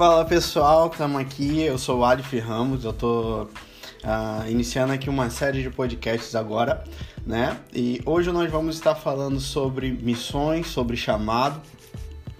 Fala 0.00 0.24
pessoal, 0.24 0.88
estamos 0.90 1.20
aqui. 1.20 1.60
Eu 1.60 1.76
sou 1.76 1.98
o 1.98 2.04
Alif 2.06 2.38
Ramos, 2.38 2.86
eu 2.86 2.92
tô 2.94 3.42
uh, 3.42 4.48
iniciando 4.48 4.94
aqui 4.94 5.10
uma 5.10 5.28
série 5.28 5.62
de 5.62 5.68
podcasts 5.68 6.34
agora, 6.34 6.82
né? 7.26 7.58
E 7.74 8.00
hoje 8.06 8.32
nós 8.32 8.50
vamos 8.50 8.76
estar 8.76 8.94
falando 8.94 9.38
sobre 9.38 9.92
missões, 9.92 10.68
sobre 10.68 10.96
chamado, 10.96 11.60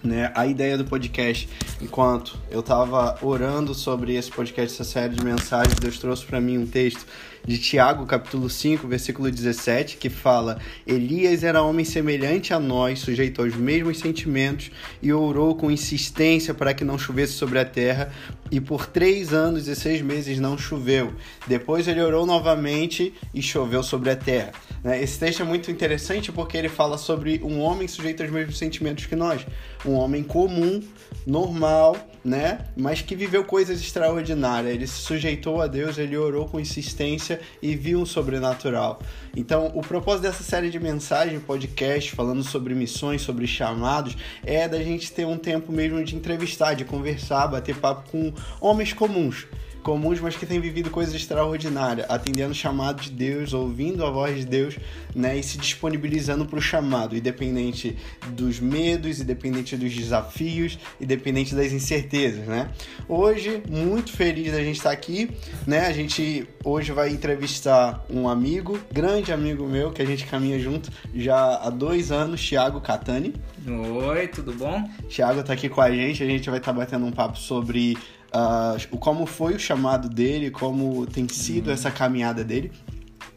né? 0.03 0.31
A 0.33 0.47
ideia 0.47 0.75
do 0.75 0.85
podcast, 0.85 1.47
enquanto 1.79 2.35
eu 2.49 2.61
estava 2.61 3.19
orando 3.21 3.75
sobre 3.75 4.15
esse 4.15 4.31
podcast, 4.31 4.81
essa 4.81 4.91
série 4.91 5.13
de 5.13 5.23
mensagens, 5.23 5.75
Deus 5.75 5.99
trouxe 5.99 6.25
para 6.25 6.41
mim 6.41 6.57
um 6.57 6.65
texto 6.65 7.05
de 7.45 7.57
Tiago, 7.57 8.05
capítulo 8.05 8.49
5, 8.49 8.87
versículo 8.87 9.31
17, 9.31 9.97
que 9.97 10.09
fala: 10.09 10.59
Elias 10.85 11.43
era 11.43 11.63
homem 11.63 11.83
semelhante 11.83 12.53
a 12.53 12.59
nós, 12.59 12.99
sujeito 12.99 13.41
aos 13.41 13.55
mesmos 13.55 13.99
sentimentos, 13.99 14.71
e 15.01 15.11
orou 15.11 15.55
com 15.55 15.71
insistência 15.71 16.53
para 16.53 16.73
que 16.73 16.83
não 16.83 16.97
chovesse 16.97 17.33
sobre 17.33 17.59
a 17.59 17.65
terra, 17.65 18.11
e 18.51 18.59
por 18.59 18.85
três 18.85 19.33
anos 19.33 19.67
e 19.67 19.75
seis 19.75 20.01
meses 20.01 20.39
não 20.39 20.57
choveu. 20.57 21.13
Depois 21.47 21.87
ele 21.87 22.01
orou 22.01 22.25
novamente 22.25 23.13
e 23.33 23.41
choveu 23.41 23.81
sobre 23.81 24.11
a 24.11 24.15
terra. 24.15 24.51
Né? 24.83 25.01
Esse 25.01 25.19
texto 25.19 25.41
é 25.41 25.45
muito 25.45 25.71
interessante 25.71 26.31
porque 26.31 26.57
ele 26.57 26.69
fala 26.69 26.97
sobre 26.97 27.41
um 27.43 27.59
homem 27.59 27.87
sujeito 27.87 28.21
aos 28.21 28.31
mesmos 28.31 28.57
sentimentos 28.57 29.05
que 29.05 29.15
nós, 29.15 29.45
um 29.85 29.93
homem 29.93 30.23
comum, 30.23 30.81
normal, 31.25 31.97
né? 32.23 32.65
Mas 32.75 33.01
que 33.01 33.15
viveu 33.15 33.43
coisas 33.43 33.79
extraordinárias. 33.79 34.73
Ele 34.73 34.87
se 34.87 35.01
sujeitou 35.01 35.61
a 35.61 35.67
Deus, 35.67 35.97
ele 35.97 36.17
orou 36.17 36.47
com 36.47 36.59
insistência 36.59 37.39
e 37.61 37.75
viu 37.75 37.99
um 37.99 38.05
sobrenatural. 38.05 38.99
Então, 39.35 39.71
o 39.73 39.81
propósito 39.81 40.23
dessa 40.23 40.43
série 40.43 40.69
de 40.69 40.79
mensagens, 40.79 41.41
podcast, 41.43 42.11
falando 42.11 42.43
sobre 42.43 42.73
missões, 42.73 43.21
sobre 43.21 43.47
chamados, 43.47 44.15
é 44.45 44.67
da 44.67 44.81
gente 44.83 45.11
ter 45.11 45.25
um 45.25 45.37
tempo 45.37 45.71
mesmo 45.71 46.03
de 46.03 46.15
entrevistar, 46.15 46.73
de 46.73 46.85
conversar, 46.85 47.47
bater 47.47 47.75
papo 47.75 48.09
com 48.11 48.33
homens 48.59 48.93
comuns 48.93 49.47
comuns, 49.81 50.19
mas 50.19 50.35
que 50.35 50.45
têm 50.45 50.59
vivido 50.59 50.89
coisas 50.89 51.13
extraordinárias, 51.13 52.05
atendendo 52.09 52.51
o 52.51 52.55
chamado 52.55 53.01
de 53.01 53.11
Deus, 53.11 53.53
ouvindo 53.53 54.05
a 54.05 54.09
voz 54.09 54.37
de 54.37 54.45
Deus, 54.45 54.77
né, 55.15 55.37
e 55.37 55.43
se 55.43 55.57
disponibilizando 55.57 56.45
para 56.45 56.59
o 56.59 56.61
chamado, 56.61 57.15
independente 57.15 57.97
dos 58.29 58.59
medos, 58.59 59.19
independente 59.19 59.75
dos 59.75 59.93
desafios, 59.93 60.77
independente 60.99 61.55
das 61.55 61.71
incertezas, 61.71 62.47
né? 62.47 62.69
Hoje, 63.07 63.61
muito 63.69 64.11
feliz 64.11 64.51
da 64.51 64.63
gente 64.63 64.77
estar 64.77 64.91
aqui, 64.91 65.29
né? 65.65 65.87
A 65.87 65.93
gente 65.93 66.47
hoje 66.63 66.91
vai 66.91 67.09
entrevistar 67.09 68.05
um 68.09 68.29
amigo, 68.29 68.79
grande 68.91 69.31
amigo 69.31 69.67
meu, 69.67 69.91
que 69.91 70.01
a 70.01 70.05
gente 70.05 70.25
caminha 70.25 70.59
junto 70.59 70.91
já 71.13 71.57
há 71.57 71.69
dois 71.69 72.11
anos, 72.11 72.47
Thiago 72.47 72.79
Catani. 72.79 73.33
Oi, 73.67 74.27
tudo 74.27 74.53
bom? 74.53 74.87
Thiago 75.09 75.41
está 75.41 75.53
aqui 75.53 75.69
com 75.69 75.81
a 75.81 75.91
gente, 75.91 76.23
a 76.23 76.25
gente 76.25 76.49
vai 76.49 76.59
estar 76.59 76.73
batendo 76.73 77.05
um 77.05 77.11
papo 77.11 77.37
sobre 77.37 77.97
uh, 78.33 78.97
como 78.97 79.25
foi 79.25 79.55
o 79.55 79.59
chamado 79.59 80.09
dele, 80.09 80.51
como 80.51 81.05
tem 81.05 81.27
sido 81.27 81.67
uhum. 81.67 81.73
essa 81.73 81.91
caminhada 81.91 82.43
dele 82.43 82.71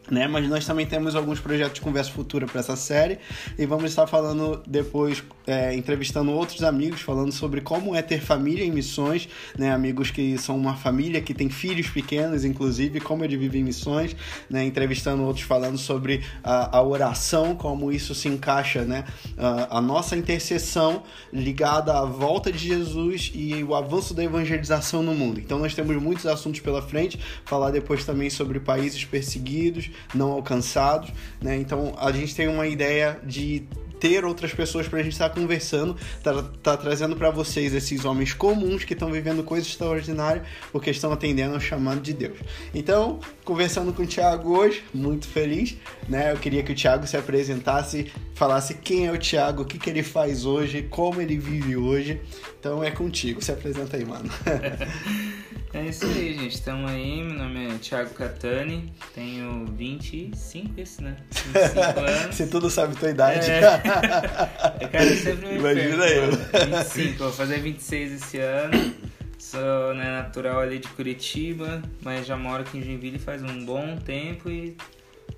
né? 0.09 0.27
Mas 0.27 0.47
nós 0.47 0.65
também 0.65 0.85
temos 0.85 1.15
alguns 1.15 1.39
projetos 1.39 1.75
de 1.75 1.81
conversa 1.81 2.11
futura 2.11 2.45
para 2.45 2.59
essa 2.59 2.75
série 2.75 3.19
e 3.57 3.65
vamos 3.65 3.85
estar 3.85 4.07
falando 4.07 4.61
depois, 4.67 5.23
é, 5.47 5.73
entrevistando 5.75 6.31
outros 6.31 6.63
amigos, 6.63 7.01
falando 7.01 7.31
sobre 7.31 7.61
como 7.61 7.95
é 7.95 8.01
ter 8.01 8.21
família 8.21 8.63
em 8.63 8.71
missões, 8.71 9.27
né? 9.57 9.71
Amigos 9.71 10.11
que 10.11 10.37
são 10.37 10.57
uma 10.57 10.75
família 10.75 11.21
que 11.21 11.33
tem 11.33 11.49
filhos 11.49 11.87
pequenos, 11.87 12.43
inclusive, 12.43 12.99
como 12.99 13.23
ele 13.23 13.37
vive 13.37 13.59
em 13.59 13.63
missões, 13.63 14.15
né? 14.49 14.63
Entrevistando 14.63 15.23
outros 15.23 15.45
falando 15.45 15.77
sobre 15.77 16.23
a, 16.43 16.77
a 16.77 16.83
oração, 16.83 17.55
como 17.55 17.91
isso 17.91 18.15
se 18.15 18.27
encaixa, 18.27 18.83
né? 18.83 19.05
A, 19.37 19.77
a 19.77 19.81
nossa 19.81 20.15
intercessão 20.15 21.03
ligada 21.31 21.97
à 21.97 22.05
volta 22.05 22.51
de 22.51 22.59
Jesus 22.59 23.31
e 23.33 23.63
o 23.63 23.75
avanço 23.75 24.13
da 24.13 24.23
evangelização 24.23 25.03
no 25.03 25.13
mundo. 25.13 25.39
Então 25.39 25.59
nós 25.59 25.73
temos 25.73 25.95
muitos 26.01 26.25
assuntos 26.25 26.59
pela 26.59 26.81
frente, 26.81 27.19
falar 27.45 27.71
depois 27.71 28.05
também 28.05 28.29
sobre 28.29 28.59
países 28.59 29.03
perseguidos, 29.05 29.89
não 30.13 30.31
alcançados, 30.31 31.11
né? 31.41 31.57
Então 31.57 31.93
a 31.97 32.11
gente 32.11 32.35
tem 32.35 32.47
uma 32.47 32.67
ideia 32.67 33.19
de 33.23 33.67
ter 34.05 34.23
outras 34.23 34.53
pessoas 34.53 34.87
para 34.87 34.99
a 34.99 35.03
gente 35.03 35.13
estar 35.13 35.29
tá 35.29 35.35
conversando, 35.35 35.97
tá, 36.21 36.43
tá 36.61 36.77
trazendo 36.77 37.15
para 37.15 37.31
vocês 37.31 37.73
esses 37.73 38.05
homens 38.05 38.33
comuns 38.33 38.83
que 38.83 38.93
estão 38.93 39.11
vivendo 39.11 39.43
coisas 39.43 39.67
extraordinárias 39.67 40.45
porque 40.71 40.91
estão 40.91 41.11
atendendo 41.11 41.55
ao 41.55 41.59
chamado 41.59 41.99
de 42.01 42.13
Deus. 42.13 42.37
Então, 42.71 43.19
conversando 43.43 43.91
com 43.91 44.03
o 44.03 44.07
Thiago 44.07 44.55
hoje, 44.55 44.83
muito 44.93 45.27
feliz, 45.27 45.75
né? 46.07 46.31
Eu 46.31 46.37
queria 46.37 46.61
que 46.61 46.71
o 46.71 46.75
Thiago 46.75 47.07
se 47.07 47.17
apresentasse, 47.17 48.11
falasse 48.35 48.75
quem 48.75 49.07
é 49.07 49.11
o 49.11 49.17
Thiago, 49.17 49.63
o 49.63 49.65
que, 49.65 49.79
que 49.79 49.89
ele 49.89 50.03
faz 50.03 50.45
hoje, 50.45 50.83
como 50.83 51.19
ele 51.19 51.37
vive 51.37 51.75
hoje. 51.75 52.21
Então 52.59 52.83
é 52.83 52.91
contigo, 52.91 53.43
se 53.43 53.51
apresenta 53.51 53.97
aí, 53.97 54.05
mano. 54.05 54.29
É 55.75 55.87
isso 55.87 56.05
aí, 56.05 56.33
gente. 56.33 56.55
Estamos 56.55 56.89
aí. 56.89 57.21
Meu 57.21 57.37
nome 57.37 57.67
é 57.67 57.77
Thiago 57.79 58.13
Catani. 58.13 58.93
Tenho 59.13 59.65
25, 59.65 60.79
esse, 60.79 61.03
né? 61.03 61.17
25 61.29 61.99
anos. 61.99 62.35
Você 62.35 62.47
tudo 62.47 62.69
sabe 62.69 62.95
tua 62.95 63.09
idade. 63.09 63.51
É. 63.51 63.59
é 64.79 64.87
cara, 64.87 65.03
eu 65.03 65.17
sempre 65.17 65.47
me 65.47 65.57
Imagina 65.57 66.05
perco. 66.05 66.37
eu. 66.55 66.77
25, 66.77 67.17
vou 67.17 67.33
fazer 67.33 67.59
26 67.59 68.13
esse 68.13 68.37
ano. 68.37 68.93
Sou 69.37 69.93
né, 69.95 70.11
natural 70.11 70.61
ali 70.61 70.79
de 70.79 70.87
Curitiba, 70.87 71.81
mas 72.01 72.25
já 72.25 72.37
moro 72.37 72.63
aqui 72.63 72.77
em 72.77 72.81
Joinville 72.81 73.19
faz 73.19 73.43
um 73.43 73.65
bom 73.65 73.97
tempo 73.97 74.49
e 74.49 74.77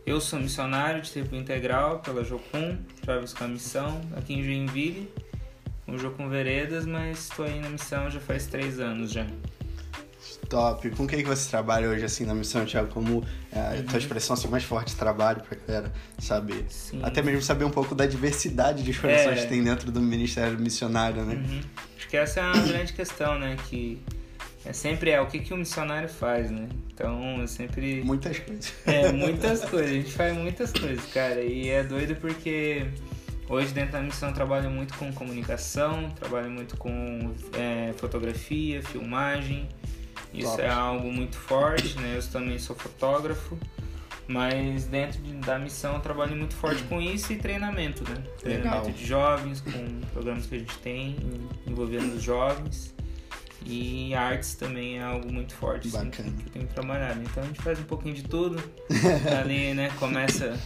eu 0.06 0.22
sou 0.22 0.40
missionário 0.40 1.02
de 1.02 1.10
tempo 1.10 1.36
integral 1.36 1.98
pela 2.02 2.24
Jocum, 2.24 2.78
Travis 3.02 3.34
com 3.34 3.44
a 3.44 3.48
missão 3.48 4.00
aqui 4.16 4.36
em 4.36 4.44
Joinville, 4.44 5.12
com 5.84 5.94
o 5.94 5.98
Jocum 5.98 6.30
Veredas, 6.30 6.86
mas 6.86 7.24
estou 7.28 7.44
aí 7.44 7.60
na 7.60 7.70
missão 7.70 8.08
já 8.12 8.20
faz 8.20 8.46
três 8.46 8.80
anos 8.80 9.12
já. 9.12 9.26
Top. 10.50 10.90
Com 10.92 11.06
quem 11.06 11.20
que 11.24 11.30
você 11.30 11.50
trabalha 11.50 11.90
hoje, 11.90 12.06
assim, 12.06 12.26
na 12.26 12.34
missão, 12.34 12.66
Thiago? 12.66 12.90
Como 12.90 13.24
é, 13.52 13.60
a 13.60 13.72
uhum. 13.74 13.84
tua 13.84 14.00
expressão 14.00 14.34
assim, 14.34 14.48
mais 14.48 14.64
forte 14.64 14.92
de 14.92 14.96
trabalho 14.96 15.42
pra 15.42 15.58
galera 15.68 15.94
saber? 16.20 16.66
Sim. 16.70 17.02
Até 17.04 17.22
mesmo 17.22 17.42
saber 17.42 17.66
um 17.66 17.70
pouco 17.70 17.94
da 17.94 18.06
diversidade 18.06 18.84
de 18.84 18.92
expressões 18.92 19.40
é. 19.40 19.42
que 19.44 19.48
tem 19.48 19.64
dentro 19.64 19.92
do 19.92 20.02
Ministério 20.02 20.58
Missionário, 20.58 21.24
né? 21.24 21.36
Uhum. 21.36 21.62
Acho 21.98 22.08
que 22.08 22.18
essa 22.18 22.40
é 22.40 22.44
uma 22.44 22.64
grande 22.64 22.94
questão, 22.94 23.38
né? 23.38 23.58
Que 23.70 24.02
é 24.66 24.74
sempre 24.74 25.12
é 25.12 25.22
o 25.22 25.28
que, 25.28 25.40
que 25.40 25.54
o 25.54 25.58
missionário 25.58 26.10
faz, 26.10 26.52
né? 26.52 26.68
Então, 26.94 27.40
eu 27.40 27.48
sempre... 27.48 28.04
Muitas 28.04 28.40
coisas. 28.40 28.74
É, 28.86 29.12
muitas 29.14 29.64
coisas. 29.64 29.92
A 29.92 29.94
gente 29.94 30.12
faz 30.12 30.36
muitas 30.36 30.72
coisas, 30.74 31.06
cara. 31.14 31.42
E 31.42 31.70
é 31.70 31.84
doido 31.84 32.16
porque... 32.16 32.86
Hoje 33.50 33.74
dentro 33.74 33.94
da 33.94 34.02
missão 34.02 34.28
eu 34.28 34.36
trabalho 34.36 34.70
muito 34.70 34.94
com 34.96 35.10
comunicação, 35.14 36.10
trabalho 36.10 36.52
muito 36.52 36.76
com 36.76 37.34
é, 37.58 37.94
fotografia, 37.94 38.84
filmagem, 38.84 39.70
isso 40.34 40.50
Top. 40.50 40.62
é 40.62 40.70
algo 40.70 41.12
muito 41.12 41.38
forte, 41.38 41.98
né? 42.00 42.18
Eu 42.18 42.24
também 42.30 42.60
sou 42.60 42.76
fotógrafo, 42.76 43.58
mas 44.28 44.86
dentro 44.86 45.22
da 45.46 45.58
missão 45.58 45.96
eu 45.96 46.00
trabalho 46.00 46.36
muito 46.36 46.56
forte 46.56 46.84
com 46.84 47.02
isso 47.02 47.32
e 47.34 47.38
treinamento, 47.38 48.04
né? 48.10 48.24
Treinamento 48.40 48.88
Legal. 48.88 48.92
de 48.92 49.06
jovens, 49.06 49.62
com 49.62 50.02
programas 50.14 50.46
que 50.46 50.56
a 50.56 50.60
gente 50.60 50.78
tem 50.80 51.16
envolvendo 51.66 52.16
os 52.16 52.24
jovens. 52.24 52.96
E 53.66 54.14
artes 54.14 54.56
também 54.56 54.98
é 55.00 55.04
algo 55.04 55.32
muito 55.32 55.54
forte 55.54 55.90
assim, 55.90 56.10
que, 56.10 56.24
que 56.24 56.30
eu 56.30 56.52
tenho 56.54 56.68
trabalhado. 56.68 57.22
Então 57.22 57.44
a 57.44 57.46
gente 57.48 57.62
faz 57.62 57.78
um 57.80 57.84
pouquinho 57.84 58.16
de 58.16 58.24
tudo. 58.24 58.62
Ali, 59.42 59.74
né? 59.74 59.92
Começa 60.00 60.58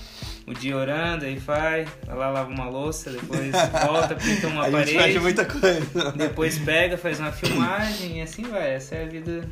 o 0.48 0.54
dia 0.54 0.76
orando, 0.76 1.26
aí 1.26 1.36
vai, 1.38 1.86
vai 2.06 2.16
lá, 2.16 2.30
lava 2.30 2.50
uma 2.50 2.68
louça, 2.68 3.12
depois 3.12 3.52
volta, 3.86 4.16
pinta 4.16 4.48
uma 4.48 4.68
a 4.68 4.72
parede. 4.72 4.94
Faz 4.94 5.22
muita 5.22 5.46
coisa. 5.46 6.12
Depois 6.16 6.58
pega, 6.60 6.98
faz 6.98 7.20
uma 7.20 7.32
filmagem 7.32 8.20
e 8.20 8.22
assim 8.22 8.44
vai. 8.44 8.74
Essa 8.74 8.96
é 8.96 9.04
a 9.04 9.08
vida 9.08 9.48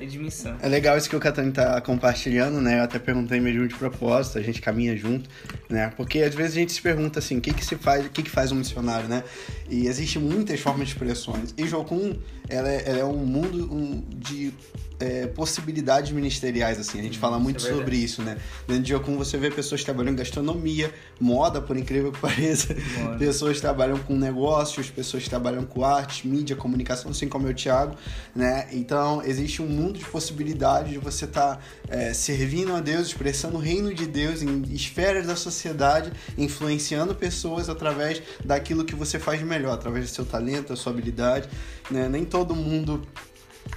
de 0.00 0.18
missão. 0.18 0.56
É 0.60 0.68
legal 0.68 0.96
isso 0.96 1.08
que 1.08 1.14
o 1.14 1.20
Catani 1.20 1.52
tá 1.52 1.80
compartilhando, 1.80 2.60
né? 2.60 2.80
Eu 2.80 2.84
até 2.84 2.98
perguntei 2.98 3.40
mesmo 3.40 3.66
de 3.68 3.74
propósito, 3.74 4.38
a 4.38 4.42
gente 4.42 4.60
caminha 4.60 4.96
junto, 4.96 5.28
né? 5.68 5.92
Porque 5.96 6.20
às 6.20 6.34
vezes 6.34 6.52
a 6.56 6.60
gente 6.60 6.72
se 6.72 6.82
pergunta 6.82 7.18
assim, 7.18 7.38
o 7.38 7.40
que 7.40 7.52
que 7.52 7.64
se 7.64 7.76
faz, 7.76 8.04
o 8.04 8.10
que 8.10 8.22
que 8.22 8.30
faz 8.30 8.50
um 8.50 8.56
missionário, 8.56 9.08
né? 9.08 9.22
E 9.70 9.86
existem 9.86 10.20
muitas 10.20 10.58
formas 10.60 10.88
de 10.88 10.94
expressões. 10.94 11.54
E 11.56 11.66
Jocum, 11.66 12.16
ela 12.48 12.68
é, 12.68 12.82
ela 12.86 12.98
é 12.98 13.04
um 13.04 13.24
mundo 13.24 13.72
um, 13.72 14.02
de 14.10 14.52
é, 15.00 15.26
possibilidades 15.26 16.12
ministeriais, 16.12 16.78
assim. 16.78 17.00
A 17.00 17.02
gente 17.02 17.18
fala 17.18 17.38
muito 17.38 17.58
isso 17.58 17.68
é 17.68 17.72
sobre 17.72 17.96
isso, 17.96 18.22
né? 18.22 18.38
Dentro 18.66 18.82
de 18.82 18.90
Jocum 18.90 19.16
você 19.16 19.36
vê 19.36 19.50
pessoas 19.50 19.82
trabalhando 19.82 20.14
em 20.14 20.18
gastronomia, 20.18 20.92
moda, 21.20 21.60
por 21.60 21.76
incrível 21.76 22.12
que 22.12 22.20
pareça. 22.20 22.74
Moda. 22.98 23.18
Pessoas 23.18 23.60
trabalham 23.60 23.98
com 23.98 24.16
negócios, 24.16 24.90
pessoas 24.90 25.26
trabalham 25.28 25.64
com 25.64 25.84
arte, 25.84 26.26
mídia, 26.26 26.54
comunicação, 26.56 27.10
assim 27.10 27.28
como 27.28 27.48
o 27.48 27.54
Thiago, 27.54 27.96
né? 28.34 28.68
Então, 28.72 29.22
existe 29.24 29.60
um 29.60 29.66
mundo 29.66 29.98
de 29.98 30.04
possibilidades 30.04 30.92
de 30.92 30.98
você 30.98 31.24
estar 31.24 31.56
tá, 31.56 31.62
é, 31.88 32.12
servindo 32.12 32.74
a 32.74 32.80
Deus, 32.80 33.08
expressando 33.08 33.56
o 33.56 33.60
reino 33.60 33.92
de 33.92 34.06
Deus 34.06 34.42
em 34.42 34.62
esferas 34.72 35.26
da 35.26 35.36
sociedade, 35.36 36.12
influenciando 36.38 37.14
pessoas 37.14 37.68
através 37.68 38.22
daquilo 38.44 38.84
que 38.84 38.94
você 38.94 39.18
faz 39.18 39.42
melhor, 39.42 39.74
através 39.74 40.10
do 40.10 40.14
seu 40.14 40.24
talento, 40.24 40.68
da 40.68 40.76
sua 40.76 40.92
habilidade, 40.92 41.48
né? 41.90 42.08
Nem 42.08 42.24
todo 42.24 42.54
mundo 42.54 43.06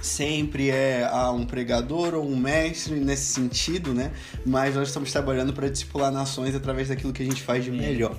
sempre 0.00 0.70
é 0.70 1.08
ah, 1.10 1.30
um 1.32 1.44
pregador 1.44 2.14
ou 2.14 2.24
um 2.24 2.36
mestre 2.36 3.00
nesse 3.00 3.32
sentido, 3.32 3.92
né? 3.92 4.12
Mas 4.44 4.74
nós 4.74 4.88
estamos 4.88 5.10
trabalhando 5.10 5.52
para 5.52 5.68
discipular 5.68 6.12
nações 6.12 6.54
através 6.54 6.88
daquilo 6.88 7.12
que 7.12 7.22
a 7.22 7.26
gente 7.26 7.42
faz 7.42 7.64
de 7.64 7.70
melhor. 7.70 8.16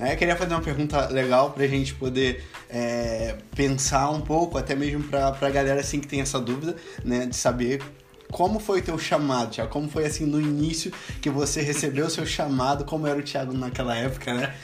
É, 0.00 0.12
eu 0.12 0.16
queria 0.16 0.36
fazer 0.36 0.54
uma 0.54 0.62
pergunta 0.62 1.08
legal 1.08 1.50
para 1.50 1.64
a 1.64 1.68
gente 1.68 1.94
poder 1.94 2.44
é, 2.70 3.36
pensar 3.54 4.10
um 4.10 4.20
pouco, 4.20 4.56
até 4.58 4.74
mesmo 4.74 5.02
para 5.04 5.28
a 5.28 5.50
galera 5.50 5.80
assim 5.80 6.00
que 6.00 6.06
tem 6.06 6.20
essa 6.20 6.40
dúvida, 6.40 6.76
né, 7.04 7.26
de 7.26 7.36
saber 7.36 7.82
como 8.30 8.60
foi 8.60 8.80
o 8.80 8.82
teu 8.82 8.98
chamado, 8.98 9.52
Thiago? 9.52 9.70
Como 9.70 9.88
foi 9.88 10.04
assim 10.04 10.26
no 10.26 10.40
início 10.40 10.92
que 11.20 11.30
você 11.30 11.62
recebeu 11.62 12.06
o 12.06 12.10
seu 12.10 12.26
chamado? 12.26 12.84
Como 12.84 13.06
era 13.06 13.18
o 13.18 13.22
Thiago 13.22 13.54
naquela 13.54 13.96
época, 13.96 14.34
né? 14.34 14.54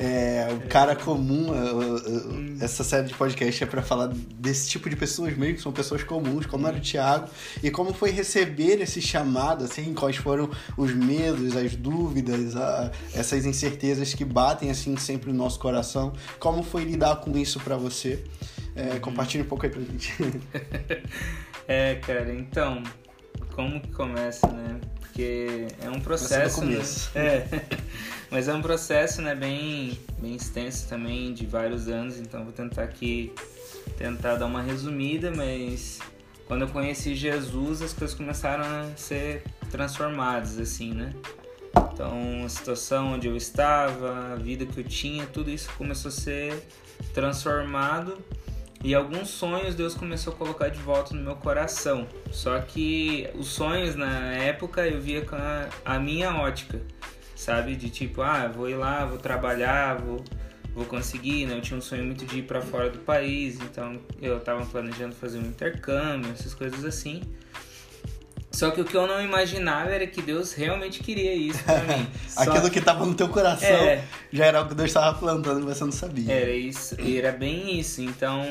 É, 0.00 0.46
o 0.52 0.68
cara 0.68 0.94
comum, 0.94 1.48
essa 2.60 2.84
série 2.84 3.08
de 3.08 3.14
podcast 3.14 3.64
é 3.64 3.66
para 3.66 3.82
falar 3.82 4.06
desse 4.06 4.68
tipo 4.70 4.88
de 4.88 4.94
pessoas 4.94 5.36
mesmo, 5.36 5.56
que 5.56 5.60
são 5.60 5.72
pessoas 5.72 6.04
comuns, 6.04 6.46
como 6.46 6.68
era 6.68 6.76
o 6.76 6.80
Thiago, 6.80 7.28
e 7.60 7.68
como 7.68 7.92
foi 7.92 8.12
receber 8.12 8.80
esse 8.80 9.02
chamado, 9.02 9.64
assim, 9.64 9.92
quais 9.94 10.14
foram 10.14 10.48
os 10.76 10.94
medos, 10.94 11.56
as 11.56 11.74
dúvidas, 11.74 12.54
a, 12.54 12.92
essas 13.12 13.44
incertezas 13.44 14.14
que 14.14 14.24
batem 14.24 14.70
assim 14.70 14.96
sempre 14.96 15.32
no 15.32 15.38
nosso 15.38 15.58
coração, 15.58 16.12
como 16.38 16.62
foi 16.62 16.84
lidar 16.84 17.16
com 17.16 17.36
isso 17.36 17.58
para 17.58 17.76
você? 17.76 18.22
É, 18.76 19.00
compartilhe 19.00 19.42
um 19.42 19.46
pouco 19.46 19.66
aí 19.66 19.72
pra 19.72 19.80
gente. 19.80 20.14
é, 21.66 21.96
cara, 21.96 22.32
então, 22.32 22.84
como 23.50 23.80
que 23.80 23.90
começa, 23.90 24.46
né? 24.46 24.78
Porque 25.00 25.66
é 25.82 25.90
um 25.90 25.98
processo. 25.98 26.64
Né? 26.64 26.80
É. 27.16 27.48
Mas 28.30 28.46
é 28.46 28.54
um 28.54 28.60
processo, 28.60 29.22
né, 29.22 29.34
bem, 29.34 29.98
bem 30.18 30.34
extenso 30.34 30.88
também, 30.88 31.32
de 31.32 31.46
vários 31.46 31.88
anos, 31.88 32.18
então 32.18 32.44
vou 32.44 32.52
tentar 32.52 32.82
aqui 32.82 33.32
tentar 33.96 34.36
dar 34.36 34.46
uma 34.46 34.62
resumida, 34.62 35.32
mas 35.34 35.98
quando 36.46 36.62
eu 36.62 36.68
conheci 36.68 37.14
Jesus, 37.14 37.82
as 37.82 37.92
coisas 37.92 38.16
começaram 38.16 38.64
a 38.64 38.96
ser 38.96 39.42
transformadas, 39.70 40.58
assim, 40.58 40.92
né? 40.92 41.14
Então, 41.92 42.44
a 42.44 42.48
situação 42.48 43.14
onde 43.14 43.26
eu 43.26 43.36
estava, 43.36 44.32
a 44.32 44.36
vida 44.36 44.64
que 44.64 44.78
eu 44.78 44.84
tinha, 44.84 45.26
tudo 45.26 45.50
isso 45.50 45.68
começou 45.76 46.10
a 46.10 46.12
ser 46.12 46.68
transformado 47.12 48.18
e 48.82 48.94
alguns 48.94 49.28
sonhos 49.28 49.74
Deus 49.74 49.94
começou 49.94 50.32
a 50.32 50.36
colocar 50.36 50.68
de 50.68 50.78
volta 50.78 51.14
no 51.14 51.20
meu 51.20 51.34
coração. 51.34 52.06
Só 52.30 52.58
que 52.60 53.28
os 53.34 53.48
sonhos 53.48 53.96
na 53.96 54.32
época 54.34 54.86
eu 54.86 55.00
via 55.00 55.24
com 55.24 55.36
a, 55.36 55.68
a 55.84 55.98
minha 55.98 56.34
ótica, 56.36 56.80
sabe? 57.38 57.76
De 57.76 57.88
tipo, 57.88 58.20
ah, 58.20 58.48
vou 58.48 58.68
ir 58.68 58.74
lá, 58.74 59.06
vou 59.06 59.16
trabalhar, 59.16 59.94
vou, 59.94 60.22
vou 60.74 60.84
conseguir, 60.84 61.46
né? 61.46 61.56
Eu 61.56 61.60
tinha 61.60 61.78
um 61.78 61.80
sonho 61.80 62.04
muito 62.04 62.26
de 62.26 62.40
ir 62.40 62.42
para 62.42 62.60
fora 62.60 62.90
do 62.90 62.98
país, 62.98 63.58
então 63.60 64.00
eu 64.20 64.38
estava 64.38 64.66
planejando 64.66 65.14
fazer 65.14 65.38
um 65.38 65.46
intercâmbio, 65.46 66.32
essas 66.32 66.52
coisas 66.52 66.84
assim. 66.84 67.22
Só 68.50 68.72
que 68.72 68.80
o 68.80 68.84
que 68.84 68.96
eu 68.96 69.06
não 69.06 69.22
imaginava 69.22 69.90
era 69.90 70.04
que 70.04 70.20
Deus 70.20 70.52
realmente 70.52 71.00
queria 71.00 71.32
isso 71.32 71.62
pra 71.62 71.80
mim. 71.84 72.08
Aquilo 72.36 72.64
Só... 72.64 72.70
que 72.70 72.78
estava 72.80 73.06
no 73.06 73.14
teu 73.14 73.28
coração 73.28 73.68
é... 73.68 74.02
já 74.32 74.46
era 74.46 74.60
o 74.60 74.66
que 74.66 74.74
Deus 74.74 74.88
estava 74.88 75.16
plantando 75.16 75.60
e 75.60 75.62
você 75.62 75.84
não 75.84 75.92
sabia. 75.92 76.32
Era 76.32 76.50
isso, 76.50 76.96
era 77.00 77.30
bem 77.30 77.78
isso. 77.78 78.02
Então, 78.02 78.42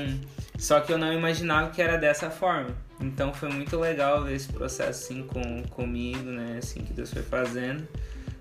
só 0.58 0.80
que 0.80 0.94
eu 0.94 0.98
não 0.98 1.12
imaginava 1.12 1.72
que 1.72 1.82
era 1.82 1.98
dessa 1.98 2.30
forma. 2.30 2.70
Então 3.02 3.34
foi 3.34 3.50
muito 3.50 3.78
legal 3.78 4.24
ver 4.24 4.36
esse 4.36 4.48
processo 4.48 5.12
assim 5.12 5.24
com, 5.24 5.64
comigo, 5.64 6.30
né? 6.30 6.56
Assim 6.58 6.86
que 6.86 6.94
Deus 6.94 7.12
foi 7.12 7.24
fazendo. 7.24 7.86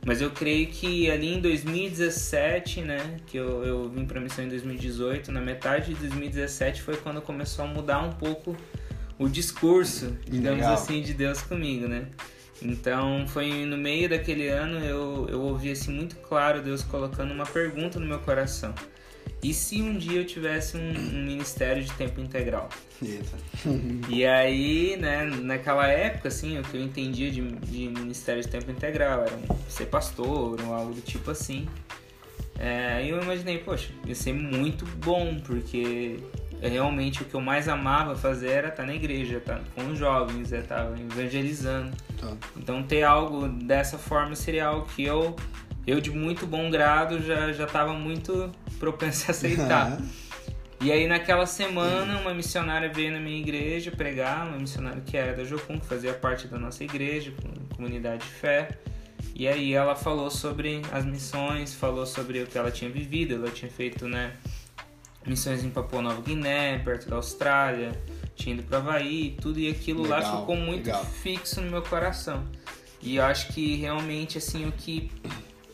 Mas 0.07 0.23
eu 0.23 0.31
creio 0.31 0.69
que 0.69 1.11
ali 1.11 1.35
em 1.35 1.41
2017, 1.41 2.81
né? 2.81 3.17
Que 3.27 3.37
eu, 3.37 3.65
eu 3.65 3.89
vim 3.89 4.07
pra 4.07 4.21
missão 4.21 4.45
em 4.45 4.49
2018, 4.49 5.33
na 5.33 5.41
metade 5.41 5.95
de 5.95 6.01
2017 6.01 6.81
foi 6.81 6.97
quando 6.97 7.21
começou 7.21 7.65
a 7.65 7.69
mudar 7.69 7.99
um 7.99 8.13
pouco 8.13 8.57
o 9.19 9.29
discurso, 9.29 10.17
digamos 10.25 10.61
Legal. 10.61 10.75
assim, 10.75 11.03
de 11.03 11.13
Deus 11.13 11.43
comigo, 11.43 11.89
né? 11.89 12.07
Então 12.63 13.27
foi 13.27 13.67
no 13.67 13.77
meio 13.77 14.09
daquele 14.09 14.49
ano 14.49 14.79
eu, 14.79 15.27
eu 15.29 15.41
ouvi 15.41 15.73
assim 15.73 15.91
muito 15.91 16.15
claro 16.17 16.63
Deus 16.63 16.85
colocando 16.85 17.35
uma 17.35 17.45
pergunta 17.45 17.99
no 17.99 18.07
meu 18.07 18.21
coração. 18.21 18.73
E 19.43 19.53
se 19.53 19.81
um 19.83 19.97
dia 19.97 20.21
eu 20.21 20.27
tivesse 20.27 20.77
um, 20.77 20.91
um 20.91 21.25
ministério 21.25 21.83
de 21.83 21.93
tempo 21.93 22.21
integral? 22.21 22.69
Eita. 23.03 23.37
e 24.09 24.25
aí, 24.25 24.97
né, 24.97 25.25
naquela 25.25 25.87
época, 25.87 26.29
assim, 26.29 26.59
o 26.59 26.63
que 26.63 26.77
eu 26.77 26.83
entendia 26.83 27.31
de, 27.31 27.43
de 27.43 27.89
ministério 27.89 28.43
de 28.43 28.49
tempo 28.49 28.71
integral 28.71 29.21
era 29.23 29.39
ser 29.69 29.87
pastor 29.87 30.61
ou 30.61 30.75
algo 30.75 30.95
do 30.95 31.01
tipo 31.01 31.31
assim. 31.31 31.69
É, 32.59 33.05
eu 33.07 33.21
imaginei, 33.21 33.59
poxa, 33.59 33.91
ia 34.07 34.15
ser 34.15 34.33
muito 34.33 34.87
bom, 34.87 35.39
porque 35.41 36.19
realmente 36.61 37.23
o 37.23 37.25
que 37.25 37.35
eu 37.35 37.41
mais 37.41 37.69
amava 37.69 38.17
fazer 38.17 38.49
era 38.49 38.69
estar 38.69 38.87
na 38.87 38.95
igreja, 38.95 39.37
estar 39.37 39.61
com 39.75 39.87
os 39.89 39.99
jovens, 39.99 40.53
estar 40.53 40.91
evangelizando. 40.99 41.95
Tá. 42.19 42.33
Então 42.57 42.83
ter 42.83 43.03
algo 43.03 43.49
dessa 43.49 43.99
forma 43.99 44.35
seria 44.35 44.67
algo 44.67 44.87
que 44.95 45.05
eu, 45.05 45.37
eu 45.87 46.01
de 46.01 46.11
muito 46.11 46.47
bom 46.47 46.71
grado 46.71 47.23
já 47.23 47.53
já 47.53 47.65
estava 47.65 47.93
muito 47.93 48.51
propenso 48.79 49.27
a 49.29 49.31
aceitar. 49.31 49.99
E 50.81 50.93
aí 50.93 51.07
naquela 51.07 51.47
semana 51.47 52.19
uma 52.19 52.35
missionária 52.35 52.93
veio 52.93 53.13
na 53.13 53.21
minha 53.21 53.39
igreja 53.39 53.91
pregar, 53.91 54.47
uma 54.47 54.59
missionária 54.59 55.01
que 55.01 55.17
era 55.17 55.35
da 55.35 55.45
Jocum, 55.45 55.79
que 55.79 55.87
fazia 55.87 56.13
parte 56.13 56.47
da 56.49 56.59
nossa 56.59 56.85
igreja, 56.85 57.33
comunidade 57.75 58.23
de 58.23 58.29
fé. 58.29 58.69
E 59.35 59.47
aí 59.47 59.73
ela 59.73 59.95
falou 59.95 60.31
sobre 60.31 60.83
as 60.93 61.05
missões, 61.05 61.75
falou 61.75 62.07
sobre 62.07 62.43
o 62.43 62.47
que 62.47 62.57
ela 62.57 62.71
tinha 62.71 62.91
vivido, 62.91 63.35
ela 63.35 63.51
tinha 63.51 63.71
feito, 63.71 64.09
né, 64.09 64.33
missões 65.27 65.65
em 65.65 65.71
Papua 65.71 66.01
Nova 66.01 66.23
Guiné, 66.23 66.79
perto 66.79 67.09
da 67.09 67.17
Austrália, 67.17 67.93
tinha 68.35 68.55
ido 68.55 68.63
para 68.63 68.79
Havaí, 68.79 69.37
tudo 69.41 69.59
e 69.59 69.69
aquilo 69.69 70.03
legal, 70.03 70.21
lá 70.21 70.41
ficou 70.41 70.57
muito 70.57 70.87
legal. 70.87 71.05
fixo 71.05 71.61
no 71.61 71.71
meu 71.71 71.83
coração. 71.83 72.45
E 73.03 73.17
eu 73.17 73.25
acho 73.25 73.49
que 73.49 73.77
realmente 73.77 74.39
assim 74.39 74.67
o 74.67 74.73
que 74.73 75.11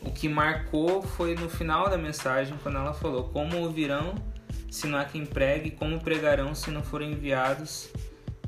o 0.05 0.11
que 0.11 0.29
marcou 0.29 1.03
foi 1.03 1.35
no 1.35 1.49
final 1.49 1.89
da 1.89 1.99
mensagem 1.99 2.55
quando 2.63 2.79
ela 2.79 2.93
falou: 2.93 3.25
"Como 3.25 3.59
ouvirão 3.59 4.15
se 4.71 4.87
não 4.87 4.99
há 4.99 5.05
quem 5.05 5.25
pregue, 5.25 5.71
como 5.71 6.01
pregarão 6.01 6.55
se 6.55 6.71
não 6.71 6.83
forem 6.83 7.13
enviados?" 7.13 7.89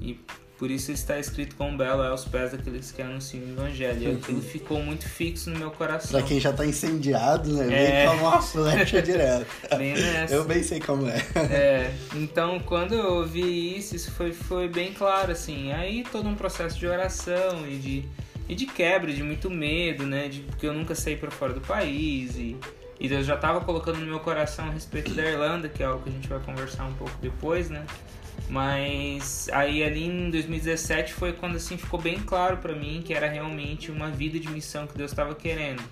E 0.00 0.20
por 0.58 0.70
isso 0.70 0.92
está 0.92 1.18
escrito 1.18 1.56
com 1.56 1.76
belo 1.76 2.02
é 2.02 2.08
aos 2.08 2.24
pés 2.24 2.52
daqueles 2.52 2.92
que 2.92 3.02
anunciam 3.02 3.44
o 3.44 3.48
evangelho. 3.50 4.02
E 4.02 4.16
aquilo 4.16 4.40
ficou 4.40 4.80
muito 4.80 5.08
fixo 5.08 5.50
no 5.50 5.58
meu 5.58 5.70
coração. 5.70 6.12
Pra 6.12 6.22
quem 6.22 6.38
já 6.38 6.52
tá 6.52 6.64
incendiado, 6.64 7.52
né? 7.52 7.66
É... 7.66 8.06
Vem 8.06 8.18
com 8.18 8.24
uma 8.24 8.40
flecha 8.40 9.02
direto. 9.02 9.46
Bem 9.76 9.94
nessa. 9.94 10.34
Eu 10.34 10.44
bem 10.44 10.62
sei 10.62 10.80
como 10.80 11.08
é. 11.08 11.18
É. 11.50 11.94
Então, 12.14 12.60
quando 12.60 12.94
eu 12.94 13.14
ouvi 13.14 13.76
isso, 13.76 13.96
isso 13.96 14.12
foi, 14.12 14.32
foi 14.32 14.68
bem 14.68 14.92
claro, 14.92 15.32
assim. 15.32 15.72
Aí 15.72 16.04
todo 16.10 16.28
um 16.28 16.34
processo 16.34 16.78
de 16.78 16.86
oração 16.86 17.68
e 17.68 17.76
de, 17.76 18.08
e 18.48 18.54
de 18.54 18.66
quebra, 18.66 19.12
de 19.12 19.22
muito 19.22 19.50
medo, 19.50 20.06
né? 20.06 20.28
De, 20.28 20.40
porque 20.40 20.66
eu 20.66 20.74
nunca 20.74 20.94
saí 20.94 21.16
para 21.16 21.30
fora 21.30 21.52
do 21.52 21.60
país 21.60 22.36
e... 22.36 22.56
E 23.00 23.08
Deus 23.08 23.26
já 23.26 23.34
estava 23.34 23.60
colocando 23.60 23.98
no 23.98 24.06
meu 24.06 24.20
coração 24.20 24.66
a 24.66 24.70
respeito 24.70 25.12
da 25.14 25.22
Irlanda, 25.22 25.68
que 25.68 25.82
é 25.82 25.86
algo 25.86 26.04
que 26.04 26.10
a 26.10 26.12
gente 26.12 26.28
vai 26.28 26.38
conversar 26.38 26.84
um 26.84 26.94
pouco 26.94 27.12
depois, 27.20 27.68
né? 27.68 27.84
Mas 28.48 29.48
aí 29.52 29.82
ali 29.82 30.04
em 30.04 30.30
2017 30.30 31.12
foi 31.12 31.32
quando 31.32 31.56
assim 31.56 31.76
ficou 31.76 32.00
bem 32.00 32.20
claro 32.20 32.58
para 32.58 32.74
mim 32.74 33.02
que 33.04 33.14
era 33.14 33.26
realmente 33.26 33.90
uma 33.90 34.10
vida 34.10 34.38
de 34.38 34.48
missão 34.48 34.86
que 34.86 34.96
Deus 34.96 35.10
estava 35.10 35.34
querendo. 35.34 35.82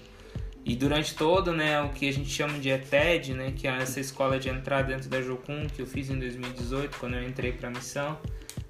E 0.65 0.77
durante 0.77 1.15
todo, 1.17 1.53
né, 1.53 1.83
o 1.83 1.89
que 1.89 2.09
a 2.09 2.13
gente 2.13 2.31
chama 2.31 2.59
de 2.59 2.69
ETED, 2.69 3.35
né, 3.35 3.53
que 3.57 3.67
é 3.67 3.77
essa 3.79 3.99
escola 3.99 4.39
de 4.39 4.49
entrada 4.49 4.89
dentro 4.89 5.09
da 5.09 5.21
Jocum 5.21 5.67
que 5.67 5.83
eu 5.83 5.87
fiz 5.87 6.09
em 6.09 6.19
2018 6.19 6.99
quando 6.99 7.17
eu 7.17 7.25
entrei 7.25 7.53
para 7.53 7.69
a 7.69 7.71
missão, 7.71 8.17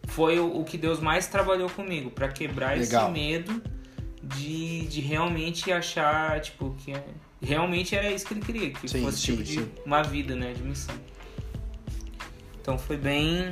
foi 0.09 0.39
o, 0.39 0.61
o, 0.61 0.65
que 0.65 0.79
Deus 0.79 1.01
mais 1.01 1.27
trabalhou 1.27 1.69
comigo 1.69 2.11
para 2.11 2.29
quebrar 2.29 2.79
Legal. 2.79 3.05
esse 3.05 3.13
medo 3.13 3.63
de, 4.37 4.87
de 4.87 5.01
realmente 5.01 5.71
achar, 5.73 6.41
tipo, 6.41 6.75
que 6.79 6.93
realmente 7.41 7.95
era 7.95 8.11
isso 8.11 8.27
que 8.27 8.35
ele 8.35 8.41
queria, 8.41 8.71
que 8.71 8.89
sim, 8.89 9.03
fosse 9.03 9.19
sim, 9.19 9.37
tipo 9.37 9.47
sim. 9.47 9.65
de 9.65 9.69
uma 9.85 10.03
vida, 10.03 10.35
né, 10.35 10.53
de 10.53 10.63
missão. 10.63 10.95
Então 12.61 12.79
foi 12.79 12.97
bem. 12.97 13.51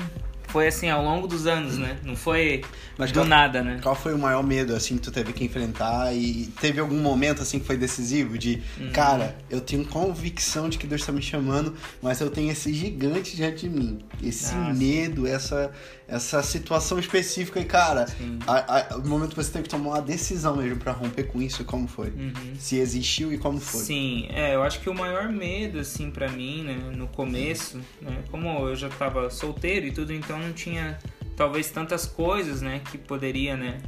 Foi 0.48 0.66
assim, 0.66 0.88
ao 0.88 1.04
longo 1.04 1.28
dos 1.28 1.46
anos, 1.46 1.78
né? 1.78 1.96
Não 2.02 2.16
foi 2.16 2.64
Mas 2.98 3.12
do 3.12 3.20
qual, 3.20 3.26
nada, 3.26 3.62
né? 3.62 3.78
Qual 3.80 3.94
foi 3.94 4.12
o 4.12 4.18
maior 4.18 4.42
medo, 4.42 4.74
assim, 4.74 4.96
que 4.96 5.02
tu 5.02 5.12
teve 5.12 5.32
que 5.32 5.44
enfrentar? 5.44 6.12
E 6.12 6.52
teve 6.60 6.80
algum 6.80 6.98
momento, 6.98 7.40
assim, 7.40 7.60
que 7.60 7.66
foi 7.66 7.76
decisivo? 7.76 8.36
De, 8.36 8.60
uhum. 8.76 8.90
cara, 8.90 9.38
eu 9.48 9.60
tenho 9.60 9.84
convicção 9.84 10.68
de 10.68 10.76
que 10.76 10.88
Deus 10.88 11.02
está 11.02 11.12
me 11.12 11.22
chamando, 11.22 11.76
mas 12.02 12.20
eu 12.20 12.28
tenho 12.30 12.50
esse 12.50 12.72
gigante 12.72 13.36
diante 13.36 13.68
de 13.68 13.68
mim. 13.68 14.00
Esse 14.20 14.56
medo, 14.74 15.24
essa 15.24 15.72
essa 16.10 16.42
situação 16.42 16.98
específica 16.98 17.60
e, 17.60 17.64
cara, 17.64 18.06
a, 18.46 18.94
a, 18.94 18.96
o 18.96 19.06
momento 19.06 19.30
que 19.30 19.36
você 19.36 19.52
teve 19.52 19.64
que 19.64 19.70
tomar 19.70 19.90
uma 19.90 20.02
decisão 20.02 20.56
mesmo 20.56 20.76
para 20.76 20.90
romper 20.90 21.24
com 21.24 21.40
isso, 21.40 21.64
como 21.64 21.86
foi? 21.86 22.08
Uhum. 22.08 22.54
Se 22.58 22.78
existiu 22.78 23.32
e 23.32 23.38
como 23.38 23.60
foi? 23.60 23.80
Sim, 23.80 24.26
é, 24.30 24.56
eu 24.56 24.62
acho 24.62 24.80
que 24.80 24.90
o 24.90 24.94
maior 24.94 25.28
medo, 25.28 25.78
assim, 25.78 26.10
para 26.10 26.28
mim, 26.28 26.64
né, 26.64 26.74
no 26.96 27.06
começo, 27.06 27.80
né, 28.02 28.24
como 28.28 28.48
eu 28.66 28.74
já 28.74 28.88
tava 28.88 29.30
solteiro 29.30 29.86
e 29.86 29.92
tudo, 29.92 30.12
então 30.12 30.36
não 30.36 30.52
tinha 30.52 30.98
talvez 31.36 31.70
tantas 31.70 32.06
coisas, 32.06 32.60
né, 32.60 32.80
que 32.90 32.98
poderia, 32.98 33.56
né, 33.56 33.78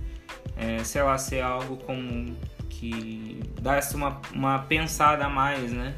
é, 0.56 0.84
sei 0.84 1.02
lá, 1.02 1.18
ser 1.18 1.40
algo 1.40 1.76
como 1.78 2.36
que 2.68 3.40
desse 3.60 3.96
uma, 3.96 4.20
uma 4.32 4.60
pensada 4.60 5.26
a 5.26 5.28
mais, 5.28 5.72
né? 5.72 5.94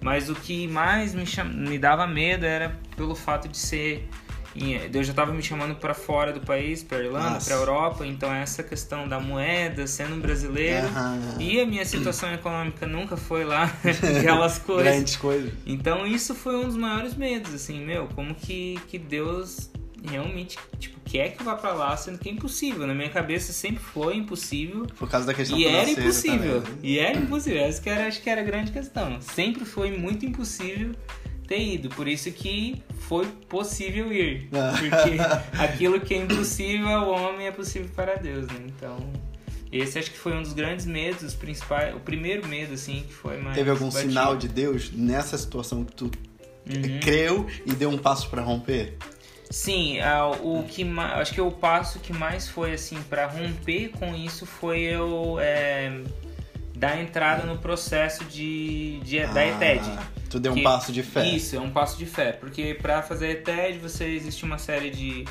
Mas 0.00 0.30
o 0.30 0.34
que 0.34 0.66
mais 0.66 1.14
me, 1.14 1.26
cham... 1.26 1.44
me 1.44 1.78
dava 1.78 2.06
medo 2.06 2.46
era 2.46 2.78
pelo 2.96 3.14
fato 3.14 3.46
de 3.46 3.58
ser 3.58 4.08
Deus 4.90 5.06
já 5.06 5.12
estava 5.12 5.32
me 5.32 5.42
chamando 5.42 5.76
para 5.76 5.94
fora 5.94 6.32
do 6.32 6.40
país, 6.40 6.82
para 6.82 6.98
Irlanda, 6.98 7.38
para 7.38 7.54
Europa, 7.54 8.06
então 8.06 8.32
essa 8.32 8.62
questão 8.62 9.08
da 9.08 9.20
moeda, 9.20 9.86
sendo 9.86 10.16
um 10.16 10.20
brasileiro, 10.20 10.86
uhum. 10.88 11.40
e 11.40 11.60
a 11.60 11.66
minha 11.66 11.84
situação 11.84 12.32
econômica 12.32 12.86
nunca 12.86 13.16
foi 13.16 13.44
lá 13.44 13.64
aquelas 14.18 14.58
coisas. 14.58 14.92
Grandes 14.92 15.16
coisas. 15.16 15.52
Então 15.64 16.06
isso 16.06 16.34
foi 16.34 16.56
um 16.56 16.64
dos 16.64 16.76
maiores 16.76 17.14
medos, 17.14 17.54
assim, 17.54 17.84
meu, 17.84 18.08
como 18.08 18.34
que, 18.34 18.80
que 18.88 18.98
Deus 18.98 19.70
realmente, 20.02 20.58
tipo, 20.78 20.98
quer 21.04 21.30
que 21.30 21.40
eu 21.40 21.44
vá 21.44 21.54
para 21.54 21.72
lá, 21.72 21.96
sendo 21.96 22.18
que 22.18 22.28
é 22.28 22.32
impossível. 22.32 22.86
Na 22.86 22.94
minha 22.94 23.10
cabeça 23.10 23.52
sempre 23.52 23.82
foi 23.82 24.16
impossível. 24.16 24.86
Por 24.98 25.08
causa 25.08 25.26
da 25.26 25.34
questão 25.34 25.58
E 25.58 25.66
era 25.66 25.90
impossível. 25.90 26.62
Também. 26.62 26.78
E 26.82 26.98
era 26.98 27.18
impossível. 27.18 27.60
Essa 27.60 27.82
que 27.82 27.90
era, 27.90 28.06
acho 28.06 28.22
que 28.22 28.30
era 28.30 28.40
a 28.40 28.44
grande 28.44 28.72
questão. 28.72 29.20
Sempre 29.20 29.64
foi 29.64 29.96
muito 29.96 30.24
impossível 30.24 30.94
ter 31.50 31.60
ido. 31.60 31.88
Por 31.88 32.06
isso 32.06 32.30
que 32.30 32.80
foi 33.00 33.26
possível 33.48 34.12
ir. 34.12 34.48
Porque 34.78 35.18
aquilo 35.60 36.00
que 36.00 36.14
é 36.14 36.18
impossível 36.18 36.88
ao 36.88 37.10
homem 37.10 37.48
é 37.48 37.50
possível 37.50 37.90
para 37.94 38.14
Deus, 38.14 38.46
né? 38.46 38.60
Então, 38.68 38.96
esse 39.72 39.98
acho 39.98 40.12
que 40.12 40.18
foi 40.18 40.32
um 40.32 40.42
dos 40.42 40.52
grandes 40.52 40.86
medos, 40.86 41.22
os 41.22 41.34
principais, 41.34 41.94
o 41.94 41.98
primeiro 41.98 42.46
medo 42.46 42.74
assim 42.74 43.02
que 43.02 43.12
foi 43.12 43.36
mais 43.38 43.56
Teve 43.56 43.70
algum 43.70 43.90
batido. 43.90 44.08
sinal 44.08 44.36
de 44.36 44.46
Deus 44.46 44.92
nessa 44.92 45.36
situação 45.36 45.84
que 45.84 45.92
tu 45.92 46.04
uhum. 46.04 47.00
creu 47.00 47.46
e 47.66 47.72
deu 47.72 47.90
um 47.90 47.98
passo 47.98 48.30
para 48.30 48.42
romper? 48.42 48.96
Sim, 49.50 49.98
o 50.44 50.62
que 50.62 50.86
acho 51.16 51.34
que 51.34 51.40
o 51.40 51.50
passo 51.50 51.98
que 51.98 52.12
mais 52.12 52.48
foi 52.48 52.72
assim 52.72 53.02
para 53.02 53.26
romper 53.26 53.88
com 53.88 54.14
isso 54.14 54.46
foi 54.46 54.82
eu 54.82 55.38
é, 55.40 55.90
dar 56.80 56.98
entrada 56.98 57.44
no 57.44 57.58
processo 57.58 58.24
de, 58.24 58.98
de 59.00 59.20
ah, 59.20 59.26
da 59.26 59.46
ETED. 59.46 59.84
Tu 60.30 60.40
deu 60.40 60.54
que, 60.54 60.60
um 60.60 60.62
passo 60.62 60.90
de 60.90 61.02
fé. 61.02 61.28
Isso, 61.28 61.54
é 61.54 61.60
um 61.60 61.70
passo 61.70 61.98
de 61.98 62.06
fé, 62.06 62.32
porque 62.32 62.74
para 62.80 63.02
fazer 63.02 63.30
ETED 63.32 63.78
você 63.78 64.06
existe 64.06 64.44
uma 64.44 64.56
série 64.56 64.90
de 64.90 65.24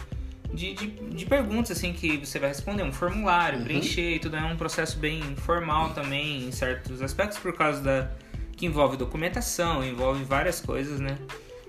de, 0.51 0.74
de, 0.74 0.88
de, 0.88 1.25
perguntas 1.27 1.77
assim 1.77 1.94
que 1.94 2.18
você 2.18 2.39
vai 2.39 2.50
responder, 2.50 2.82
um 2.82 2.91
formulário, 2.91 3.60
uhum. 3.60 3.65
preencher 3.65 4.15
e 4.15 4.20
tudo 4.20 4.36
é 4.36 4.44
um 4.44 4.58
processo 4.58 4.98
bem 4.98 5.22
formal 5.36 5.91
também 5.91 6.48
em 6.48 6.51
certos 6.51 7.03
aspectos 7.03 7.38
por 7.38 7.53
causa 7.56 7.82
da 7.82 8.10
que 8.58 8.65
envolve 8.65 8.98
documentação, 8.98 9.84
envolve 9.84 10.24
várias 10.24 10.60
coisas, 10.60 11.00
né? 11.00 11.18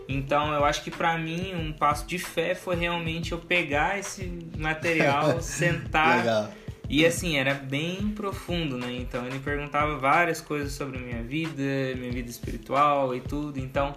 Então 0.09 0.53
eu 0.53 0.65
acho 0.65 0.83
que 0.83 0.91
para 0.91 1.17
mim 1.17 1.55
um 1.55 1.73
passo 1.73 2.07
de 2.07 2.19
fé 2.19 2.55
foi 2.55 2.75
realmente 2.75 3.33
eu 3.33 3.39
pegar 3.39 3.99
esse 3.99 4.25
material, 4.57 5.41
sentar. 5.43 6.19
Legal. 6.19 6.51
E 6.91 7.07
assim, 7.07 7.37
era 7.37 7.55
bem 7.55 8.09
profundo, 8.09 8.77
né? 8.77 8.93
Então 8.93 9.25
ele 9.25 9.39
perguntava 9.39 9.97
várias 9.97 10.41
coisas 10.41 10.73
sobre 10.73 10.99
a 10.99 11.01
minha 11.01 11.23
vida, 11.23 11.63
minha 11.97 12.11
vida 12.11 12.29
espiritual 12.29 13.15
e 13.15 13.21
tudo. 13.21 13.61
Então 13.61 13.95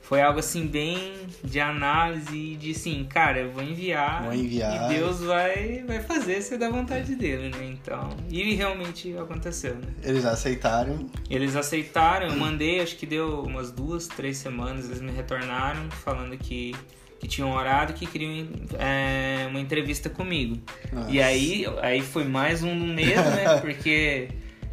foi 0.00 0.22
algo 0.22 0.38
assim 0.38 0.68
bem 0.68 1.12
de 1.42 1.58
análise 1.58 2.54
de 2.54 2.72
sim, 2.72 3.04
cara, 3.10 3.40
eu 3.40 3.50
vou 3.50 3.64
enviar, 3.64 4.22
vou 4.22 4.32
enviar. 4.32 4.92
e 4.92 4.94
Deus 4.94 5.20
vai 5.20 5.82
vai 5.84 6.00
fazer 6.00 6.40
se 6.40 6.56
da 6.56 6.70
vontade 6.70 7.16
dele, 7.16 7.48
né? 7.48 7.66
Então, 7.66 8.10
e 8.30 8.54
realmente 8.54 9.16
aconteceu, 9.18 9.74
né? 9.74 9.88
Eles 10.04 10.24
aceitaram? 10.24 11.10
Eles 11.28 11.56
aceitaram, 11.56 12.28
eu 12.28 12.36
mandei, 12.36 12.78
acho 12.78 12.96
que 12.96 13.06
deu 13.06 13.42
umas 13.42 13.72
duas, 13.72 14.06
três 14.06 14.36
semanas, 14.36 14.86
eles 14.86 15.00
me 15.00 15.10
retornaram 15.10 15.90
falando 15.90 16.38
que 16.38 16.72
que 17.18 17.26
tinham 17.26 17.52
orado 17.52 17.92
que 17.92 18.06
queriam 18.06 18.48
é, 18.78 19.46
uma 19.48 19.60
entrevista 19.60 20.08
comigo. 20.10 20.58
Nossa. 20.92 21.10
E 21.10 21.20
aí, 21.20 21.64
aí 21.80 22.02
foi 22.02 22.24
mais 22.24 22.62
um 22.62 22.74
medo, 22.74 23.22
né? 23.30 23.58
Porque 23.60 24.28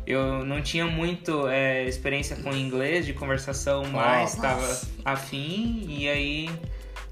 eu 0.06 0.46
não 0.46 0.62
tinha 0.62 0.86
muito 0.86 1.48
é, 1.48 1.86
experiência 1.88 2.36
com 2.38 2.54
inglês 2.54 3.06
de 3.06 3.14
conversação, 3.14 3.86
mas 3.92 4.34
estava 4.34 4.82
afim 5.06 5.86
e 5.88 6.10
aí 6.10 6.50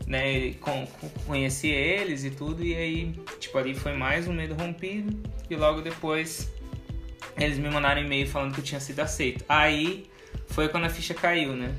né, 0.06 0.54
com, 0.60 0.86
conheci 1.26 1.70
eles 1.70 2.26
e 2.26 2.32
tudo 2.32 2.64
e 2.64 2.76
aí 2.76 3.14
tipo 3.40 3.58
ali 3.58 3.74
foi 3.74 3.94
mais 3.94 4.28
um 4.28 4.34
medo 4.34 4.56
rompido 4.56 5.18
e 5.50 5.56
logo 5.56 5.82
depois 5.82 6.52
eles 7.38 7.58
me 7.58 7.70
mandaram 7.70 8.02
e-mail 8.02 8.28
falando 8.28 8.54
que 8.54 8.60
eu 8.60 8.64
tinha 8.64 8.80
sido 8.80 9.00
aceito. 9.00 9.46
Aí 9.48 10.06
foi 10.48 10.68
quando 10.68 10.86
a 10.86 10.90
ficha 10.90 11.14
caiu, 11.14 11.54
né? 11.54 11.74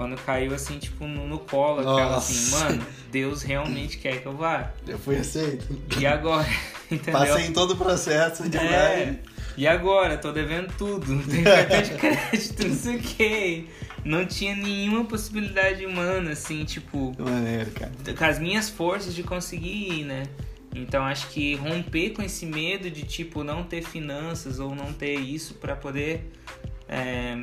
Quando 0.00 0.16
caiu 0.16 0.54
assim, 0.54 0.78
tipo, 0.78 1.06
no, 1.06 1.28
no 1.28 1.40
colo, 1.40 1.80
aquela 1.80 2.16
assim, 2.16 2.52
mano, 2.52 2.82
Deus 3.12 3.42
realmente 3.42 3.98
quer 3.98 4.22
que 4.22 4.26
eu 4.26 4.34
vá. 4.34 4.72
Eu 4.88 4.98
fui 4.98 5.18
aceito. 5.18 5.78
E 6.00 6.06
agora? 6.06 6.48
Entendeu? 6.90 7.20
Passei 7.20 7.44
em 7.44 7.52
todo 7.52 7.72
o 7.72 7.76
processo 7.76 8.48
de 8.48 8.56
é, 8.56 9.18
e 9.58 9.66
agora? 9.66 10.16
Tô 10.16 10.32
devendo 10.32 10.72
tudo. 10.78 11.12
Não 11.12 11.22
tenho 11.22 11.44
cartão 11.44 11.82
de 11.82 11.90
crédito, 12.00 12.66
não 12.66 12.74
sei 12.76 12.96
o 12.96 12.98
que. 12.98 13.68
Não 14.02 14.24
tinha 14.24 14.56
nenhuma 14.56 15.04
possibilidade 15.04 15.84
humana, 15.84 16.30
assim, 16.30 16.64
tipo. 16.64 17.14
Maneiro, 17.18 17.70
cara. 17.72 17.92
Com 18.16 18.24
as 18.24 18.38
minhas 18.38 18.70
forças 18.70 19.14
de 19.14 19.22
conseguir 19.22 20.00
ir, 20.00 20.04
né? 20.04 20.22
Então 20.74 21.04
acho 21.04 21.28
que 21.28 21.56
romper 21.56 22.14
com 22.14 22.22
esse 22.22 22.46
medo 22.46 22.90
de, 22.90 23.02
tipo, 23.02 23.44
não 23.44 23.64
ter 23.64 23.82
finanças 23.82 24.60
ou 24.60 24.74
não 24.74 24.94
ter 24.94 25.16
isso 25.16 25.56
para 25.56 25.76
poder 25.76 26.32
é, 26.88 27.36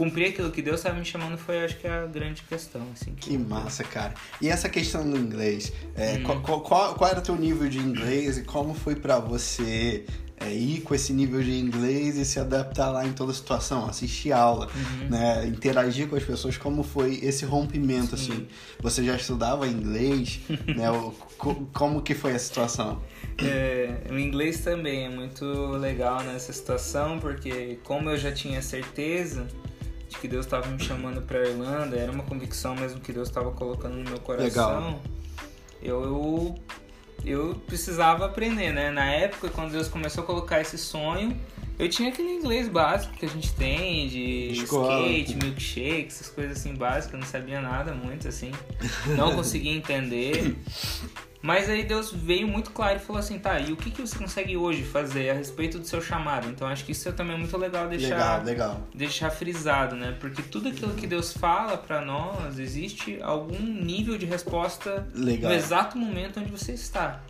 cumprir 0.00 0.30
aquilo 0.30 0.50
que 0.50 0.62
Deus 0.62 0.80
estava 0.80 0.98
me 0.98 1.04
chamando 1.04 1.36
foi, 1.36 1.62
acho 1.62 1.76
que, 1.76 1.86
a 1.86 2.06
grande 2.06 2.42
questão. 2.44 2.80
Assim, 2.94 3.14
que, 3.14 3.28
que 3.28 3.38
massa, 3.38 3.84
cara. 3.84 4.14
E 4.40 4.48
essa 4.48 4.66
questão 4.66 5.08
do 5.08 5.14
inglês, 5.14 5.70
é, 5.94 6.14
hum. 6.14 6.40
qual, 6.40 6.62
qual, 6.62 6.94
qual, 6.94 7.10
era 7.10 7.18
o 7.18 7.22
teu 7.22 7.36
nível 7.36 7.68
de 7.68 7.78
inglês 7.78 8.38
e 8.38 8.42
como 8.44 8.72
foi 8.72 8.96
para 8.96 9.18
você 9.18 10.06
é, 10.38 10.50
ir 10.54 10.80
com 10.80 10.94
esse 10.94 11.12
nível 11.12 11.42
de 11.42 11.52
inglês 11.52 12.16
e 12.16 12.24
se 12.24 12.40
adaptar 12.40 12.90
lá 12.90 13.06
em 13.06 13.12
toda 13.12 13.30
situação, 13.34 13.86
assistir 13.86 14.32
aula, 14.32 14.68
uhum. 14.74 15.10
né, 15.10 15.46
interagir 15.46 16.08
com 16.08 16.16
as 16.16 16.24
pessoas, 16.24 16.56
como 16.56 16.82
foi 16.82 17.16
esse 17.22 17.44
rompimento, 17.44 18.16
Sim. 18.16 18.32
assim? 18.32 18.48
Você 18.80 19.04
já 19.04 19.16
estudava 19.16 19.68
inglês, 19.68 20.40
né, 20.74 20.90
o, 20.90 21.12
como 21.74 22.00
que 22.00 22.14
foi 22.14 22.32
a 22.32 22.38
situação? 22.38 23.02
É, 23.36 24.00
o 24.10 24.18
inglês 24.18 24.60
também 24.60 25.04
é 25.04 25.10
muito 25.10 25.44
legal 25.76 26.22
nessa 26.22 26.54
situação, 26.54 27.18
porque 27.18 27.78
como 27.84 28.08
eu 28.08 28.16
já 28.16 28.32
tinha 28.32 28.62
certeza 28.62 29.46
de 30.10 30.18
que 30.18 30.28
Deus 30.28 30.44
estava 30.44 30.66
me 30.66 30.82
chamando 30.82 31.22
para 31.22 31.48
Irlanda, 31.48 31.96
era 31.96 32.10
uma 32.10 32.24
convicção 32.24 32.74
mesmo 32.74 33.00
que 33.00 33.12
Deus 33.12 33.28
estava 33.28 33.50
colocando 33.52 33.96
no 33.96 34.04
meu 34.04 34.18
coração. 34.18 34.76
Legal. 34.76 35.02
Eu, 35.82 36.02
eu 36.04 36.54
eu 37.24 37.54
precisava 37.66 38.26
aprender, 38.26 38.72
né? 38.72 38.90
Na 38.90 39.04
época, 39.04 39.50
quando 39.50 39.72
Deus 39.72 39.88
começou 39.88 40.24
a 40.24 40.26
colocar 40.26 40.60
esse 40.60 40.78
sonho, 40.78 41.36
eu 41.78 41.88
tinha 41.88 42.08
aquele 42.08 42.30
inglês 42.30 42.68
básico 42.68 43.14
que 43.14 43.26
a 43.26 43.28
gente 43.28 43.52
tem, 43.54 44.08
de 44.08 44.52
Escola. 44.52 45.06
skate, 45.06 45.36
milkshake, 45.36 46.06
essas 46.06 46.28
coisas 46.28 46.58
assim 46.58 46.74
básicas, 46.74 47.12
eu 47.12 47.20
não 47.20 47.26
sabia 47.26 47.60
nada 47.60 47.92
muito, 47.94 48.26
assim. 48.26 48.52
Não 49.16 49.32
conseguia 49.36 49.72
entender. 49.72 50.56
Mas 51.42 51.70
aí 51.70 51.84
Deus 51.84 52.12
veio 52.12 52.46
muito 52.46 52.70
claro 52.70 52.96
e 52.96 52.98
falou 52.98 53.18
assim, 53.18 53.38
tá, 53.38 53.58
e 53.58 53.72
o 53.72 53.76
que, 53.76 53.90
que 53.90 54.02
você 54.02 54.16
consegue 54.18 54.56
hoje 54.56 54.82
fazer 54.82 55.30
a 55.30 55.34
respeito 55.34 55.78
do 55.78 55.86
seu 55.86 56.02
chamado? 56.02 56.48
Então 56.48 56.68
acho 56.68 56.84
que 56.84 56.92
isso 56.92 57.08
é 57.08 57.12
também 57.12 57.38
muito 57.38 57.56
legal 57.56 57.88
deixar, 57.88 58.08
legal, 58.08 58.44
legal. 58.44 58.88
deixar 58.94 59.30
frisado, 59.30 59.96
né? 59.96 60.14
Porque 60.20 60.42
tudo 60.42 60.68
aquilo 60.68 60.92
que 60.94 61.06
Deus 61.06 61.32
fala 61.32 61.78
para 61.78 62.02
nós, 62.02 62.58
existe 62.58 63.18
algum 63.22 63.58
nível 63.58 64.18
de 64.18 64.26
resposta 64.26 65.06
legal. 65.14 65.50
no 65.50 65.56
exato 65.56 65.96
momento 65.96 66.40
onde 66.40 66.50
você 66.50 66.72
está. 66.72 67.22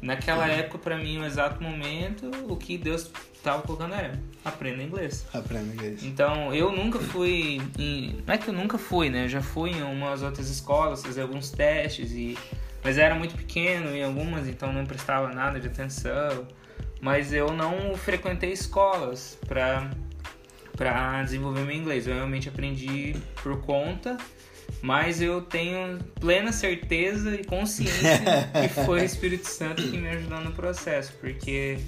Naquela 0.00 0.44
uhum. 0.44 0.52
época, 0.52 0.78
para 0.78 0.96
mim, 0.96 1.18
no 1.18 1.26
exato 1.26 1.60
momento, 1.60 2.30
o 2.48 2.56
que 2.56 2.78
Deus 2.78 3.10
estava 3.34 3.62
colocando 3.62 3.94
era 3.94 4.12
aprenda 4.44 4.82
inglês. 4.82 5.26
Aprenda 5.32 5.72
inglês. 5.72 6.04
Então, 6.04 6.54
eu 6.54 6.70
nunca 6.70 7.00
fui 7.00 7.60
em... 7.78 8.22
Não 8.24 8.34
é 8.34 8.38
que 8.38 8.46
eu 8.46 8.54
nunca 8.54 8.78
fui, 8.78 9.10
né? 9.10 9.24
Eu 9.24 9.28
já 9.28 9.42
fui 9.42 9.70
em 9.70 9.82
umas 9.82 10.22
outras 10.22 10.48
escolas, 10.48 11.02
fazer 11.02 11.22
alguns 11.22 11.50
testes 11.50 12.12
e 12.12 12.36
mas 12.86 12.98
era 12.98 13.16
muito 13.16 13.34
pequeno 13.34 13.90
em 13.96 14.04
algumas, 14.04 14.46
então 14.46 14.72
não 14.72 14.86
prestava 14.86 15.34
nada 15.34 15.58
de 15.58 15.66
atenção. 15.66 16.46
Mas 17.00 17.32
eu 17.32 17.52
não 17.52 17.96
frequentei 17.96 18.52
escolas 18.52 19.36
para 19.44 19.90
para 20.76 21.20
desenvolver 21.24 21.62
meu 21.62 21.74
inglês. 21.74 22.06
Eu 22.06 22.14
realmente 22.14 22.48
aprendi 22.48 23.16
por 23.42 23.60
conta, 23.62 24.16
mas 24.80 25.20
eu 25.20 25.42
tenho 25.42 25.98
plena 26.20 26.52
certeza 26.52 27.34
e 27.34 27.42
consciência 27.42 28.20
que 28.62 28.68
foi 28.68 29.00
o 29.00 29.04
Espírito 29.04 29.48
Santo 29.48 29.82
que 29.82 29.96
me 29.96 30.08
ajudou 30.10 30.40
no 30.42 30.52
processo, 30.52 31.12
porque 31.20 31.78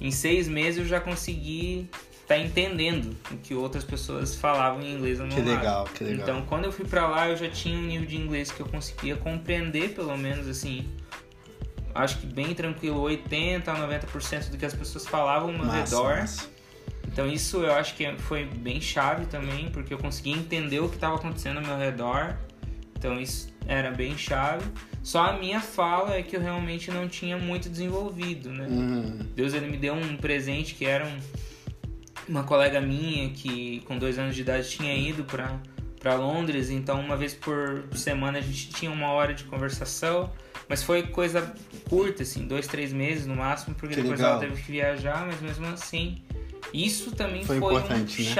em 0.00 0.10
seis 0.10 0.48
meses 0.48 0.78
eu 0.78 0.86
já 0.86 1.00
consegui 1.00 1.90
tá 2.28 2.36
entendendo 2.36 3.16
o 3.30 3.38
que 3.38 3.54
outras 3.54 3.82
pessoas 3.82 4.34
falavam 4.34 4.82
em 4.82 4.94
inglês 4.94 5.18
no 5.18 5.26
meu 5.26 5.36
Que 5.36 5.40
legal, 5.40 5.84
que 5.86 6.04
legal. 6.04 6.20
Então, 6.22 6.42
quando 6.42 6.66
eu 6.66 6.72
fui 6.72 6.84
para 6.84 7.08
lá, 7.08 7.26
eu 7.26 7.36
já 7.36 7.48
tinha 7.48 7.76
um 7.76 7.82
nível 7.82 8.06
de 8.06 8.16
inglês 8.16 8.52
que 8.52 8.60
eu 8.60 8.66
conseguia 8.66 9.16
compreender, 9.16 9.94
pelo 9.94 10.14
menos 10.16 10.46
assim, 10.46 10.86
acho 11.94 12.18
que 12.18 12.26
bem 12.26 12.54
tranquilo, 12.54 13.00
80 13.00 13.72
a 13.72 13.88
90% 13.88 14.50
do 14.50 14.58
que 14.58 14.66
as 14.66 14.74
pessoas 14.74 15.06
falavam 15.06 15.48
ao 15.48 15.54
meu 15.54 15.64
massa, 15.64 15.96
redor. 15.96 16.16
Massa. 16.18 16.48
Então, 17.10 17.26
isso 17.26 17.62
eu 17.62 17.72
acho 17.72 17.96
que 17.96 18.06
foi 18.18 18.44
bem 18.44 18.78
chave 18.78 19.24
também, 19.24 19.70
porque 19.70 19.94
eu 19.94 19.98
conseguia 19.98 20.36
entender 20.36 20.80
o 20.80 20.88
que 20.88 20.96
estava 20.96 21.16
acontecendo 21.16 21.56
ao 21.56 21.64
meu 21.64 21.78
redor. 21.78 22.36
Então, 22.94 23.18
isso 23.18 23.48
era 23.66 23.90
bem 23.90 24.18
chave. 24.18 24.66
Só 25.02 25.30
a 25.30 25.32
minha 25.32 25.60
fala 25.60 26.14
é 26.16 26.22
que 26.22 26.36
eu 26.36 26.40
realmente 26.42 26.90
não 26.90 27.08
tinha 27.08 27.38
muito 27.38 27.70
desenvolvido, 27.70 28.50
né? 28.50 28.66
Uhum. 28.68 29.18
Deus 29.34 29.54
ele 29.54 29.66
me 29.66 29.78
deu 29.78 29.94
um 29.94 30.16
presente 30.18 30.74
que 30.74 30.84
era 30.84 31.06
um 31.06 31.18
uma 32.28 32.44
colega 32.44 32.80
minha 32.80 33.30
que 33.30 33.80
com 33.86 33.98
dois 33.98 34.18
anos 34.18 34.34
de 34.34 34.42
idade 34.42 34.68
tinha 34.68 34.94
ido 34.94 35.24
para 35.24 35.58
para 35.98 36.14
Londres, 36.14 36.70
então 36.70 37.00
uma 37.00 37.16
vez 37.16 37.34
por 37.34 37.84
semana 37.92 38.38
a 38.38 38.40
gente 38.40 38.68
tinha 38.68 38.88
uma 38.88 39.08
hora 39.08 39.34
de 39.34 39.42
conversação, 39.42 40.32
mas 40.68 40.80
foi 40.80 41.02
coisa 41.02 41.52
curta, 41.88 42.22
assim, 42.22 42.46
dois, 42.46 42.68
três 42.68 42.92
meses 42.92 43.26
no 43.26 43.34
máximo, 43.34 43.74
porque 43.74 43.96
Que 43.96 44.02
depois 44.02 44.20
legal. 44.20 44.34
ela 44.34 44.40
teve 44.40 44.62
que 44.62 44.70
viajar, 44.70 45.26
mas 45.26 45.40
mesmo 45.40 45.66
assim, 45.66 46.18
isso 46.72 47.10
também 47.10 47.44
Foi 47.44 47.58
foi, 47.58 47.74
um 47.74 47.78
importante, 47.78 48.22
né? 48.22 48.30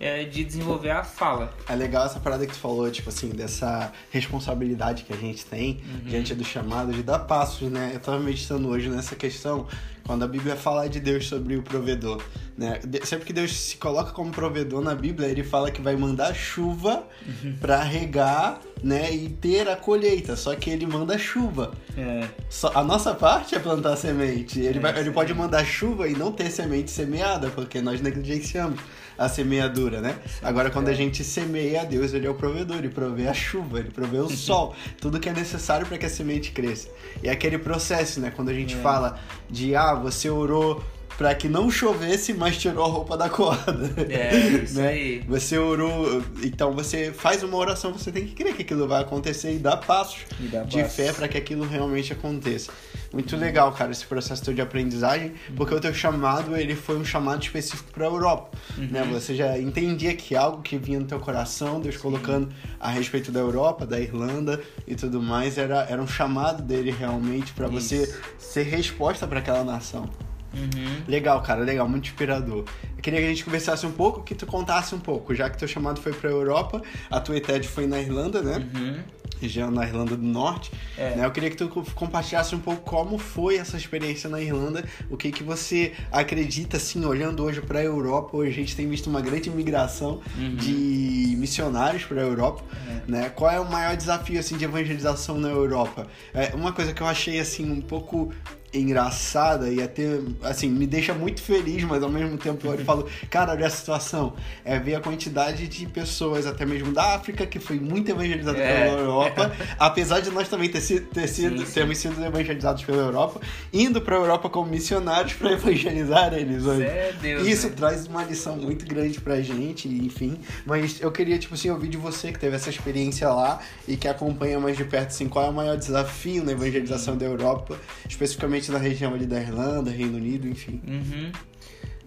É, 0.00 0.24
de 0.24 0.44
desenvolver 0.44 0.90
a 0.90 1.02
fala. 1.04 1.52
É 1.68 1.74
legal 1.74 2.06
essa 2.06 2.20
parada 2.20 2.46
que 2.46 2.52
tu 2.52 2.58
falou, 2.58 2.90
tipo 2.90 3.08
assim, 3.08 3.30
dessa 3.30 3.92
responsabilidade 4.10 5.02
que 5.04 5.12
a 5.12 5.16
gente 5.16 5.44
tem 5.44 5.80
Uhum. 5.88 6.00
diante 6.10 6.34
do 6.34 6.44
chamado 6.44 6.92
de 6.92 7.02
dar 7.02 7.20
passos, 7.20 7.70
né? 7.70 7.90
Eu 7.94 8.00
tava 8.00 8.18
meditando 8.20 8.68
hoje 8.68 8.88
nessa 8.88 9.16
questão, 9.16 9.66
quando 10.04 10.22
a 10.24 10.28
Bíblia 10.28 10.56
fala 10.56 10.88
de 10.88 11.00
Deus 11.00 11.26
sobre 11.28 11.56
o 11.56 11.62
provedor, 11.62 12.22
né? 12.56 12.80
Sempre 13.04 13.26
que 13.26 13.32
Deus 13.32 13.52
se 13.52 13.76
coloca 13.76 14.12
como 14.12 14.30
provedor 14.30 14.80
na 14.82 14.94
Bíblia, 14.94 15.28
ele 15.28 15.42
fala 15.44 15.70
que 15.70 15.82
vai 15.82 15.96
mandar 15.96 16.34
chuva 16.34 17.04
Uhum. 17.26 17.56
pra 17.60 17.82
regar, 17.82 18.60
né? 18.82 19.12
E 19.12 19.28
ter 19.28 19.68
a 19.68 19.76
colheita, 19.76 20.34
só 20.36 20.54
que 20.54 20.70
ele 20.70 20.86
manda 20.86 21.18
chuva. 21.18 21.72
É, 21.96 22.26
Só- 22.48 22.70
a 22.74 22.82
nossa 22.84 23.14
parte 23.14 23.54
é 23.54 23.58
plantar 23.58 23.96
semente. 23.96 24.60
Ele, 24.60 24.78
É, 24.78 24.80
vai- 24.80 24.98
ele 24.98 25.10
pode 25.10 25.34
mandar 25.34 25.64
chuva 25.64 26.08
e 26.08 26.14
não 26.14 26.30
ter 26.32 26.50
semente 26.50 26.90
semeada, 26.90 27.50
porque 27.50 27.80
nós 27.82 28.00
negligenciamos 28.00 28.80
a 29.18 29.28
semeadura, 29.28 30.00
né? 30.00 30.16
Agora, 30.40 30.70
quando 30.70 30.88
a 30.88 30.94
gente 30.94 31.24
semeia, 31.24 31.84
Deus 31.84 32.14
ele 32.14 32.26
é 32.26 32.30
o 32.30 32.34
provedor, 32.34 32.76
ele 32.78 32.88
provê 32.88 33.26
a 33.26 33.34
chuva, 33.34 33.80
ele 33.80 33.90
provê 33.90 34.18
o 34.18 34.30
sol, 34.34 34.74
tudo 35.00 35.18
que 35.18 35.28
é 35.28 35.32
necessário 35.32 35.86
para 35.86 35.98
que 35.98 36.06
a 36.06 36.10
semente 36.10 36.52
cresça. 36.52 36.88
E 37.22 37.28
é 37.28 37.32
aquele 37.32 37.58
processo, 37.58 38.20
né? 38.20 38.32
Quando 38.34 38.50
a 38.50 38.54
gente 38.54 38.74
É. 38.76 38.78
fala 38.78 39.18
de, 39.50 39.74
ah, 39.74 39.94
você 39.94 40.30
orou 40.30 40.82
para 41.18 41.34
que 41.34 41.48
não 41.48 41.68
chovesse, 41.70 42.32
mas 42.32 42.56
tirou 42.56 42.84
a 42.84 42.88
roupa 42.88 43.16
da 43.16 43.28
corda. 43.28 43.90
é 44.08 44.38
isso 44.62 44.78
Né? 44.78 44.88
aí. 44.88 45.24
Você 45.28 45.58
orou, 45.58 46.22
então 46.44 46.72
você 46.72 47.12
faz 47.12 47.42
uma 47.42 47.56
oração, 47.56 47.92
você 47.92 48.10
tem 48.12 48.24
que 48.24 48.34
crer 48.34 48.54
que 48.54 48.62
aquilo 48.62 48.86
vai 48.86 49.02
acontecer 49.02 49.52
e 49.52 49.58
dar 49.58 49.76
passos 49.78 50.20
E 50.40 50.44
dá 50.44 50.62
de 50.62 50.80
passo. 50.80 50.94
fé 50.94 51.12
para 51.12 51.26
que 51.26 51.36
aquilo 51.36 51.66
realmente 51.66 52.12
aconteça. 52.12 52.70
Muito 53.12 53.36
legal, 53.36 53.72
cara, 53.72 53.90
esse 53.90 54.06
processo 54.06 54.54
de 54.54 54.60
aprendizagem, 54.60 55.32
porque 55.56 55.74
o 55.74 55.80
teu 55.80 55.92
chamado, 55.92 56.54
ele 56.56 56.76
foi 56.76 56.96
um 56.98 57.04
chamado 57.04 57.42
específico 57.42 57.90
para 57.90 58.04
a 58.04 58.08
Europa, 58.08 58.56
né? 58.76 59.02
Você 59.10 59.34
já 59.34 59.58
entendia 59.58 60.14
que 60.14 60.36
algo 60.36 60.62
que 60.62 60.76
vinha 60.78 61.00
no 61.00 61.06
teu 61.06 61.18
coração, 61.18 61.80
Deus 61.80 61.96
colocando 61.96 62.48
a 62.78 62.90
respeito 62.90 63.32
da 63.32 63.40
Europa, 63.40 63.84
da 63.86 63.98
Irlanda 63.98 64.60
e 64.86 64.94
tudo 64.94 65.20
mais, 65.20 65.58
era, 65.58 65.86
era 65.90 66.00
um 66.00 66.06
chamado 66.06 66.62
dele 66.62 66.90
realmente 66.92 67.52
para 67.54 67.66
você 67.66 68.14
ser 68.38 68.62
resposta 68.64 69.26
para 69.26 69.38
aquela 69.40 69.64
nação. 69.64 70.08
Uhum. 70.54 71.02
Legal, 71.06 71.40
cara, 71.42 71.60
legal, 71.62 71.88
muito 71.88 72.06
inspirador. 72.06 72.64
Eu 72.96 73.02
queria 73.02 73.20
que 73.20 73.26
a 73.26 73.28
gente 73.28 73.44
conversasse 73.44 73.86
um 73.86 73.92
pouco, 73.92 74.22
que 74.22 74.34
tu 74.34 74.46
contasse 74.46 74.94
um 74.94 74.98
pouco, 74.98 75.34
já 75.34 75.48
que 75.48 75.56
teu 75.58 75.68
chamado 75.68 76.00
foi 76.00 76.12
pra 76.12 76.30
Europa, 76.30 76.82
a 77.10 77.20
tua 77.20 77.36
ETED 77.36 77.68
foi 77.68 77.86
na 77.86 78.00
Irlanda, 78.00 78.42
né? 78.42 78.66
Uhum. 78.74 78.98
Região 79.40 79.70
na 79.70 79.84
Irlanda 79.86 80.16
do 80.16 80.22
Norte. 80.26 80.72
É. 80.96 81.14
Né? 81.14 81.24
Eu 81.24 81.30
queria 81.30 81.48
que 81.48 81.56
tu 81.56 81.68
co- 81.68 81.84
compartilhasse 81.94 82.56
um 82.56 82.58
pouco 82.58 82.80
como 82.82 83.18
foi 83.18 83.56
essa 83.56 83.76
experiência 83.76 84.28
na 84.28 84.40
Irlanda, 84.40 84.84
o 85.08 85.16
que 85.16 85.30
que 85.30 85.44
você 85.44 85.92
acredita, 86.10 86.76
assim, 86.76 87.04
olhando 87.04 87.44
hoje 87.44 87.60
pra 87.60 87.80
Europa. 87.80 88.36
Hoje 88.36 88.50
a 88.50 88.54
gente 88.54 88.74
tem 88.74 88.88
visto 88.88 89.06
uma 89.08 89.20
grande 89.20 89.48
migração 89.48 90.20
Uhum. 90.36 90.56
de 90.56 91.36
missionários 91.38 92.02
pra 92.04 92.20
Europa, 92.20 92.64
né? 93.06 93.28
Qual 93.30 93.48
é 93.50 93.60
o 93.60 93.70
maior 93.70 93.96
desafio, 93.96 94.40
assim, 94.40 94.56
de 94.56 94.64
evangelização 94.64 95.38
na 95.38 95.48
Europa? 95.48 96.08
É, 96.34 96.52
uma 96.56 96.72
coisa 96.72 96.92
que 96.92 97.00
eu 97.00 97.06
achei, 97.06 97.38
assim, 97.38 97.70
um 97.70 97.80
pouco 97.80 98.32
engraçada 98.72 99.70
e 99.70 99.82
até, 99.82 100.18
assim, 100.42 100.68
me 100.68 100.86
deixa 100.86 101.14
muito 101.14 101.40
feliz, 101.40 101.82
mas 101.84 102.02
ao 102.02 102.08
mesmo 102.08 102.36
tempo 102.36 102.66
eu 102.66 102.70
olho 102.72 102.80
e 102.82 102.84
falo, 102.84 103.06
cara, 103.30 103.52
olha 103.52 103.66
a 103.66 103.70
situação. 103.70 104.34
É 104.64 104.78
ver 104.78 104.94
a 104.96 105.00
quantidade 105.00 105.66
de 105.68 105.86
pessoas, 105.86 106.46
até 106.46 106.64
mesmo 106.66 106.92
da 106.92 107.14
África, 107.14 107.46
que 107.46 107.58
foi 107.58 107.78
muito 107.78 108.10
evangelizada 108.10 108.58
É. 108.58 108.84
pela 108.88 109.00
Europa, 109.00 109.52
apesar 109.78 110.20
de 110.20 110.30
nós 110.30 110.48
também 110.48 110.68
ter 110.68 110.80
sido, 110.80 111.06
ter 111.06 111.26
sido 111.28 111.58
Sim, 111.60 111.66
sim. 111.66 111.72
termos 111.72 111.98
sido 111.98 112.24
evangelizados 112.24 112.84
pela 112.84 112.98
Europa, 112.98 113.40
indo 113.72 114.00
pra 114.00 114.16
Europa 114.16 114.48
como 114.50 114.70
missionários 114.70 115.32
para 115.34 115.52
evangelizar 115.58 116.32
eles. 116.34 116.66
É 116.66 117.12
Deus, 117.20 117.46
Isso 117.46 117.68
né? 117.68 117.74
traz 117.76 118.06
uma 118.06 118.24
lição 118.24 118.56
muito 118.56 118.86
grande 118.86 119.20
pra 119.20 119.40
gente, 119.40 119.88
enfim. 119.88 120.38
Mas 120.66 121.00
eu 121.00 121.10
queria, 121.10 121.38
tipo 121.38 121.54
assim, 121.54 121.70
ouvir 121.70 121.88
de 121.88 121.96
você 121.96 122.32
que 122.32 122.38
teve 122.38 122.56
essa 122.56 122.68
experiência 122.70 123.28
lá 123.30 123.60
e 123.86 123.96
que 123.96 124.08
acompanha 124.08 124.58
mais 124.60 124.76
de 124.76 124.84
perto, 124.84 125.08
assim, 125.08 125.28
qual 125.28 125.46
é 125.46 125.48
o 125.48 125.52
maior 125.52 125.76
desafio 125.76 126.44
na 126.44 126.52
evangelização 126.52 127.16
da 127.16 127.24
Europa, 127.24 127.76
especificamente 128.08 128.57
na 128.66 128.78
região 128.78 129.14
ali 129.14 129.26
da 129.26 129.38
Irlanda, 129.40 129.90
Reino 129.90 130.16
Unido, 130.16 130.48
enfim. 130.48 130.80
Uhum. 130.86 131.30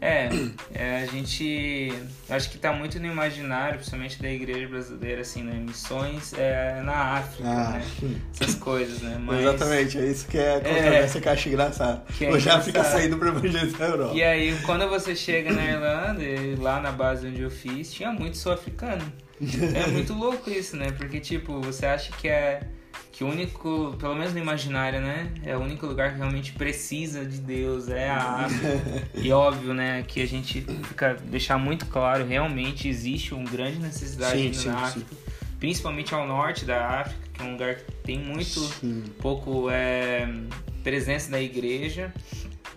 É, 0.04 0.30
é, 0.74 1.04
a 1.04 1.06
gente 1.06 1.94
acho 2.28 2.50
que 2.50 2.58
tá 2.58 2.74
muito 2.74 3.00
no 3.00 3.06
imaginário, 3.06 3.76
principalmente 3.76 4.20
da 4.20 4.32
igreja 4.32 4.68
brasileira, 4.68 5.22
assim, 5.22 5.44
né? 5.44 5.54
Missões 5.54 6.34
é, 6.34 6.82
na 6.84 7.18
África, 7.18 7.48
Ah, 7.48 7.72
né? 7.74 7.86
Essas 8.34 8.56
coisas, 8.56 9.00
né? 9.04 9.18
Mas, 9.24 9.42
Exatamente, 9.42 10.00
é 10.00 10.06
isso 10.08 10.28
que 10.28 10.40
é 10.40 10.56
a 10.56 10.60
controvérsia 10.60 11.22
que 11.22 11.28
eu 11.28 11.32
acho 11.32 11.50
engraçado. 11.50 12.14
Que 12.18 12.26
é 12.26 12.40
já 12.40 12.60
fica 12.60 12.80
engraçado. 12.80 13.00
saindo 13.00 13.18
pra 13.18 13.28
evangelizar 13.30 13.82
a 13.82 13.86
Europa. 13.92 14.16
E 14.16 14.24
aí, 14.24 14.58
quando 14.66 14.90
você 14.90 15.16
chega 15.16 15.54
na 15.54 15.64
Irlanda, 15.64 16.24
lá 16.58 16.82
na 16.82 16.92
base 16.92 17.28
onde 17.28 17.42
eu 17.44 17.52
fiz, 17.52 17.94
tinha 17.94 18.12
muito 18.12 18.40
sul-africano. 18.40 19.04
É 19.76 19.86
muito 19.88 20.14
louco 20.14 20.50
isso, 20.50 20.76
né? 20.78 20.92
Porque, 20.98 21.20
tipo, 21.20 21.62
você 21.62 21.86
acha 21.86 22.12
que 22.14 22.28
é 22.28 22.62
que 23.12 23.24
o 23.24 23.28
único, 23.28 23.96
pelo 24.00 24.16
menos 24.16 24.34
no 24.34 24.40
imaginário, 24.40 25.00
né? 25.02 25.32
É 25.44 25.56
o 25.56 25.60
único 25.60 25.86
lugar 25.86 26.12
que 26.12 26.18
realmente 26.18 26.54
precisa 26.54 27.24
de 27.26 27.38
Deus, 27.38 27.88
é 27.90 28.10
a 28.10 28.18
África. 28.46 29.08
E 29.16 29.32
óbvio, 29.32 29.74
né, 29.74 30.04
que 30.08 30.22
a 30.22 30.28
gente 30.28 30.62
fica 30.84 31.14
deixar 31.26 31.58
muito 31.58 31.86
claro, 31.86 32.26
realmente 32.26 32.88
existe 32.88 33.34
uma 33.34 33.50
grande 33.50 33.78
necessidade 33.80 34.38
Sim, 34.38 34.54
sim, 34.54 34.68
na 34.70 34.78
sim. 34.78 34.84
África, 34.84 35.16
principalmente 35.60 36.14
ao 36.14 36.26
norte 36.26 36.66
da 36.66 37.02
África, 37.02 37.22
que 37.34 37.42
é 37.42 37.46
um 37.46 37.52
lugar 37.52 37.76
que 37.76 37.92
tem 38.04 38.18
muito 38.20 38.60
Sim. 38.60 39.04
pouco 39.20 39.70
é, 39.70 40.28
presença 40.84 41.30
da 41.32 41.40
igreja. 41.40 42.12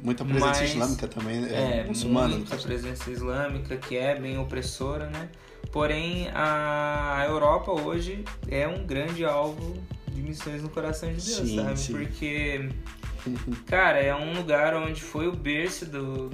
Muita 0.02 0.22
presença 0.24 0.46
Mas- 0.60 0.70
islâmica 0.70 1.08
também, 1.08 1.44
é, 1.46 1.78
É, 1.80 1.84
muçulmana. 1.86 2.36
muita 2.36 2.56
presença 2.58 3.10
islâmica 3.10 3.76
que 3.78 3.96
é 3.96 4.14
bem 4.20 4.36
opressora, 4.38 5.06
né? 5.06 5.28
Porém, 5.72 6.28
a 6.34 7.24
Europa 7.26 7.72
hoje 7.72 8.22
é 8.48 8.68
um 8.68 8.84
grande 8.86 9.24
alvo 9.24 9.82
de 10.14 10.22
missões 10.22 10.62
no 10.62 10.68
coração 10.68 11.08
de 11.12 11.16
Deus, 11.16 11.48
Sim, 11.48 11.56
sabe? 11.56 11.78
sim. 11.78 11.92
Porque, 11.92 12.68
cara, 13.66 13.98
é 13.98 14.14
um 14.14 14.34
lugar 14.34 14.74
onde 14.76 15.02
foi 15.02 15.26
o 15.26 15.32
berço 15.32 15.84
do, 15.86 16.30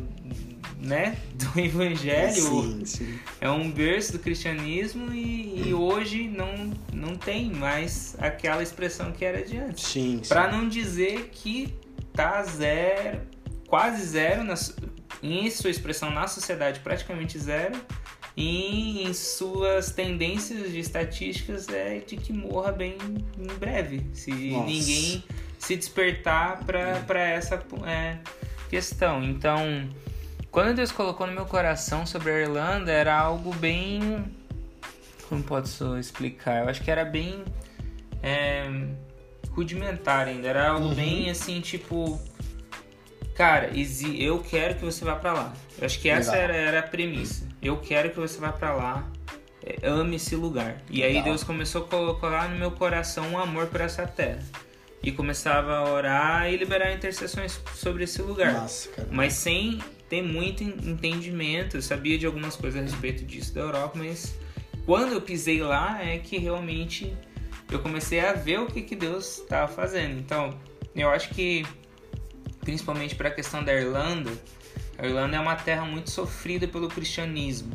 né, 0.78 1.16
do 1.34 1.58
evangelho, 1.60 2.34
Sim, 2.34 2.84
sim. 2.84 3.18
é 3.40 3.50
um 3.50 3.70
berço 3.70 4.12
do 4.12 4.18
cristianismo 4.18 5.12
e, 5.12 5.68
e 5.68 5.74
hoje 5.74 6.28
não, 6.28 6.72
não 6.92 7.16
tem 7.16 7.50
mais 7.50 8.14
aquela 8.18 8.62
expressão 8.62 9.12
que 9.12 9.24
era 9.24 9.42
de 9.42 9.56
antes. 9.58 9.84
Sim. 9.86 10.20
Pra 10.28 10.50
não 10.50 10.68
dizer 10.68 11.30
que 11.32 11.74
tá 12.12 12.42
zero, 12.42 13.20
quase 13.66 14.04
zero 14.04 14.44
na, 14.44 14.54
em 15.22 15.50
sua 15.50 15.70
expressão 15.70 16.10
na 16.10 16.26
sociedade, 16.26 16.80
praticamente 16.80 17.38
zero. 17.38 17.74
E 18.36 19.02
em 19.02 19.12
suas 19.12 19.90
tendências 19.90 20.70
de 20.70 20.78
estatísticas 20.78 21.68
é 21.68 21.98
de 21.98 22.16
que 22.16 22.32
morra 22.32 22.72
bem 22.72 22.96
em 23.38 23.46
breve, 23.58 24.06
se 24.14 24.30
Nossa. 24.30 24.66
ninguém 24.66 25.24
se 25.58 25.76
despertar 25.76 26.64
para 26.64 27.20
essa 27.20 27.62
é, 27.86 28.18
questão. 28.70 29.22
Então, 29.22 29.88
quando 30.50 30.74
Deus 30.76 30.90
colocou 30.92 31.26
no 31.26 31.32
meu 31.32 31.44
coração 31.44 32.06
sobre 32.06 32.30
a 32.32 32.38
Irlanda, 32.40 32.90
era 32.90 33.18
algo 33.18 33.54
bem. 33.56 34.24
Como 35.28 35.42
posso 35.42 35.98
explicar? 35.98 36.62
Eu 36.64 36.68
acho 36.70 36.82
que 36.82 36.90
era 36.90 37.04
bem. 37.04 37.44
é, 38.22 38.64
rudimentar 39.50 40.28
ainda. 40.28 40.46
Era 40.48 40.68
algo 40.70 40.88
Uhum. 40.88 40.94
bem 40.94 41.30
assim, 41.30 41.60
tipo. 41.60 42.20
Cara, 43.34 43.70
eu 44.18 44.38
quero 44.40 44.74
que 44.76 44.84
você 44.84 45.04
vá 45.04 45.16
pra 45.16 45.32
lá. 45.32 45.54
Eu 45.78 45.86
acho 45.86 45.98
que 46.00 46.08
essa 46.10 46.36
era, 46.36 46.54
era 46.54 46.80
a 46.80 46.82
premissa. 46.82 47.48
Eu 47.62 47.76
quero 47.78 48.10
que 48.10 48.16
você 48.18 48.38
vá 48.38 48.52
pra 48.52 48.74
lá. 48.74 49.08
é, 49.64 49.86
Ame 49.86 50.16
esse 50.16 50.34
lugar. 50.36 50.80
E 50.90 51.02
aí 51.02 51.10
Legal. 51.12 51.24
Deus 51.24 51.44
começou 51.44 51.82
a 51.84 51.86
colocar 51.86 52.48
no 52.48 52.56
meu 52.58 52.70
coração 52.70 53.26
um 53.32 53.38
amor 53.38 53.66
por 53.66 53.80
essa 53.80 54.06
terra. 54.06 54.42
E 55.02 55.10
começava 55.12 55.76
a 55.76 55.88
orar 55.90 56.52
e 56.52 56.56
liberar 56.56 56.92
intercessões 56.92 57.58
sobre 57.74 58.04
esse 58.04 58.20
lugar 58.20 58.52
Nossa, 58.52 58.88
cara. 58.90 59.08
mas 59.10 59.32
sem 59.32 59.78
ter 60.10 60.22
muito 60.22 60.62
en- 60.62 60.74
entendimento. 60.90 61.76
Eu 61.78 61.82
sabia 61.82 62.18
de 62.18 62.26
algumas 62.26 62.54
coisas 62.56 62.80
a 62.80 62.84
respeito 62.84 63.24
disso 63.24 63.54
da 63.54 63.60
Europa, 63.62 63.92
mas 63.96 64.34
quando 64.84 65.12
eu 65.12 65.20
pisei 65.22 65.62
lá 65.62 66.02
é 66.02 66.18
que 66.18 66.36
realmente 66.38 67.14
eu 67.70 67.78
comecei 67.78 68.20
a 68.20 68.32
ver 68.34 68.60
o 68.60 68.66
que, 68.66 68.82
que 68.82 68.94
Deus 68.96 69.38
estava 69.38 69.68
fazendo. 69.72 70.18
Então, 70.18 70.58
eu 70.94 71.08
acho 71.08 71.30
que, 71.30 71.64
principalmente 72.60 73.14
para 73.14 73.28
a 73.28 73.32
questão 73.32 73.62
da 73.64 73.72
Irlanda, 73.72 74.30
a 75.00 75.06
Irlanda 75.06 75.36
é 75.36 75.40
uma 75.40 75.56
terra 75.56 75.84
muito 75.84 76.10
sofrida 76.10 76.68
pelo 76.68 76.88
cristianismo. 76.88 77.72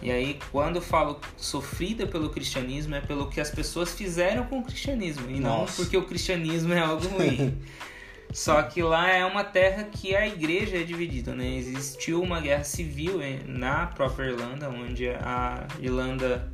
E 0.00 0.10
aí, 0.10 0.38
quando 0.52 0.76
eu 0.76 0.82
falo 0.82 1.20
sofrida 1.36 2.06
pelo 2.06 2.30
cristianismo, 2.30 2.94
é 2.94 3.00
pelo 3.00 3.28
que 3.28 3.40
as 3.40 3.50
pessoas 3.50 3.92
fizeram 3.92 4.44
com 4.44 4.60
o 4.60 4.64
cristianismo, 4.64 5.28
e 5.28 5.40
não 5.40 5.60
Nossa. 5.60 5.82
porque 5.82 5.96
o 5.96 6.04
cristianismo 6.04 6.72
é 6.72 6.78
algo 6.78 7.06
ruim. 7.08 7.58
Só 8.32 8.62
que 8.62 8.80
lá 8.80 9.10
é 9.10 9.24
uma 9.24 9.42
terra 9.42 9.82
que 9.82 10.14
a 10.14 10.26
igreja 10.28 10.76
é 10.76 10.84
dividida, 10.84 11.34
né? 11.34 11.56
Existiu 11.56 12.22
uma 12.22 12.40
guerra 12.40 12.62
civil 12.62 13.20
eh, 13.20 13.40
na 13.44 13.88
própria 13.88 14.30
Irlanda, 14.30 14.70
onde 14.70 15.08
a 15.08 15.66
Irlanda 15.80 16.48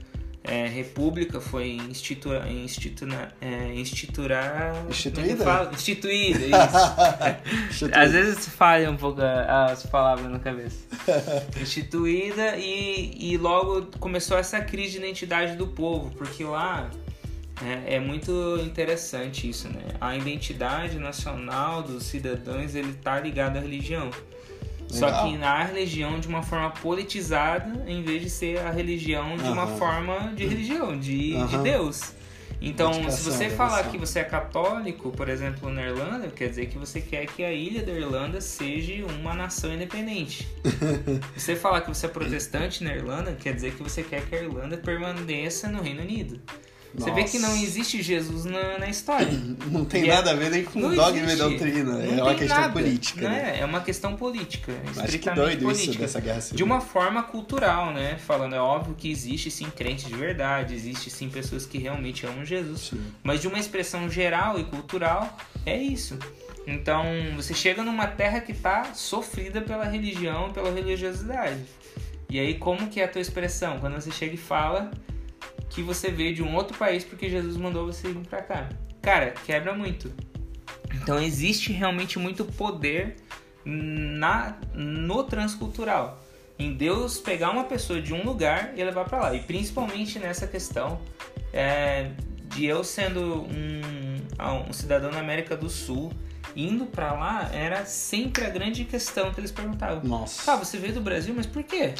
é, 0.46 0.66
república 0.68 1.40
foi 1.40 1.72
institu, 1.72 2.30
institu, 2.46 3.04
é, 3.40 3.74
instituída? 3.74 4.94
Instituída, 5.72 6.38
isso. 7.70 7.87
Às 7.92 8.12
vezes 8.12 8.48
falha 8.48 8.90
um 8.90 8.96
pouco 8.96 9.20
as 9.20 9.85
palavras 9.85 10.30
na 10.30 10.38
cabeça. 10.38 10.78
instituída 11.61 12.56
e, 12.56 13.32
e 13.32 13.37
logo 13.37 13.87
começou 13.98 14.38
essa 14.38 14.61
crise 14.61 14.92
de 14.92 14.98
identidade 14.98 15.56
do 15.56 15.66
povo, 15.66 16.11
porque 16.12 16.44
lá 16.44 16.90
é, 17.64 17.96
é, 17.96 18.00
muito 18.00 18.59
interessante 18.62 19.48
isso, 19.48 19.68
né? 19.68 19.82
A 20.00 20.16
identidade 20.16 20.98
nacional 20.98 21.82
dos 21.82 22.04
cidadãos 22.04 22.74
ele 22.74 22.92
tá 22.92 23.18
ligado 23.18 23.56
à 23.56 23.61
religião. 23.61 24.11
Legal. 25.00 25.20
Só 25.20 25.26
que 25.26 25.38
na 25.38 25.62
religião 25.62 26.18
de 26.18 26.28
uma 26.28 26.42
forma 26.42 26.70
politizada, 26.70 27.85
em 27.87 28.02
vez 28.02 28.22
de 28.22 28.30
ser 28.30 28.59
a 28.59 28.70
religião 28.70 29.37
de 29.37 29.44
uhum. 29.44 29.52
uma 29.52 29.66
forma 29.66 30.32
de 30.35 30.46
religião, 30.46 30.98
de, 30.98 31.35
uhum. 31.35 31.46
de 31.46 31.59
Deus. 31.59 32.16
Então, 32.61 33.11
se 33.11 33.22
você 33.22 33.50
falar 33.50 33.85
que 33.90 33.98
você 33.98 34.20
é 34.20 34.24
católico, 34.24 35.12
por 35.12 35.28
exemplo, 35.28 35.70
na 35.70 35.82
Irlanda, 35.82 36.28
quer 36.28 36.48
dizer 36.48 36.66
que 36.66 36.78
você 36.78 37.00
quer 37.00 37.26
que 37.26 37.44
a 37.44 37.52
ilha 37.52 37.82
da 37.82 37.92
Irlanda 37.92 38.40
seja 38.40 39.04
uma 39.04 39.35
nação 39.35 39.74
independente. 39.74 40.48
você 41.37 41.54
falar 41.54 41.82
que 41.82 41.88
você 41.88 42.06
é 42.06 42.09
protestante 42.09 42.82
na 42.82 42.94
Irlanda, 42.94 43.32
quer 43.32 43.54
dizer 43.54 43.74
que 43.74 43.82
você 43.82 44.02
quer 44.02 44.24
que 44.26 44.35
a 44.35 44.42
Irlanda 44.42 44.76
permaneça 44.78 45.68
no 45.68 45.82
Reino 45.82 46.00
Unido. 46.00 46.40
Você 46.96 47.11
vê 47.11 47.24
que 47.24 47.38
não 47.38 47.54
existe 47.56 48.02
Jesus 48.02 48.44
na, 48.44 48.78
na 48.78 48.88
história. 48.88 49.28
Não 49.70 49.85
tem 49.85 50.04
e 50.04 50.11
é 50.11 50.14
nada 50.14 50.30
é... 50.30 50.32
a 50.32 50.37
ver 50.37 50.50
nem 50.50 50.64
com 50.64 50.80
dogma 50.94 51.32
e 51.32 51.37
doutrina. 51.37 51.92
Não 51.92 52.18
é 52.18 52.22
uma 52.22 52.35
questão 52.35 52.61
nada. 52.61 52.72
política. 52.72 53.22
Não 53.22 53.30
né? 53.30 53.59
é, 53.61 53.64
uma 53.64 53.80
questão 53.80 54.16
política. 54.16 54.72
Mas 54.94 55.14
que 55.14 55.30
doido 55.30 55.64
política. 55.64 55.90
isso 55.90 55.98
dessa 55.98 56.20
guerra 56.20 56.40
civil. 56.40 56.56
De 56.56 56.64
uma 56.64 56.80
forma 56.80 57.22
cultural, 57.22 57.92
né? 57.92 58.16
Falando, 58.18 58.54
é 58.54 58.61
óbvio 58.61 58.94
que 58.94 59.11
existe 59.11 59.50
sim 59.50 59.68
crentes 59.68 60.06
de 60.06 60.14
verdade, 60.14 60.74
existe 60.74 61.11
sim 61.11 61.28
pessoas 61.28 61.66
que 61.66 61.78
realmente 61.78 62.26
amam 62.26 62.44
Jesus. 62.44 62.88
Sim. 62.90 63.00
Mas 63.22 63.40
de 63.40 63.48
uma 63.48 63.59
expressão 63.59 64.09
geral 64.09 64.59
e 64.59 64.64
cultural, 64.64 65.37
é 65.64 65.76
isso. 65.76 66.18
Então, 66.66 67.04
você 67.37 67.54
chega 67.54 67.82
numa 67.82 68.06
terra 68.06 68.40
que 68.40 68.52
está 68.52 68.92
sofrida 68.94 69.61
pela 69.61 69.85
religião, 69.85 70.52
pela 70.52 70.70
religiosidade. 70.70 71.64
E 72.28 72.40
aí, 72.40 72.54
como 72.54 72.88
que 72.88 73.00
é 73.00 73.04
a 73.04 73.09
tua 73.09 73.20
expressão? 73.20 73.78
Quando 73.78 73.94
você 73.94 74.11
chega 74.11 74.35
e 74.35 74.38
fala 74.38 74.90
que 75.70 75.83
você 75.83 76.11
veio 76.11 76.35
de 76.35 76.42
um 76.42 76.55
outro 76.55 76.76
país 76.76 77.05
porque 77.05 77.29
Jesus 77.29 77.57
mandou 77.57 77.87
você 77.87 78.09
vir 78.09 78.26
para 78.26 78.42
cá. 78.42 78.68
Cara, 79.02 79.33
quebra 79.44 79.74
muito. 79.74 80.12
Então 80.94 81.20
existe 81.20 81.72
realmente 81.72 82.18
muito 82.18 82.44
poder 82.44 83.16
na 83.64 84.57
no 84.74 85.24
transcultural. 85.24 86.22
Em 86.59 86.72
Deus 86.72 87.18
pegar 87.18 87.50
uma 87.50 87.64
pessoa 87.64 88.00
de 88.00 88.14
um 88.14 88.24
lugar 88.24 88.72
e 88.76 88.83
levar 88.83 89.05
para 89.05 89.18
lá. 89.20 89.35
E 89.35 89.40
principalmente 89.40 90.18
nessa 90.18 90.46
questão 90.46 91.00
é, 91.52 92.11
de 92.55 92.64
eu 92.64 92.83
sendo 92.83 93.42
um, 93.42 93.81
ah, 94.38 94.55
um 94.55 94.72
cidadão 94.72 95.11
da 95.11 95.20
América 95.20 95.57
do 95.57 95.68
Sul, 95.68 96.12
indo 96.55 96.87
para 96.87 97.12
lá, 97.12 97.50
era 97.52 97.85
sempre 97.85 98.44
a 98.44 98.48
grande 98.48 98.85
questão 98.85 99.33
que 99.33 99.40
eles 99.40 99.52
perguntavam. 99.52 100.02
Nossa. 100.05 100.52
Ah, 100.52 100.57
você 100.57 100.79
veio 100.79 100.94
do 100.94 101.00
Brasil, 101.00 101.35
mas 101.37 101.46
por 101.46 101.62
quê? 101.62 101.92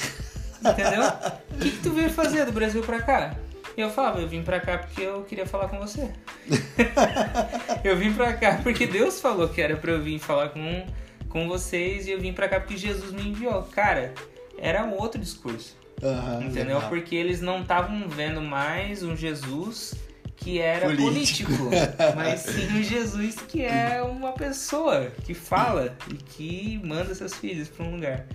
Entendeu? 0.65 1.03
O 1.51 1.59
que, 1.59 1.71
que 1.71 1.83
tu 1.83 1.91
veio 1.91 2.11
fazer 2.11 2.47
do 2.47 2.53
Brasil 2.53 2.83
para 2.83 3.03
cá? 3.03 3.37
E 3.77 3.81
eu 3.81 3.91
falava, 3.91 4.21
eu 4.21 4.29
vim 4.29 4.43
pra 4.43 4.59
cá 4.59 4.79
porque 4.79 5.03
eu 5.03 5.23
queria 5.25 5.47
falar 5.47 5.69
com 5.69 5.79
você. 5.79 6.11
eu 7.85 7.97
vim 7.97 8.13
pra 8.13 8.33
cá 8.33 8.59
porque 8.63 8.87
Deus 8.87 9.21
falou 9.21 9.49
que 9.49 9.61
era 9.61 9.77
pra 9.77 9.93
eu 9.93 10.01
vir 10.01 10.19
falar 10.19 10.49
com, 10.49 10.87
com 11.29 11.47
vocês 11.47 12.07
e 12.07 12.11
eu 12.11 12.19
vim 12.19 12.33
pra 12.33 12.49
cá 12.49 12.59
porque 12.59 12.77
Jesus 12.77 13.13
me 13.13 13.29
enviou. 13.29 13.63
Cara, 13.65 14.15
era 14.57 14.83
um 14.83 14.95
outro 14.95 15.21
discurso. 15.21 15.77
Uhum, 16.03 16.43
entendeu? 16.47 16.77
Legal. 16.77 16.89
Porque 16.89 17.15
eles 17.15 17.43
não 17.43 17.61
estavam 17.61 18.09
vendo 18.09 18.41
mais 18.41 19.03
um 19.03 19.15
Jesus 19.15 19.95
que 20.37 20.59
era 20.61 20.87
político, 20.87 21.51
político 21.51 21.95
mas 22.15 22.41
sim 22.41 22.79
um 22.79 22.83
Jesus 22.83 23.37
que 23.49 23.65
é 23.65 24.03
uma 24.03 24.33
pessoa 24.33 25.11
que 25.25 25.33
fala 25.35 25.97
e 26.11 26.15
que 26.15 26.81
manda 26.85 27.15
seus 27.15 27.35
filhos 27.35 27.69
para 27.69 27.85
um 27.85 27.95
lugar. 27.95 28.27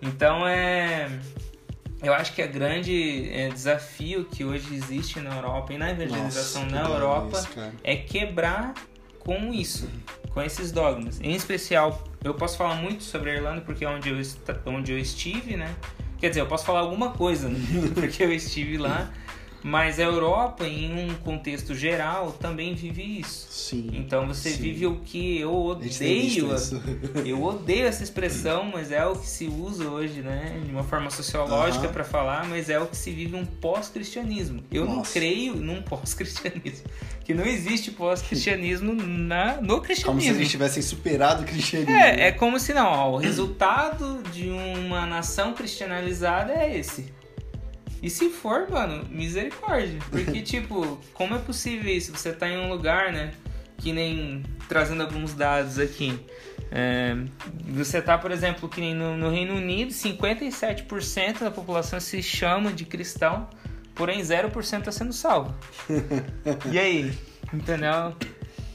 Então 0.00 0.46
é 0.46 1.08
eu 2.02 2.14
acho 2.14 2.32
que 2.32 2.42
o 2.42 2.48
grande 2.48 3.28
é, 3.32 3.48
desafio 3.48 4.24
que 4.24 4.44
hoje 4.44 4.74
existe 4.74 5.20
na 5.20 5.34
Europa 5.34 5.72
e 5.72 5.78
na 5.78 5.90
evangelização 5.90 6.62
Nossa, 6.64 6.76
na 6.76 6.88
Europa 6.88 7.38
isso, 7.38 7.72
é 7.82 7.96
quebrar 7.96 8.74
com 9.18 9.52
isso, 9.52 9.88
com 10.30 10.40
esses 10.40 10.70
dogmas. 10.70 11.20
Em 11.20 11.34
especial, 11.34 12.02
eu 12.22 12.34
posso 12.34 12.56
falar 12.56 12.76
muito 12.76 13.02
sobre 13.02 13.30
a 13.30 13.34
Irlanda 13.34 13.60
porque 13.62 13.84
é 13.84 13.88
onde 13.88 14.08
eu, 14.08 14.16
onde 14.66 14.92
eu 14.92 14.98
estive, 14.98 15.56
né? 15.56 15.74
Quer 16.18 16.28
dizer, 16.30 16.40
eu 16.40 16.46
posso 16.46 16.64
falar 16.64 16.80
alguma 16.80 17.10
coisa, 17.10 17.48
né? 17.50 17.58
porque 17.94 18.22
eu 18.22 18.32
estive 18.32 18.76
lá. 18.78 19.12
Mas 19.62 19.98
a 19.98 20.02
Europa, 20.02 20.66
em 20.66 21.10
um 21.10 21.14
contexto 21.14 21.74
geral, 21.74 22.32
também 22.32 22.74
vive 22.74 23.20
isso. 23.20 23.48
Sim. 23.50 23.90
Então 23.92 24.26
você 24.26 24.50
sim. 24.50 24.62
vive 24.62 24.86
o 24.86 24.96
que 24.96 25.38
eu 25.38 25.54
odeio. 25.54 26.48
eu 27.26 27.42
odeio 27.42 27.86
essa 27.86 28.02
expressão, 28.02 28.70
mas 28.72 28.92
é 28.92 29.04
o 29.04 29.16
que 29.16 29.26
se 29.26 29.46
usa 29.46 29.88
hoje, 29.88 30.20
né? 30.20 30.60
De 30.64 30.70
uma 30.70 30.84
forma 30.84 31.10
sociológica 31.10 31.86
uh 31.86 31.90
-huh. 31.90 31.92
para 31.92 32.04
falar, 32.04 32.46
mas 32.46 32.70
é 32.70 32.78
o 32.78 32.86
que 32.86 32.96
se 32.96 33.10
vive 33.10 33.36
um 33.36 33.44
pós-cristianismo. 33.44 34.62
Eu 34.70 34.84
Nossa. 34.84 34.96
não 34.96 35.02
creio 35.02 35.56
num 35.56 35.82
pós-cristianismo. 35.82 36.86
Que 37.24 37.34
não 37.34 37.44
existe 37.44 37.90
pós-cristianismo 37.90 38.94
no 38.94 39.80
cristianismo. 39.80 40.06
Como 40.06 40.20
se 40.20 40.28
eles 40.28 40.50
tivessem 40.50 40.82
superado 40.82 41.42
o 41.42 41.46
cristianismo. 41.46 41.94
É, 41.94 42.28
é 42.28 42.32
como 42.32 42.58
se 42.58 42.72
não, 42.72 42.86
ó, 42.86 43.10
o 43.12 43.16
resultado 43.16 44.22
de 44.32 44.48
uma 44.48 45.04
nação 45.04 45.52
cristianizada 45.52 46.52
é 46.52 46.78
esse. 46.78 47.17
E 48.02 48.08
se 48.08 48.30
for, 48.30 48.68
mano, 48.70 49.04
misericórdia. 49.10 49.98
Porque, 50.10 50.40
tipo, 50.42 50.98
como 51.12 51.34
é 51.34 51.38
possível 51.38 51.90
isso? 51.92 52.12
Você 52.12 52.32
tá 52.32 52.48
em 52.48 52.58
um 52.58 52.68
lugar, 52.68 53.12
né? 53.12 53.32
Que 53.76 53.92
nem. 53.92 54.44
Trazendo 54.68 55.02
alguns 55.02 55.34
dados 55.34 55.78
aqui. 55.78 56.18
É, 56.70 57.16
você 57.66 58.02
tá, 58.02 58.18
por 58.18 58.30
exemplo, 58.30 58.68
que 58.68 58.80
nem 58.80 58.94
no, 58.94 59.16
no 59.16 59.30
Reino 59.30 59.54
Unido, 59.54 59.90
57% 59.90 61.40
da 61.40 61.50
população 61.50 61.98
se 61.98 62.22
chama 62.22 62.72
de 62.72 62.84
cristão, 62.84 63.48
porém 63.94 64.20
0% 64.20 64.78
está 64.80 64.92
sendo 64.92 65.12
salvo. 65.12 65.54
e 66.70 66.78
aí? 66.78 67.18
Entendeu? 67.52 68.14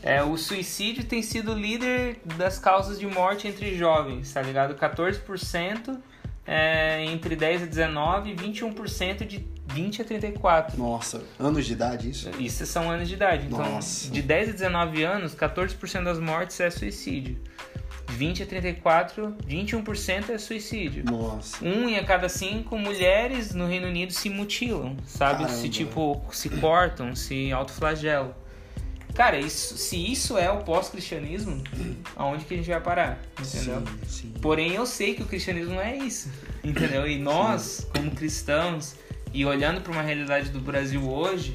É, 0.01 0.21
o 0.21 0.35
suicídio 0.35 1.05
tem 1.05 1.21
sido 1.21 1.53
líder 1.53 2.19
das 2.37 2.59
causas 2.59 2.99
de 2.99 3.05
morte 3.05 3.47
entre 3.47 3.77
jovens, 3.77 4.33
tá 4.33 4.41
ligado? 4.41 4.75
14% 4.75 5.97
é, 6.45 7.03
entre 7.05 7.35
10 7.35 7.63
a 7.63 7.65
19 7.65 8.31
e 8.31 8.35
21% 8.35 9.25
de 9.25 9.45
20 9.67 10.01
a 10.01 10.05
34. 10.05 10.77
Nossa, 10.77 11.23
anos 11.39 11.65
de 11.65 11.73
idade 11.73 12.09
isso? 12.09 12.29
Isso 12.39 12.65
são 12.65 12.91
anos 12.91 13.07
de 13.07 13.15
idade. 13.15 13.47
Então, 13.47 13.59
Nossa. 13.59 14.09
de 14.09 14.21
10 14.21 14.49
a 14.49 14.51
19 14.51 15.03
anos, 15.03 15.35
14% 15.35 16.03
das 16.03 16.19
mortes 16.19 16.59
é 16.59 16.69
suicídio. 16.69 17.37
20 18.09 18.43
a 18.43 18.45
34, 18.45 19.35
21% 19.47 20.29
é 20.29 20.37
suicídio. 20.37 21.05
Nossa. 21.05 21.63
Um 21.65 21.89
em 21.89 21.97
a 21.97 22.03
cada 22.03 22.29
cinco 22.29 22.77
mulheres 22.77 23.53
no 23.53 23.65
Reino 23.65 23.87
Unido 23.87 24.11
se 24.11 24.29
mutilam, 24.29 24.97
sabe? 25.05 25.43
Caramba. 25.43 25.57
Se 25.57 25.69
tipo, 25.69 26.21
se 26.31 26.49
cortam, 26.49 27.15
se 27.15 27.51
autoflagelam. 27.51 28.35
Cara, 29.15 29.39
isso, 29.39 29.77
se 29.77 30.11
isso 30.11 30.37
é 30.37 30.49
o 30.49 30.63
pós-cristianismo, 30.63 31.63
aonde 32.15 32.45
que 32.45 32.53
a 32.55 32.57
gente 32.57 32.69
vai 32.69 32.81
parar? 32.81 33.21
Entendeu? 33.39 33.83
Sim, 33.85 34.07
sim. 34.07 34.33
Porém, 34.41 34.73
eu 34.73 34.85
sei 34.85 35.13
que 35.13 35.21
o 35.21 35.25
cristianismo 35.25 35.75
não 35.75 35.81
é 35.81 35.95
isso. 35.95 36.31
Entendeu? 36.63 37.07
E 37.07 37.17
nós, 37.19 37.87
como 37.93 38.09
cristãos, 38.11 38.95
e 39.31 39.45
olhando 39.45 39.81
para 39.81 39.91
uma 39.91 40.01
realidade 40.01 40.49
do 40.49 40.59
Brasil 40.59 41.07
hoje, 41.07 41.53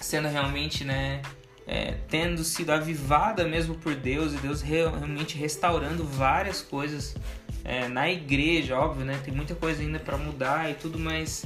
sendo 0.00 0.26
realmente, 0.26 0.84
né, 0.84 1.22
é, 1.66 1.94
tendo 2.08 2.42
sido 2.42 2.70
avivada 2.70 3.46
mesmo 3.46 3.76
por 3.76 3.94
Deus 3.94 4.32
e 4.32 4.36
Deus 4.38 4.60
realmente 4.60 5.38
restaurando 5.38 6.04
várias 6.04 6.62
coisas 6.62 7.14
é, 7.64 7.86
na 7.86 8.10
igreja, 8.10 8.76
óbvio, 8.76 9.04
né? 9.04 9.20
Tem 9.24 9.32
muita 9.32 9.54
coisa 9.54 9.82
ainda 9.82 10.00
para 10.00 10.16
mudar 10.16 10.68
e 10.68 10.74
tudo, 10.74 10.98
mas 10.98 11.44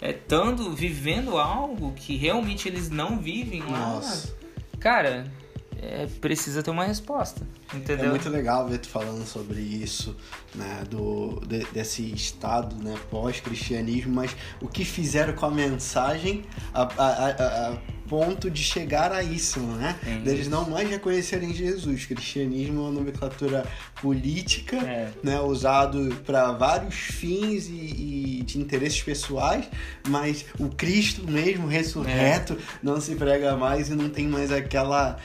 é, 0.00 0.10
estando 0.10 0.70
vivendo 0.72 1.38
algo 1.38 1.92
que 1.92 2.16
realmente 2.16 2.68
eles 2.68 2.88
não 2.88 3.18
vivem 3.18 3.62
lá. 3.62 3.94
Nossa 3.94 4.43
cara, 4.84 5.24
é, 5.80 6.06
precisa 6.20 6.62
ter 6.62 6.70
uma 6.70 6.84
resposta, 6.84 7.40
entendeu? 7.72 8.04
É 8.04 8.10
muito 8.10 8.28
legal 8.28 8.68
ver 8.68 8.76
tu 8.76 8.86
falando 8.86 9.24
sobre 9.24 9.58
isso, 9.58 10.14
né, 10.54 10.84
do, 10.90 11.40
de, 11.46 11.64
desse 11.72 12.02
estado, 12.12 12.76
né, 12.84 12.94
pós-cristianismo, 13.10 14.14
mas 14.14 14.36
o 14.60 14.68
que 14.68 14.84
fizeram 14.84 15.32
com 15.32 15.46
a 15.46 15.50
mensagem, 15.50 16.44
a, 16.74 16.82
a, 16.82 17.30
a, 17.30 17.78
ponto 18.08 18.50
de 18.50 18.62
chegar 18.62 19.12
a 19.12 19.22
isso, 19.22 19.60
né? 19.60 19.96
É 20.06 20.18
Deles 20.18 20.48
não 20.48 20.68
mais 20.68 20.88
reconhecerem 20.88 21.52
Jesus. 21.52 22.06
Cristianismo 22.06 22.80
é 22.80 22.82
uma 22.82 22.90
nomenclatura 22.90 23.64
política, 24.00 24.76
é. 24.76 25.10
né? 25.22 25.40
Usado 25.40 26.14
para 26.24 26.52
vários 26.52 26.94
fins 26.94 27.66
e, 27.68 28.40
e, 28.40 28.42
de 28.44 28.58
interesses 28.58 29.02
pessoais, 29.02 29.68
mas 30.08 30.44
o 30.58 30.68
Cristo 30.68 31.28
mesmo 31.30 31.66
ressurreto 31.66 32.54
é. 32.54 32.56
não 32.82 33.00
se 33.00 33.14
prega 33.14 33.56
mais 33.56 33.88
e 33.88 33.94
não 33.94 34.08
tem 34.08 34.28
mais 34.28 34.52
aquela, 34.52 35.16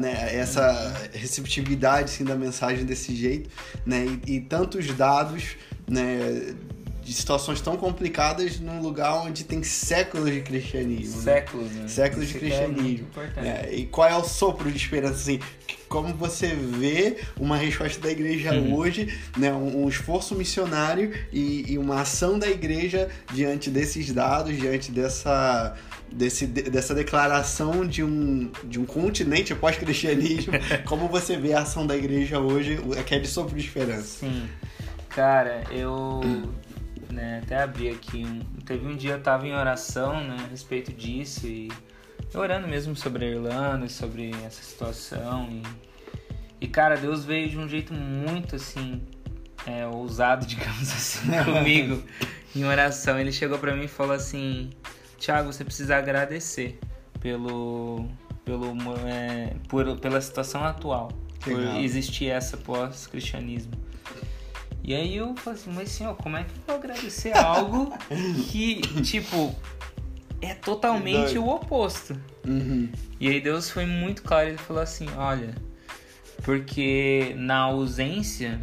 né? 0.00 0.34
Essa 0.34 1.08
receptividade 1.12 2.04
assim, 2.04 2.24
da 2.24 2.34
mensagem 2.34 2.84
desse 2.84 3.14
jeito, 3.14 3.50
né? 3.84 4.06
E, 4.26 4.36
e 4.36 4.40
tantos 4.40 4.86
dados, 4.88 5.56
né? 5.88 6.54
De 7.06 7.12
situações 7.12 7.60
tão 7.60 7.76
complicadas 7.76 8.58
num 8.58 8.80
lugar 8.82 9.14
onde 9.24 9.44
tem 9.44 9.62
séculos 9.62 10.28
de 10.32 10.40
cristianismo. 10.40 11.22
Séculos, 11.22 11.70
né? 11.70 11.82
né? 11.82 11.88
Séculos 11.88 12.26
de 12.26 12.36
Isso 12.36 12.38
que 12.44 12.52
é 12.52 12.66
muito 12.66 12.74
cristianismo. 12.74 13.06
importante. 13.06 13.46
É, 13.46 13.74
e 13.76 13.86
qual 13.86 14.08
é 14.08 14.16
o 14.16 14.24
sopro 14.24 14.68
de 14.68 14.76
esperança, 14.76 15.14
assim? 15.14 15.38
Como 15.88 16.12
você 16.14 16.48
vê 16.48 17.18
uma 17.38 17.56
resposta 17.56 18.00
da 18.00 18.10
igreja 18.10 18.52
Uhum. 18.54 18.74
hoje, 18.74 19.16
né? 19.38 19.52
Um, 19.52 19.84
um 19.84 19.88
esforço 19.88 20.34
missionário 20.34 21.12
e, 21.32 21.72
e 21.74 21.78
uma 21.78 22.00
ação 22.00 22.40
da 22.40 22.48
igreja 22.48 23.08
diante 23.32 23.70
desses 23.70 24.12
dados, 24.12 24.56
diante 24.56 24.90
dessa, 24.90 25.76
desse, 26.10 26.44
de- 26.44 26.62
dessa 26.62 26.92
declaração 26.92 27.86
de 27.86 28.02
um, 28.02 28.50
de 28.64 28.80
um 28.80 28.84
continente 28.84 29.54
pós-cristianismo. 29.54 30.54
Como 30.86 31.06
você 31.06 31.36
vê 31.36 31.52
a 31.52 31.60
ação 31.60 31.86
da 31.86 31.96
igreja 31.96 32.40
hoje, 32.40 32.80
o- 32.84 33.00
que 33.04 33.14
é 33.14 33.20
de 33.20 33.28
sopro 33.28 33.54
de 33.56 33.64
esperança? 33.64 34.02
Sim. 34.26 34.42
Cara, 35.08 35.62
eu 35.70 36.20
né, 37.16 37.40
até 37.42 37.62
abri 37.62 37.88
aqui. 37.88 38.24
Um, 38.24 38.40
teve 38.60 38.86
um 38.86 38.94
dia 38.94 39.12
eu 39.12 39.22
tava 39.22 39.46
em 39.46 39.54
oração 39.54 40.22
né, 40.22 40.36
a 40.44 40.48
respeito 40.48 40.92
disso 40.92 41.46
e 41.46 41.72
orando 42.34 42.68
mesmo 42.68 42.94
sobre 42.94 43.24
a 43.24 43.28
Irlanda, 43.30 43.88
sobre 43.88 44.30
essa 44.44 44.62
situação. 44.62 45.48
E, 45.50 45.62
e 46.60 46.68
cara, 46.68 46.96
Deus 46.96 47.24
veio 47.24 47.48
de 47.48 47.58
um 47.58 47.66
jeito 47.66 47.94
muito 47.94 48.56
assim, 48.56 49.02
é, 49.66 49.86
ousado, 49.86 50.44
digamos 50.46 50.92
assim, 50.92 51.26
comigo 51.44 52.02
em 52.54 52.64
oração. 52.64 53.18
Ele 53.18 53.32
chegou 53.32 53.58
pra 53.58 53.74
mim 53.74 53.84
e 53.84 53.88
falou 53.88 54.14
assim: 54.14 54.70
Tiago, 55.18 55.50
você 55.50 55.64
precisa 55.64 55.96
agradecer 55.96 56.78
pelo. 57.18 58.06
Pelo, 58.44 58.76
é, 59.08 59.56
por, 59.66 59.98
pela 59.98 60.20
situação 60.20 60.64
atual, 60.64 61.08
por 61.40 61.52
Legal. 61.52 61.80
existir 61.80 62.28
essa 62.28 62.56
pós-cristianismo. 62.56 63.72
E 64.86 64.94
aí 64.94 65.16
eu 65.16 65.34
falei 65.34 65.58
assim, 65.58 65.72
mas 65.72 65.88
senhor, 65.90 66.14
como 66.14 66.36
é 66.36 66.44
que 66.44 66.50
eu 66.50 66.62
vou 66.64 66.76
agradecer 66.76 67.36
algo 67.36 67.92
que, 68.48 68.80
tipo, 69.02 69.52
é 70.40 70.54
totalmente 70.54 71.34
Doido. 71.34 71.42
o 71.42 71.48
oposto? 71.56 72.16
Uhum. 72.46 72.88
E 73.18 73.28
aí 73.28 73.40
Deus 73.40 73.68
foi 73.68 73.84
muito 73.84 74.22
claro, 74.22 74.48
ele 74.50 74.58
falou 74.58 74.80
assim, 74.80 75.08
olha, 75.16 75.56
porque 76.44 77.34
na 77.36 77.58
ausência 77.58 78.60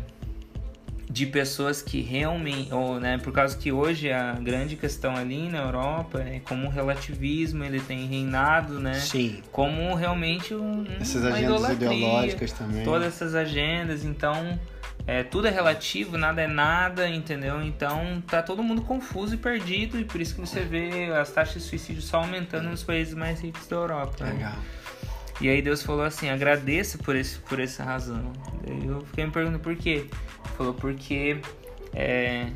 de 1.09 1.25
pessoas 1.25 1.81
que 1.81 1.99
realmente, 1.99 2.73
ou 2.73 3.01
né, 3.01 3.17
por 3.17 3.33
causa 3.33 3.57
que 3.57 3.71
hoje 3.73 4.09
a 4.09 4.31
grande 4.31 4.77
questão 4.77 5.15
ali 5.15 5.49
na 5.49 5.59
Europa 5.59 6.21
é 6.21 6.39
como 6.39 6.67
o 6.67 6.69
relativismo 6.69 7.65
ele 7.65 7.81
tem 7.81 8.07
reinado, 8.07 8.79
né? 8.79 8.93
Sim. 8.93 9.43
Como 9.51 9.93
realmente 9.93 10.55
um, 10.55 10.85
Essas 10.99 11.25
agendas 11.25 11.69
ideológicas 11.71 12.53
também. 12.53 12.83
todas 12.85 13.09
essas 13.09 13.35
agendas, 13.35 14.05
então 14.05 14.57
é, 15.05 15.23
tudo 15.23 15.47
é 15.47 15.51
relativo, 15.51 16.17
nada 16.17 16.41
é 16.41 16.47
nada, 16.47 17.09
entendeu? 17.09 17.61
Então 17.61 18.23
tá 18.25 18.41
todo 18.41 18.63
mundo 18.63 18.81
confuso 18.81 19.35
e 19.35 19.37
perdido 19.37 19.99
e 19.99 20.05
por 20.05 20.21
isso 20.21 20.35
que 20.35 20.41
você 20.41 20.61
vê 20.61 21.11
as 21.13 21.31
taxas 21.31 21.63
de 21.63 21.69
suicídio 21.69 22.01
só 22.01 22.17
aumentando 22.17 22.69
nos 22.69 22.83
países 22.83 23.13
mais 23.13 23.41
ricos 23.41 23.67
da 23.67 23.75
Europa. 23.75 24.23
né? 24.23 24.31
Legal. 24.31 24.55
E 25.41 25.49
aí 25.49 25.61
Deus 25.61 25.83
falou 25.83 26.05
assim, 26.05 26.29
agradeça 26.29 26.97
por, 26.97 27.15
esse, 27.15 27.37
por 27.39 27.59
essa 27.59 27.83
razão. 27.83 28.31
Daí 28.65 28.87
eu 28.87 29.01
fiquei 29.01 29.25
me 29.25 29.31
perguntando 29.31 29.59
por 29.59 29.75
quê. 29.75 29.89
Ele 29.89 30.09
falou 30.55 30.73
porque 30.73 31.41
é, 31.93 32.49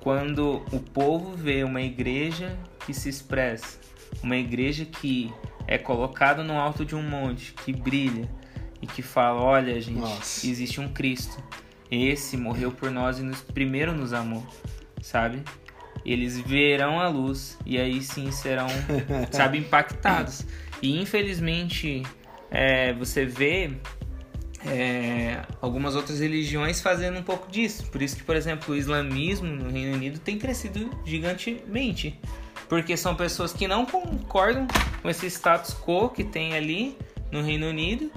quando 0.00 0.62
o 0.70 0.80
povo 0.80 1.34
vê 1.34 1.64
uma 1.64 1.80
igreja 1.80 2.58
que 2.84 2.92
se 2.92 3.08
expressa, 3.08 3.78
uma 4.22 4.36
igreja 4.36 4.84
que 4.84 5.32
é 5.66 5.78
colocada 5.78 6.42
no 6.42 6.58
alto 6.58 6.84
de 6.84 6.94
um 6.94 7.02
monte, 7.02 7.54
que 7.54 7.72
brilha 7.72 8.28
e 8.82 8.86
que 8.86 9.02
fala, 9.02 9.40
olha 9.40 9.80
gente, 9.80 9.98
Nossa. 9.98 10.46
existe 10.46 10.80
um 10.80 10.88
Cristo. 10.88 11.42
Esse 11.90 12.36
morreu 12.36 12.72
por 12.72 12.90
nós 12.90 13.18
e 13.18 13.22
nos, 13.22 13.40
primeiro 13.40 13.92
nos 13.92 14.12
amou, 14.12 14.44
sabe? 15.00 15.42
Eles 16.04 16.38
verão 16.38 17.00
a 17.00 17.08
luz 17.08 17.58
e 17.64 17.78
aí 17.78 18.02
sim 18.02 18.30
serão, 18.30 18.68
sabe, 19.30 19.58
impactados. 19.58 20.44
E 20.82 21.00
infelizmente 21.00 22.02
é, 22.50 22.92
você 22.92 23.24
vê 23.24 23.72
é, 24.64 25.42
algumas 25.60 25.94
outras 25.94 26.20
religiões 26.20 26.80
fazendo 26.80 27.18
um 27.18 27.22
pouco 27.22 27.50
disso. 27.50 27.86
Por 27.90 28.02
isso 28.02 28.16
que, 28.16 28.24
por 28.24 28.36
exemplo, 28.36 28.74
o 28.74 28.76
islamismo 28.76 29.48
no 29.48 29.70
Reino 29.70 29.94
Unido 29.94 30.18
tem 30.18 30.38
crescido 30.38 30.90
gigantemente. 31.04 32.18
Porque 32.68 32.96
são 32.96 33.14
pessoas 33.14 33.52
que 33.52 33.68
não 33.68 33.86
concordam 33.86 34.66
com 35.00 35.08
esse 35.08 35.26
status 35.26 35.74
quo 35.74 36.08
que 36.08 36.24
tem 36.24 36.54
ali 36.54 36.98
no 37.30 37.42
Reino 37.42 37.68
Unido 37.68 38.10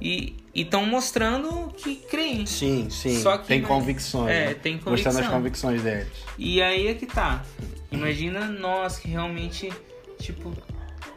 e 0.00 0.36
estão 0.54 0.84
mostrando 0.86 1.72
que 1.76 1.96
creem. 1.96 2.46
Sim, 2.46 2.88
sim. 2.90 3.20
Só 3.20 3.38
que- 3.38 3.48
tem 3.48 3.62
convicções. 3.62 4.30
É, 4.30 4.46
né? 4.48 4.54
tem 4.54 4.80
Mostrando 4.84 5.18
as 5.18 5.28
convicções 5.28 5.82
deles. 5.82 6.08
E 6.38 6.60
aí 6.62 6.88
é 6.88 6.94
que 6.94 7.06
tá. 7.06 7.42
Imagina 7.90 8.46
nós 8.46 8.98
que 8.98 9.08
realmente, 9.08 9.72
tipo, 10.18 10.52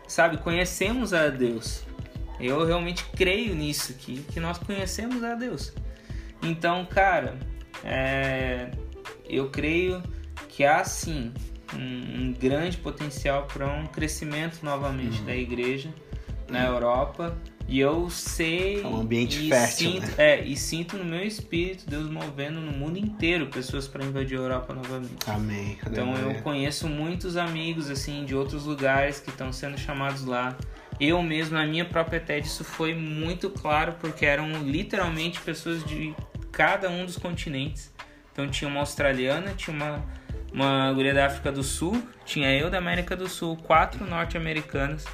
sabe, 0.08 0.38
conhecemos 0.38 1.13
a 1.13 1.30
Deus. 1.30 1.84
Eu 2.40 2.66
realmente 2.66 3.04
creio 3.16 3.56
nisso, 3.56 3.94
que, 3.94 4.20
que 4.22 4.40
nós 4.40 4.58
conhecemos 4.60 5.24
a 5.24 5.34
Deus. 5.34 5.74
Então, 6.42 6.86
cara, 6.86 7.38
é, 7.84 8.70
eu 9.28 9.50
creio 9.50 10.04
que 10.48 10.63
há 10.63 10.84
sim 10.84 11.34
um, 11.74 12.28
um 12.28 12.34
grande 12.34 12.78
potencial 12.78 13.48
para 13.52 13.68
um 13.68 13.86
crescimento 13.88 14.60
novamente 14.63 15.22
da 15.24 15.36
igreja 15.36 15.90
na 16.50 16.63
Europa. 16.66 17.36
E 17.67 17.80
eu 17.80 18.10
sei. 18.10 18.82
É 18.82 18.88
um 18.88 19.01
ambiente 19.01 19.45
e 19.45 19.49
fértil, 19.49 19.91
Sinto, 19.91 20.08
né? 20.08 20.13
É, 20.17 20.43
e 20.43 20.56
sinto 20.56 20.97
no 20.97 21.03
meu 21.03 21.21
espírito 21.21 21.89
Deus 21.89 22.10
movendo 22.10 22.62
no 22.62 22.71
mundo 22.71 22.97
inteiro 22.97 23.47
pessoas 23.47 23.88
para 23.88 24.06
invadir 24.06 24.38
a 24.38 24.41
Europa 24.41 24.73
novamente. 24.73 25.30
Amém. 25.30 25.77
Então 25.86 26.15
eu 26.15 26.41
conheço 26.41 26.88
muitos 26.88 27.36
amigos 27.36 27.89
assim 27.89 28.23
de 28.23 28.34
outros 28.34 28.65
lugares 28.65 29.19
que 29.19 29.30
estão 29.30 29.51
sendo 29.51 29.77
chamados 29.77 30.23
lá. 30.23 30.56
Eu 30.99 31.21
mesmo, 31.21 31.56
na 31.56 31.65
minha 31.65 31.86
própria 31.86 32.19
TED, 32.19 32.47
isso 32.47 32.63
foi 32.63 32.95
muito 32.95 33.49
claro 33.49 33.95
porque 33.99 34.25
eram 34.25 34.63
literalmente 34.63 35.39
pessoas 35.41 35.84
de 35.84 36.15
cada 36.51 36.89
um 36.89 37.06
dos 37.06 37.17
continentes. 37.17 37.93
Então 38.32 38.47
tinha 38.47 38.67
uma 38.67 38.80
australiana, 38.80 39.53
tinha 39.56 39.75
uma, 39.75 40.03
uma 40.51 40.91
guria 40.93 41.13
da 41.13 41.27
África 41.27 41.51
do 41.51 41.62
Sul, 41.62 42.01
tinha 42.25 42.51
eu 42.56 42.69
da 42.69 42.77
América 42.77 43.15
do 43.15 43.27
Sul, 43.27 43.58
quatro 43.58 44.06
norte-americanos, 44.06 45.06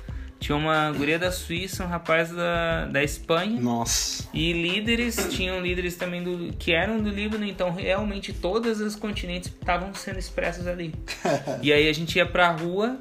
tinha 0.43 0.57
uma 0.57 0.91
guria 0.91 1.17
da 1.17 1.31
Suíça, 1.31 1.85
um 1.85 1.87
rapaz 1.87 2.29
da, 2.29 2.85
da 2.87 3.01
Espanha. 3.01 3.61
Nossa. 3.61 4.27
E 4.33 4.51
líderes, 4.51 5.29
tinham 5.31 5.61
líderes 5.61 5.95
também 5.95 6.21
do, 6.21 6.51
que 6.57 6.73
eram 6.73 7.01
do 7.01 7.09
Líbano, 7.09 7.45
então 7.45 7.71
realmente 7.71 8.33
todos 8.33 8.81
os 8.81 8.93
continentes 8.93 9.47
estavam 9.47 9.93
sendo 9.93 10.19
expressos 10.19 10.67
ali. 10.67 10.93
e 11.63 11.71
aí 11.71 11.87
a 11.87 11.93
gente 11.93 12.17
ia 12.17 12.25
pra 12.25 12.51
rua 12.51 12.99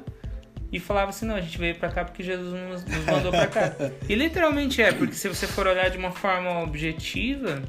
e 0.71 0.79
falava 0.79 1.09
assim, 1.09 1.25
não, 1.25 1.35
a 1.35 1.41
gente 1.41 1.57
veio 1.57 1.75
pra 1.75 1.89
cá 1.89 2.05
porque 2.05 2.23
Jesus 2.23 2.53
nos, 2.53 2.85
nos 2.85 3.05
mandou 3.05 3.29
pra 3.29 3.47
cá. 3.47 3.75
E 4.07 4.15
literalmente 4.15 4.81
é, 4.81 4.93
porque 4.93 5.13
se 5.13 5.27
você 5.27 5.45
for 5.45 5.67
olhar 5.67 5.89
de 5.89 5.97
uma 5.97 6.11
forma 6.11 6.61
objetiva, 6.61 7.61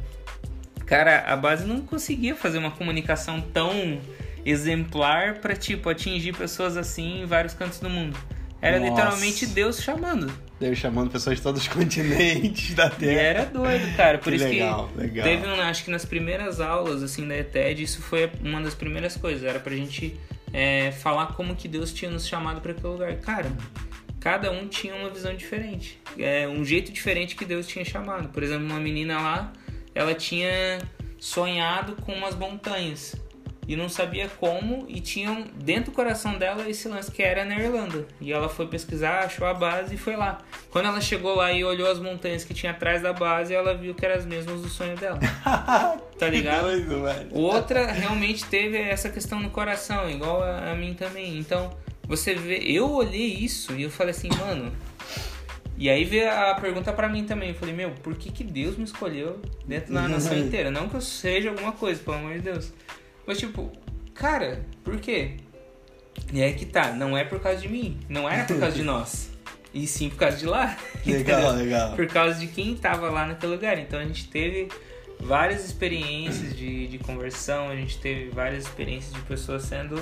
cara, 0.86 1.24
a 1.26 1.36
base 1.36 1.66
não 1.66 1.80
conseguia 1.80 2.36
fazer 2.36 2.58
uma 2.58 2.70
comunicação 2.70 3.40
tão 3.40 4.00
exemplar 4.46 5.40
pra, 5.40 5.56
tipo, 5.56 5.88
atingir 5.88 6.32
pessoas 6.32 6.76
assim 6.76 7.22
em 7.22 7.26
vários 7.26 7.54
cantos 7.54 7.80
do 7.80 7.90
mundo. 7.90 8.16
Era 8.66 8.78
Nossa. 8.80 8.90
literalmente 8.90 9.46
Deus 9.46 9.82
chamando. 9.82 10.32
Deus 10.58 10.78
chamando 10.78 11.10
pessoas 11.10 11.36
de 11.36 11.42
todos 11.42 11.60
os 11.62 11.68
continentes 11.68 12.72
da 12.74 12.86
E 12.86 12.90
Terra. 12.90 13.20
era 13.20 13.44
doido, 13.44 13.96
cara. 13.96 14.18
Por 14.18 14.30
Que 14.30 14.36
isso 14.36 14.44
legal, 14.46 14.88
que 14.88 15.00
legal. 15.00 15.24
teve, 15.26 15.46
um- 15.46 15.60
acho 15.60 15.84
que 15.84 15.90
nas 15.90 16.04
primeiras 16.04 16.60
aulas, 16.60 17.02
assim, 17.02 17.26
da 17.28 17.36
ETED, 17.36 17.82
isso 17.82 18.00
foi 18.00 18.30
uma 18.40 18.60
das 18.60 18.74
primeiras 18.74 19.16
coisas. 19.16 19.42
Era 19.44 19.60
pra 19.60 19.74
gente 19.74 20.18
é, 20.52 20.92
falar 20.92 21.28
como 21.34 21.54
que 21.56 21.66
Deus 21.68 21.92
tinha 21.92 22.10
nos 22.10 22.26
chamado 22.26 22.60
pra 22.60 22.72
aquele 22.72 22.86
lugar. 22.88 23.14
Cara, 23.16 23.50
cada 24.20 24.50
um 24.50 24.66
tinha 24.68 24.94
uma 24.94 25.10
visão 25.10 25.34
diferente. 25.34 26.00
É, 26.18 26.46
um 26.48 26.64
jeito 26.64 26.90
diferente 26.92 27.34
que 27.34 27.44
Deus 27.44 27.66
tinha 27.66 27.84
chamado. 27.84 28.28
Por 28.28 28.42
exemplo, 28.42 28.64
uma 28.64 28.78
menina 28.80 29.20
lá, 29.20 29.52
ela 29.94 30.14
tinha 30.14 30.78
sonhado 31.18 31.96
com 31.96 32.12
umas 32.12 32.34
montanhas. 32.36 33.16
E 33.66 33.76
não 33.76 33.88
sabia 33.88 34.28
como, 34.28 34.84
e 34.88 35.00
tinham 35.00 35.44
dentro 35.54 35.90
do 35.90 35.94
coração 35.94 36.36
dela 36.36 36.68
esse 36.68 36.86
lance 36.88 37.10
que 37.10 37.22
era 37.22 37.44
na 37.44 37.58
Irlanda. 37.58 38.06
E 38.20 38.32
ela 38.32 38.48
foi 38.48 38.66
pesquisar, 38.66 39.20
achou 39.20 39.46
a 39.46 39.54
base 39.54 39.94
e 39.94 39.98
foi 39.98 40.16
lá. 40.16 40.40
Quando 40.70 40.86
ela 40.86 41.00
chegou 41.00 41.34
lá 41.34 41.52
e 41.52 41.64
olhou 41.64 41.90
as 41.90 41.98
montanhas 41.98 42.44
que 42.44 42.52
tinha 42.52 42.72
atrás 42.72 43.02
da 43.02 43.12
base, 43.12 43.54
ela 43.54 43.74
viu 43.74 43.94
que 43.94 44.04
eram 44.04 44.16
as 44.16 44.26
mesmas 44.26 44.60
do 44.60 44.68
sonho 44.68 44.96
dela. 44.96 45.18
Tá 46.16 46.28
ligado? 46.28 46.62
Doido. 46.62 47.26
Outra 47.32 47.90
realmente 47.90 48.44
teve 48.44 48.78
essa 48.78 49.10
questão 49.10 49.40
no 49.40 49.50
coração, 49.50 50.08
igual 50.08 50.44
a, 50.44 50.70
a 50.70 50.74
mim 50.76 50.94
também. 50.94 51.36
Então, 51.36 51.76
você 52.06 52.34
vê, 52.34 52.58
eu 52.58 52.88
olhei 52.88 53.26
isso 53.26 53.74
e 53.74 53.82
eu 53.82 53.90
falei 53.90 54.12
assim, 54.12 54.28
mano. 54.38 54.72
E 55.76 55.90
aí 55.90 56.04
veio 56.04 56.30
a 56.30 56.54
pergunta 56.54 56.92
pra 56.92 57.08
mim 57.08 57.24
também. 57.24 57.48
Eu 57.48 57.54
falei, 57.56 57.74
meu, 57.74 57.90
por 58.02 58.14
que, 58.14 58.30
que 58.30 58.44
Deus 58.44 58.76
me 58.76 58.84
escolheu 58.84 59.40
dentro 59.66 59.92
da 59.92 60.06
nação 60.06 60.38
inteira? 60.38 60.70
Não 60.70 60.88
que 60.88 60.94
eu 60.94 61.00
seja 61.00 61.50
alguma 61.50 61.72
coisa, 61.72 62.00
pelo 62.00 62.16
amor 62.16 62.34
de 62.34 62.40
Deus. 62.40 62.72
Mas 63.26 63.38
tipo, 63.38 63.70
cara, 64.14 64.64
por 64.82 64.98
quê? 64.98 65.36
E 66.32 66.42
aí 66.42 66.54
que 66.54 66.66
tá, 66.66 66.92
não 66.92 67.16
é 67.16 67.24
por 67.24 67.40
causa 67.40 67.60
de 67.60 67.68
mim, 67.68 67.98
não 68.08 68.28
era 68.28 68.44
por 68.44 68.58
causa 68.58 68.76
de 68.76 68.82
nós. 68.82 69.30
E 69.72 69.86
sim 69.86 70.08
por 70.08 70.18
causa 70.18 70.36
de 70.36 70.46
lá. 70.46 70.76
Legal, 71.04 71.40
entendeu? 71.40 71.64
legal. 71.64 71.96
Por 71.96 72.06
causa 72.06 72.38
de 72.38 72.46
quem 72.46 72.76
tava 72.76 73.10
lá 73.10 73.26
naquele 73.26 73.52
lugar. 73.52 73.78
Então 73.78 73.98
a 73.98 74.04
gente 74.04 74.28
teve 74.28 74.68
várias 75.18 75.64
experiências 75.64 76.56
de, 76.56 76.86
de 76.86 76.98
conversão, 76.98 77.68
a 77.68 77.76
gente 77.76 77.98
teve 77.98 78.30
várias 78.30 78.64
experiências 78.64 79.12
de 79.12 79.20
pessoas 79.22 79.62
sendo 79.62 80.00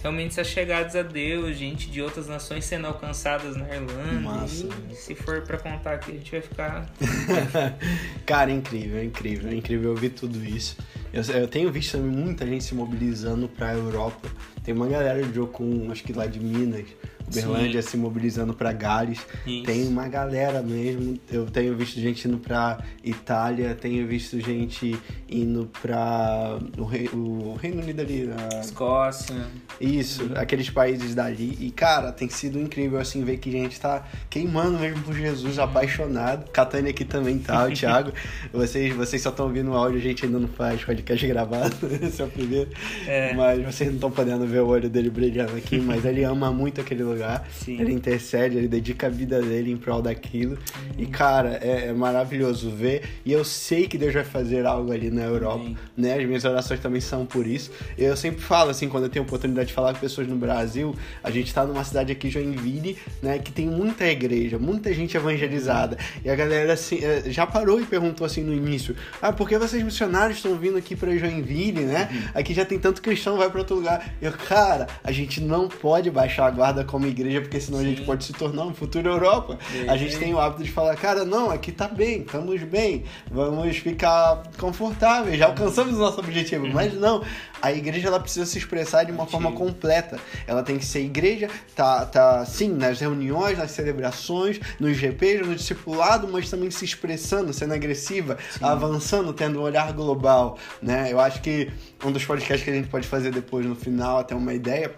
realmente 0.00 0.40
achegadas 0.40 0.94
a 0.96 1.02
Deus, 1.02 1.56
gente 1.56 1.90
de 1.90 2.00
outras 2.00 2.28
nações 2.28 2.64
sendo 2.64 2.86
alcançadas 2.86 3.56
na 3.56 3.66
Irlanda. 3.68 4.20
Massa. 4.20 4.68
E 4.90 4.94
se 4.94 5.14
for 5.14 5.42
para 5.42 5.58
contar 5.58 5.94
aqui, 5.94 6.12
a 6.12 6.14
gente 6.14 6.30
vai 6.30 6.40
ficar. 6.40 6.90
Cara, 8.26 8.50
é 8.50 8.54
incrível, 8.54 8.98
é 8.98 9.04
incrível, 9.04 9.50
é 9.50 9.54
incrível 9.54 9.90
ouvir 9.90 10.10
tudo 10.10 10.42
isso. 10.44 10.76
Eu, 11.12 11.22
eu 11.40 11.48
tenho 11.48 11.70
visto 11.70 11.92
também 11.98 12.10
muita 12.10 12.46
gente 12.46 12.64
se 12.64 12.74
mobilizando 12.74 13.48
pra 13.48 13.72
Europa. 13.74 14.28
Tem 14.64 14.72
uma 14.74 14.86
galera 14.88 15.22
de 15.22 15.34
Jocum, 15.34 15.90
acho 15.90 16.02
que 16.04 16.12
lá 16.12 16.26
de 16.26 16.38
Minas, 16.40 16.84
Uberlândia, 17.28 17.82
se 17.82 17.96
mobilizando 17.96 18.52
pra 18.54 18.72
Gales. 18.72 19.18
Isso. 19.46 19.64
Tem 19.64 19.86
uma 19.88 20.06
galera 20.08 20.62
mesmo. 20.62 21.18
Eu 21.30 21.46
tenho 21.46 21.74
visto 21.76 21.98
gente 22.00 22.28
indo 22.28 22.38
pra 22.38 22.78
Itália, 23.02 23.74
tenho 23.74 24.06
visto 24.06 24.38
gente 24.40 24.96
indo 25.28 25.68
pra 25.82 26.58
o, 26.78 27.16
o 27.16 27.54
Reino 27.56 27.82
Unido 27.82 28.00
ali. 28.00 28.30
a- 28.54 28.60
Escócia. 28.60 29.34
Isso, 29.82 30.30
aqueles 30.36 30.70
países 30.70 31.12
dali. 31.12 31.58
E, 31.60 31.70
cara, 31.72 32.12
tem 32.12 32.28
sido 32.28 32.58
incrível, 32.58 33.00
assim, 33.00 33.24
ver 33.24 33.38
que 33.38 33.48
a 33.48 33.52
gente 33.52 33.80
tá 33.80 34.06
queimando 34.30 34.78
mesmo 34.78 35.02
por 35.02 35.12
Jesus, 35.12 35.58
apaixonado. 35.58 36.48
Catânia 36.52 36.90
aqui 36.90 37.04
também 37.04 37.36
tá, 37.38 37.64
o 37.64 37.72
Thiago. 37.72 38.12
vocês, 38.52 38.94
vocês 38.94 39.20
só 39.20 39.30
estão 39.30 39.46
ouvindo 39.46 39.72
o 39.72 39.74
áudio, 39.74 39.98
a 39.98 40.02
gente 40.02 40.24
ainda 40.24 40.38
não 40.38 40.46
faz 40.46 40.84
podcast 40.84 41.26
gravado. 41.26 41.74
Esse 42.00 42.22
é 42.22 42.24
o 42.24 42.28
primeiro. 42.28 42.70
É. 43.08 43.34
Mas 43.34 43.64
vocês 43.64 43.88
não 43.88 43.96
estão 43.96 44.10
podendo 44.10 44.46
ver 44.46 44.60
o 44.60 44.68
olho 44.68 44.88
dele 44.88 45.10
brilhando 45.10 45.56
aqui, 45.56 45.78
mas 45.82 46.04
ele 46.04 46.22
ama 46.22 46.52
muito 46.52 46.80
aquele 46.80 47.02
lugar. 47.02 47.48
Sim. 47.50 47.80
Ele 47.80 47.92
intercede, 47.92 48.56
ele 48.56 48.68
dedica 48.68 49.08
a 49.08 49.10
vida 49.10 49.42
dele 49.42 49.72
em 49.72 49.76
prol 49.76 50.00
daquilo. 50.00 50.56
E, 50.96 51.06
cara, 51.06 51.58
é, 51.60 51.88
é 51.88 51.92
maravilhoso 51.92 52.70
ver. 52.70 53.02
E 53.24 53.32
eu 53.32 53.44
sei 53.44 53.88
que 53.88 53.98
Deus 53.98 54.14
vai 54.14 54.24
fazer 54.24 54.64
algo 54.64 54.92
ali 54.92 55.10
na 55.10 55.22
Europa. 55.22 55.68
Né? 55.96 56.14
As 56.14 56.24
minhas 56.24 56.44
orações 56.44 56.78
também 56.78 57.00
são 57.00 57.26
por 57.26 57.48
isso. 57.48 57.72
Eu 57.98 58.16
sempre 58.16 58.40
falo, 58.40 58.70
assim, 58.70 58.88
quando 58.88 59.04
eu 59.04 59.10
tenho 59.10 59.24
oportunidade 59.24 59.71
de 59.72 59.74
falar 59.74 59.94
com 59.94 60.00
pessoas 60.00 60.28
no 60.28 60.36
Brasil, 60.36 60.94
a 61.24 61.30
gente 61.30 61.52
tá 61.52 61.64
numa 61.64 61.82
cidade 61.82 62.12
aqui, 62.12 62.28
Joinville, 62.28 62.98
né, 63.22 63.38
que 63.38 63.50
tem 63.50 63.66
muita 63.66 64.06
igreja, 64.06 64.58
muita 64.58 64.92
gente 64.92 65.16
evangelizada. 65.16 65.96
E 66.22 66.28
a 66.28 66.36
galera, 66.36 66.74
assim, 66.74 66.98
eh, 67.02 67.22
já 67.26 67.46
parou 67.46 67.80
e 67.80 67.86
perguntou, 67.86 68.26
assim, 68.26 68.42
no 68.42 68.52
início, 68.52 68.94
ah, 69.20 69.32
por 69.32 69.48
que 69.48 69.58
vocês 69.58 69.82
missionários 69.82 70.36
estão 70.36 70.54
vindo 70.56 70.76
aqui 70.76 70.94
pra 70.94 71.16
Joinville, 71.16 71.84
né? 71.84 72.30
Aqui 72.34 72.52
já 72.52 72.64
tem 72.64 72.78
tanto 72.78 73.00
cristão, 73.00 73.36
vai 73.36 73.48
pra 73.48 73.60
outro 73.60 73.76
lugar. 73.76 74.14
Eu, 74.20 74.32
cara, 74.32 74.86
a 75.02 75.10
gente 75.10 75.40
não 75.40 75.68
pode 75.68 76.10
baixar 76.10 76.46
a 76.46 76.50
guarda 76.50 76.84
como 76.84 77.06
igreja, 77.06 77.40
porque 77.40 77.58
senão 77.58 77.78
a 77.78 77.84
gente 77.84 78.00
Sim. 78.00 78.06
pode 78.06 78.24
se 78.24 78.32
tornar 78.32 78.64
um 78.64 78.74
futuro 78.74 79.08
Europa. 79.08 79.58
A 79.88 79.96
gente 79.96 80.14
Sim. 80.14 80.20
tem 80.20 80.34
o 80.34 80.38
hábito 80.38 80.62
de 80.62 80.70
falar, 80.70 80.94
cara, 80.96 81.24
não, 81.24 81.50
aqui 81.50 81.72
tá 81.72 81.88
bem, 81.88 82.20
estamos 82.20 82.62
bem, 82.62 83.04
vamos 83.30 83.78
ficar 83.78 84.42
confortáveis, 84.58 85.38
já 85.38 85.46
alcançamos 85.46 85.94
o 85.94 85.98
nosso 85.98 86.20
objetivo. 86.20 86.66
Mas 86.68 86.92
não, 86.94 87.22
a 87.62 87.72
igreja 87.72 88.08
ela 88.08 88.18
precisa 88.18 88.44
se 88.44 88.58
expressar 88.58 89.04
de 89.04 89.12
uma 89.12 89.26
forma 89.26 89.52
completa. 89.62 90.18
Ela 90.46 90.62
tem 90.62 90.76
que 90.76 90.84
ser 90.84 91.00
igreja, 91.00 91.48
tá, 91.76 92.04
tá 92.04 92.44
sim, 92.44 92.68
nas 92.68 93.00
reuniões, 93.00 93.56
nas 93.56 93.70
celebrações, 93.70 94.58
nos 94.80 94.96
GPs, 94.96 95.46
no 95.46 95.54
discipulado, 95.54 96.26
mas 96.26 96.50
também 96.50 96.70
se 96.70 96.84
expressando, 96.84 97.52
sendo 97.52 97.72
agressiva, 97.74 98.36
avançando, 98.60 99.32
tendo 99.32 99.60
um 99.60 99.62
olhar 99.62 99.92
global, 99.92 100.58
né? 100.80 101.12
Eu 101.12 101.20
acho 101.20 101.40
que 101.40 101.70
um 102.04 102.10
dos 102.10 102.24
podcasts 102.24 102.64
que 102.64 102.70
a 102.70 102.74
gente 102.74 102.88
pode 102.88 103.06
fazer 103.06 103.30
depois 103.30 103.64
no 103.64 103.76
final, 103.76 104.18
até 104.18 104.34
uma 104.34 104.52
ideia, 104.52 104.90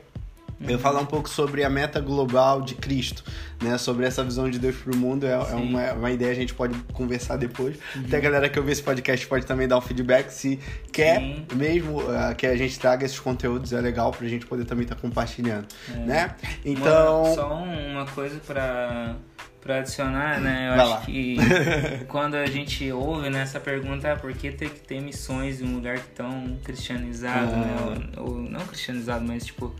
eu 0.60 0.78
falar 0.78 1.00
um 1.00 1.06
pouco 1.06 1.28
sobre 1.28 1.62
a 1.64 1.70
meta 1.70 2.00
global 2.00 2.62
de 2.62 2.74
Cristo, 2.74 3.22
né? 3.62 3.76
Sobre 3.78 4.06
essa 4.06 4.22
visão 4.24 4.48
de 4.48 4.58
Deus 4.58 4.76
pro 4.76 4.96
mundo. 4.96 5.26
É, 5.26 5.32
é 5.32 5.54
uma, 5.54 5.92
uma 5.92 6.10
ideia, 6.10 6.30
a 6.32 6.34
gente 6.34 6.54
pode 6.54 6.74
conversar 6.92 7.36
depois. 7.36 7.76
Até 8.06 8.16
a 8.16 8.20
galera 8.20 8.48
que 8.48 8.58
ouvir 8.58 8.72
esse 8.72 8.82
podcast 8.82 9.26
pode 9.26 9.44
também 9.46 9.66
dar 9.68 9.78
um 9.78 9.80
feedback 9.80 10.30
se 10.30 10.58
quer 10.92 11.18
Sim. 11.20 11.46
mesmo 11.54 12.00
uh, 12.00 12.34
que 12.36 12.46
a 12.46 12.56
gente 12.56 12.78
traga 12.78 13.04
esses 13.04 13.18
conteúdos. 13.20 13.72
É 13.72 13.80
legal 13.80 14.10
pra 14.12 14.26
gente 14.28 14.46
poder 14.46 14.64
também 14.64 14.84
estar 14.84 14.96
compartilhando, 14.96 15.66
É. 15.92 15.98
né? 15.98 16.34
Uma- 16.64 16.72
Então... 16.72 17.34
só 17.34 17.54
um- 17.54 17.92
uma 17.92 18.06
coisa 18.06 18.40
pra, 18.46 19.16
pra 19.60 19.78
adicionar, 19.78 20.40
né? 20.40 20.68
Eu 20.70 20.76
Vai 20.76 20.80
acho 20.80 20.90
lá. 20.90 21.00
que 21.02 21.36
quando 22.08 22.34
a 22.36 22.46
gente 22.46 22.90
ouve 22.92 23.28
né, 23.30 23.42
essa 23.42 23.60
pergunta, 23.60 24.12
ah, 24.12 24.16
por 24.16 24.32
que 24.32 24.50
tem 24.50 24.68
que 24.68 24.80
ter 24.80 25.00
missões 25.00 25.60
em 25.60 25.64
um 25.66 25.74
lugar 25.76 25.98
tão 26.14 26.58
cristianizado, 26.64 27.52
Ah. 27.54 27.56
né? 27.56 27.76
Ou, 28.18 28.24
ou 28.24 28.34
não 28.40 28.60
cristianizado, 28.60 29.24
mas 29.26 29.44
tipo, 29.46 29.74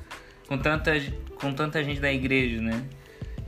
com 0.47 0.59
tanta, 0.59 0.93
com 1.41 1.53
tanta 1.53 1.83
gente 1.83 2.01
da 2.01 2.13
igreja, 2.13 2.61
né? 2.61 2.83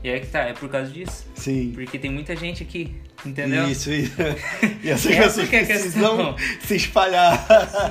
E 0.02 0.08
é 0.08 0.20
que 0.20 0.26
tá, 0.26 0.40
é 0.40 0.52
por 0.52 0.68
causa 0.68 0.90
disso. 0.90 1.26
Sim. 1.34 1.72
Porque 1.74 1.98
tem 1.98 2.10
muita 2.10 2.36
gente 2.36 2.62
aqui, 2.62 2.94
entendeu? 3.24 3.68
Isso, 3.68 3.90
isso. 3.90 4.14
E 4.82 4.90
essas 4.90 5.10
Essa 5.10 5.22
pessoas 5.22 5.48
que 5.48 5.56
é 5.56 5.64
precisam 5.64 6.34
questão. 6.34 6.58
se 6.62 6.76
espalhar. 6.76 7.46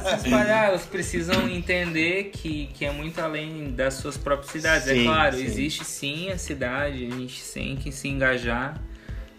se 0.08 0.16
espalhar, 0.28 0.70
elas 0.70 0.86
precisam 0.86 1.50
entender 1.50 2.32
que, 2.32 2.70
que 2.74 2.86
é 2.86 2.92
muito 2.92 3.20
além 3.20 3.72
das 3.72 3.96
suas 3.96 4.18
próprias 4.18 4.52
cidades. 4.52 4.88
Sim, 4.88 5.02
é 5.02 5.04
claro, 5.04 5.36
sim. 5.36 5.44
existe 5.44 5.84
sim 5.84 6.30
a 6.30 6.38
cidade, 6.38 7.06
a 7.06 7.10
gente 7.10 7.44
tem 7.54 7.76
que 7.76 7.92
se 7.92 8.08
engajar. 8.08 8.82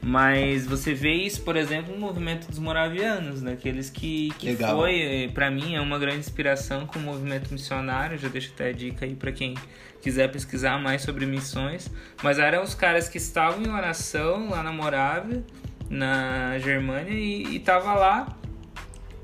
Mas 0.07 0.65
você 0.65 0.95
vê 0.95 1.15
isso, 1.15 1.43
por 1.43 1.57
exemplo, 1.57 1.93
no 1.93 1.99
movimento 1.99 2.47
dos 2.47 2.61
moravianos, 2.61 3.43
daqueles 3.43 3.91
que, 3.91 4.31
que 4.39 4.51
Legal. 4.51 4.77
foi, 4.77 5.29
para 5.35 5.51
mim, 5.51 5.75
é 5.75 5.81
uma 5.81 5.99
grande 5.99 6.21
inspiração 6.21 6.87
com 6.87 7.01
o 7.01 7.03
movimento 7.03 7.53
missionário. 7.53 8.17
Já 8.17 8.29
deixo 8.29 8.53
até 8.55 8.69
a 8.69 8.73
dica 8.73 9.05
aí 9.05 9.17
para 9.17 9.33
quem 9.33 9.55
quiser 10.01 10.31
pesquisar 10.31 10.79
mais 10.79 11.03
sobre 11.03 11.27
missões. 11.27 11.91
Mas 12.23 12.39
eram 12.39 12.63
os 12.63 12.73
caras 12.73 13.09
que 13.09 13.19
estavam 13.19 13.61
em 13.65 13.69
oração 13.69 14.49
lá 14.49 14.63
na 14.63 14.71
Morávia, 14.71 15.43
na 15.91 16.57
Germânia, 16.61 17.11
e, 17.11 17.57
e 17.57 17.59
tava 17.59 17.93
lá 17.95 18.39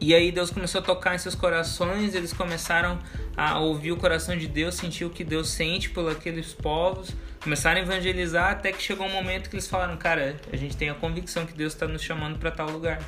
e 0.02 0.14
aí 0.14 0.32
Deus 0.32 0.50
começou 0.50 0.80
a 0.80 0.84
tocar 0.84 1.14
em 1.14 1.18
seus 1.18 1.34
corações, 1.34 2.14
eles 2.14 2.32
começaram 2.32 2.98
a 3.36 3.58
ouvir 3.60 3.92
o 3.92 3.96
coração 3.96 4.36
de 4.36 4.48
Deus, 4.48 4.74
sentir 4.74 5.04
o 5.04 5.10
que 5.10 5.22
Deus 5.22 5.48
sente 5.48 5.90
por 5.90 6.10
aqueles 6.10 6.52
povos, 6.52 7.14
começaram 7.40 7.80
a 7.80 7.84
evangelizar 7.84 8.50
até 8.50 8.72
que 8.72 8.82
chegou 8.82 9.06
um 9.06 9.12
momento 9.12 9.48
que 9.48 9.54
eles 9.54 9.68
falaram, 9.68 9.96
cara, 9.96 10.36
a 10.52 10.56
gente 10.56 10.76
tem 10.76 10.90
a 10.90 10.94
convicção 10.94 11.46
que 11.46 11.52
Deus 11.52 11.72
está 11.72 11.86
nos 11.86 12.02
chamando 12.02 12.38
para 12.38 12.50
tal 12.50 12.68
lugar. 12.68 13.00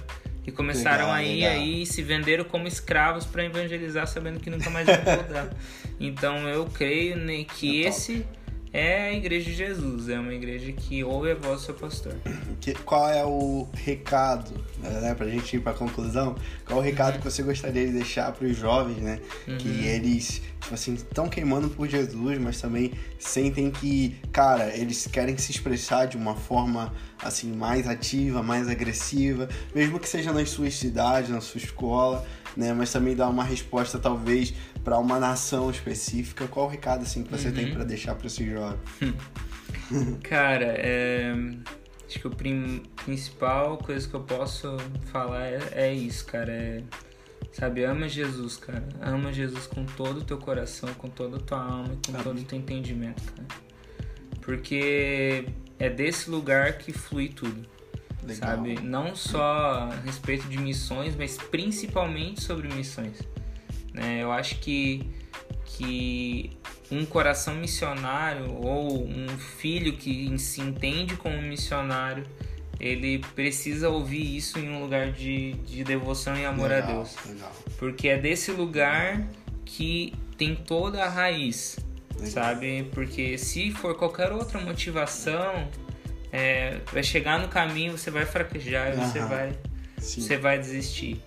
E 0.46 0.52
começaram 0.52 1.07
Legal, 1.07 1.12
aí, 1.12 1.40
legal. 1.40 1.52
aí 1.52 1.87
se 1.87 2.02
venderam 2.02 2.44
como 2.44 2.68
escravos 2.68 3.24
para 3.24 3.44
evangelizar, 3.44 4.07
sabendo 4.07 4.38
que 4.38 4.50
nunca 4.50 4.68
mais 4.68 4.87
vão 4.87 5.02
voltar. 5.02 5.48
então 5.98 6.46
eu 6.46 6.66
creio 6.66 7.16
né, 7.16 7.44
que 7.44 7.87
É 7.87 7.90
top. 7.90 8.43
É 8.74 9.08
a 9.10 9.12
igreja 9.14 9.48
de 9.50 9.54
Jesus, 9.56 10.08
é 10.08 10.18
uma 10.18 10.34
igreja 10.34 10.72
que 10.72 11.04
ouve 11.04 11.30
a 11.30 11.34
voz 11.37 11.60
do 11.60 11.64
seu 11.66 11.74
pastor. 11.74 12.14
Que- 12.60 12.74
qual 12.74 13.08
é 13.08 13.24
o 13.24 13.68
recado, 13.72 14.52
né, 14.82 15.14
pra 15.14 15.28
gente 15.28 15.56
ir 15.56 15.60
pra 15.60 15.72
conclusão, 15.72 16.34
qual 16.66 16.80
é 16.80 16.82
o 16.82 16.84
recado 16.84 17.18
que 17.18 17.24
você 17.24 17.42
gostaria 17.42 17.87
de 17.87 17.92
deixar 17.92 18.32
pros 18.32 18.56
jovens, 18.56 18.98
né? 18.98 19.20
Que 19.58 19.87
eles, 19.87 20.42
tipo 20.60 20.74
assim, 20.74 20.94
estão 20.94 21.28
queimando 21.28 21.68
por 21.70 21.88
Jesus, 21.88 22.38
mas 22.38 22.60
também 22.60 22.92
sentem 23.18 23.70
que, 23.70 24.16
cara, 24.32 24.76
eles 24.76 25.06
querem 25.06 25.37
se 25.38 25.52
expressar 25.52 26.06
de 26.06 26.16
uma 26.16 26.34
forma, 26.34 26.92
assim, 27.22 27.52
mais 27.52 27.87
ativa, 27.87 28.42
mais 28.42 28.68
agressiva, 28.68 29.48
mesmo 29.74 30.00
que 30.00 30.08
seja 30.08 30.32
nas 30.32 30.48
suas 30.50 30.74
cidades, 30.74 31.30
na 31.30 31.40
sua 31.40 31.58
escola, 31.58 32.26
né? 32.56 32.72
Mas 32.72 32.90
também 32.92 33.14
dar 33.14 33.28
uma 33.28 33.44
resposta, 33.44 33.98
talvez, 33.98 34.52
pra 34.85 34.99
uma 34.99 35.18
nação 35.18 35.70
específica. 35.70 36.47
Qual 36.47 36.66
o 36.66 36.68
recado, 36.68 37.03
assim, 37.03 37.25
que 37.25 37.31
você 37.31 37.51
tem 37.51 37.73
pra 37.73 37.83
deixar 37.85 38.14
pra 38.14 38.27
esses 38.27 38.47
jovens? 38.47 38.79
Cara, 40.23 40.75
é, 40.79 41.33
acho 42.07 42.20
que 42.20 42.27
o 42.27 42.31
prim- 42.31 42.83
principal 43.05 43.79
coisa 43.79 44.07
que 44.09 44.14
eu 44.14 44.20
posso 44.20 44.77
falar 45.11 45.47
é, 45.47 45.61
é 45.73 45.94
isso, 45.94 46.25
cara. 46.27 46.53
É, 46.53 46.83
sabe, 47.53 47.85
ama 47.85 48.09
Jesus, 48.09 48.57
cara. 48.57 48.87
Ama 49.01 49.33
Jesus 49.33 49.66
com 49.66 49.85
todo 49.85 50.18
o 50.18 50.25
teu 50.25 50.38
coração, 50.38 50.92
com 50.94 51.09
toda 51.09 51.37
a 51.38 51.40
tua 51.40 51.62
alma 51.62 51.92
e 51.94 52.07
com 52.07 52.12
Amém. 52.12 52.23
todo 52.23 52.40
o 52.40 52.44
teu 52.44 52.59
entendimento, 52.59 53.23
cara. 53.33 53.49
Porque 54.42 55.47
é 55.79 55.88
desse 55.88 56.29
lugar 56.31 56.79
que 56.79 56.92
flui 56.92 57.29
tudo. 57.29 57.66
Legal. 58.23 58.57
Sabe? 58.57 58.81
Não 58.81 59.14
só 59.14 59.42
a 59.90 59.94
respeito 60.05 60.47
de 60.49 60.57
missões, 60.59 61.14
mas 61.14 61.37
principalmente 61.37 62.42
sobre 62.42 62.68
missões. 62.73 63.18
Né? 63.94 64.18
Eu 64.20 64.33
acho 64.33 64.59
que, 64.59 65.09
que 65.64 66.50
um 66.90 67.07
coração 67.07 67.54
missionário 67.54 68.52
ou 68.52 69.07
um 69.07 69.28
filho 69.38 69.96
que 69.96 70.37
se 70.38 70.61
entende 70.61 71.16
como 71.16 71.40
missionário, 71.40 72.24
ele 72.80 73.20
precisa 73.35 73.88
ouvir 73.88 74.37
isso 74.37 74.59
em 74.59 74.68
um 74.68 74.80
lugar 74.80 75.12
de, 75.12 75.52
de 75.52 75.85
devoção 75.85 76.37
e 76.37 76.44
amor 76.44 76.68
legal, 76.68 76.90
a 76.90 76.92
Deus. 76.92 77.16
Legal. 77.24 77.52
Porque 77.78 78.09
é 78.09 78.18
desse 78.18 78.50
lugar 78.50 79.27
que 79.64 80.12
tem 80.37 80.56
toda 80.56 81.04
a 81.04 81.08
raiz, 81.08 81.79
Legal. 82.16 82.31
sabe? 82.31 82.88
Porque 82.92 83.38
se 83.38 83.71
for 83.71 83.96
qualquer 83.96 84.33
outra 84.33 84.60
motivação, 84.60 85.69
é, 86.33 86.81
vai 86.92 87.02
chegar 87.02 87.38
no 87.38 87.46
caminho, 87.46 87.96
você 87.96 88.10
vai 88.10 88.27
fraquejar 88.27 88.92
e 88.92 88.96
você 88.96 89.21
vai, 89.21 89.52
Sim. 89.98 90.21
você 90.21 90.37
vai 90.37 90.58
desistir. 90.58 91.23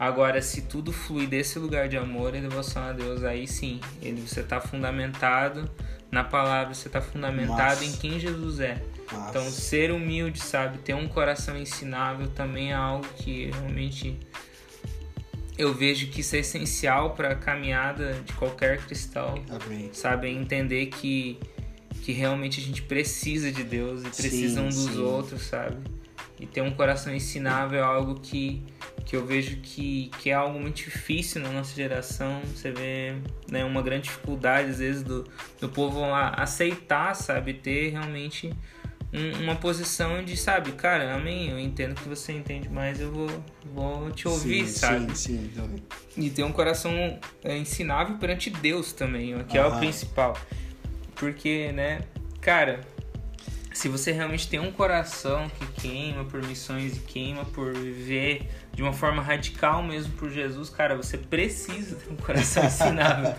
Agora, 0.00 0.40
se 0.40 0.62
tudo 0.62 0.94
flui 0.94 1.26
desse 1.26 1.58
lugar 1.58 1.86
de 1.86 1.98
amor 1.98 2.34
e 2.34 2.40
devoção 2.40 2.82
a 2.84 2.90
Deus, 2.90 3.22
aí 3.22 3.46
sim, 3.46 3.82
ele, 4.00 4.22
você 4.22 4.40
está 4.40 4.58
fundamentado 4.58 5.70
na 6.10 6.24
palavra, 6.24 6.72
você 6.72 6.88
está 6.88 7.02
fundamentado 7.02 7.82
Massa. 7.82 7.84
em 7.84 7.92
quem 7.92 8.18
Jesus 8.18 8.60
é. 8.60 8.82
Massa. 9.12 9.28
Então, 9.28 9.50
ser 9.50 9.90
humilde, 9.90 10.40
sabe? 10.40 10.78
Ter 10.78 10.94
um 10.94 11.06
coração 11.06 11.54
ensinável 11.54 12.28
também 12.28 12.70
é 12.70 12.74
algo 12.74 13.06
que 13.18 13.50
realmente 13.50 14.18
eu 15.58 15.74
vejo 15.74 16.06
que 16.06 16.22
isso 16.22 16.34
é 16.34 16.38
essencial 16.38 17.10
para 17.10 17.32
a 17.32 17.34
caminhada 17.34 18.14
de 18.24 18.32
qualquer 18.32 18.78
cristão. 18.78 19.34
Amém. 19.50 19.90
Sabe? 19.92 20.30
Entender 20.30 20.86
que, 20.86 21.38
que 22.00 22.12
realmente 22.12 22.58
a 22.58 22.62
gente 22.62 22.80
precisa 22.80 23.52
de 23.52 23.62
Deus 23.62 24.00
e 24.00 24.04
precisa 24.04 24.60
Sim, 24.60 24.66
um 24.66 24.68
dos 24.70 24.94
sim. 24.94 25.02
outros, 25.02 25.42
sabe? 25.42 25.76
E 26.40 26.46
ter 26.46 26.62
um 26.62 26.70
coração 26.70 27.14
ensinável 27.14 27.78
é 27.80 27.82
algo 27.82 28.18
que, 28.18 28.62
que 29.04 29.14
eu 29.14 29.26
vejo 29.26 29.56
que, 29.58 30.10
que 30.18 30.30
é 30.30 30.32
algo 30.32 30.58
muito 30.58 30.76
difícil 30.76 31.42
na 31.42 31.50
nossa 31.50 31.74
geração. 31.76 32.40
Você 32.46 32.72
vê 32.72 33.14
né, 33.50 33.62
uma 33.64 33.82
grande 33.82 34.04
dificuldade, 34.04 34.70
às 34.70 34.78
vezes, 34.78 35.02
do, 35.02 35.24
do 35.60 35.68
povo 35.68 36.02
aceitar, 36.14 37.14
sabe? 37.14 37.52
Ter 37.52 37.90
realmente 37.90 38.50
um- 39.12 39.42
uma 39.42 39.56
posição 39.56 40.24
de, 40.24 40.34
sabe, 40.36 40.72
cara, 40.72 41.14
amém, 41.14 41.50
eu 41.50 41.58
entendo 41.58 41.94
que 41.94 42.08
você 42.08 42.32
entende, 42.32 42.68
mas 42.70 43.00
eu 43.00 43.12
vou, 43.12 43.44
vou 43.74 44.10
te 44.10 44.26
ouvir, 44.26 44.66
sim, 44.66 44.72
sabe? 44.78 45.16
Sim, 45.18 45.36
sim, 45.38 45.50
também. 45.54 45.82
E 46.16 46.30
ter 46.30 46.42
um 46.44 46.52
coração 46.52 47.18
é, 47.44 47.56
ensinável 47.58 48.16
perante 48.16 48.48
Deus 48.48 48.92
também, 48.94 49.34
ó, 49.34 49.42
que 49.42 49.58
é 49.58 49.60
o 49.66 49.78
principal. 49.78 50.36
Porque, 51.16 51.70
né, 51.72 52.00
cara, 52.40 52.80
se 53.72 53.88
você 53.88 54.12
realmente 54.12 54.48
tem 54.48 54.58
um 54.60 54.72
coração 54.72 55.48
que 55.58 55.66
queima 55.80 56.24
por 56.24 56.44
missões 56.44 56.96
e 56.96 57.00
queima 57.00 57.44
por 57.44 57.72
viver 57.72 58.48
de 58.72 58.82
uma 58.82 58.92
forma 58.92 59.22
radical 59.22 59.82
mesmo 59.82 60.12
por 60.14 60.30
Jesus, 60.30 60.68
cara, 60.70 60.96
você 60.96 61.16
precisa 61.18 61.96
ter 61.96 62.12
um 62.12 62.16
coração 62.16 62.64
ensinável. 62.66 63.34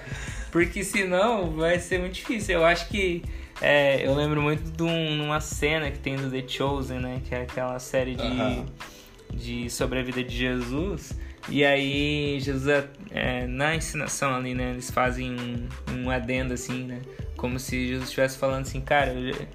Porque 0.52 0.84
senão 0.84 1.52
vai 1.52 1.80
ser 1.80 2.00
muito 2.00 2.14
difícil. 2.14 2.56
Eu 2.56 2.66
acho 2.66 2.88
que. 2.90 3.24
é, 3.62 4.06
eu 4.06 4.14
lembro 4.16 4.42
muito 4.42 4.64
de 4.72 4.84
um- 4.84 5.26
uma 5.26 5.40
cena 5.40 5.90
que 5.92 6.00
tem 6.00 6.16
do 6.16 6.30
The 6.30 6.46
Chosen, 6.48 7.00
né? 7.00 7.22
Que 7.26 7.36
é 7.36 7.42
aquela 7.44 7.78
série 7.80 8.16
de 8.16 8.24
Aham. 8.24 8.66
de 9.34 9.70
sobre 9.70 10.00
a 10.00 10.04
vida 10.04 10.24
de 10.24 10.36
Jesus. 10.36 11.18
E 11.50 11.64
aí, 11.66 12.38
Jesus, 12.40 12.68
é, 12.68 12.88
é, 13.12 13.48
na 13.48 13.76
ensinação 13.76 14.36
ali, 14.36 14.54
né, 14.54 14.72
eles 14.72 14.92
fazem 14.92 15.32
um, 15.32 15.68
um 16.04 16.10
adendo 16.12 16.54
assim, 16.54 16.84
né, 16.84 17.02
como 17.36 17.58
se 17.58 17.88
Jesus 17.88 18.04
estivesse 18.10 18.38
falando 18.38 18.62
assim, 18.62 18.80
cara, 18.80 19.12
eu 19.12 19.48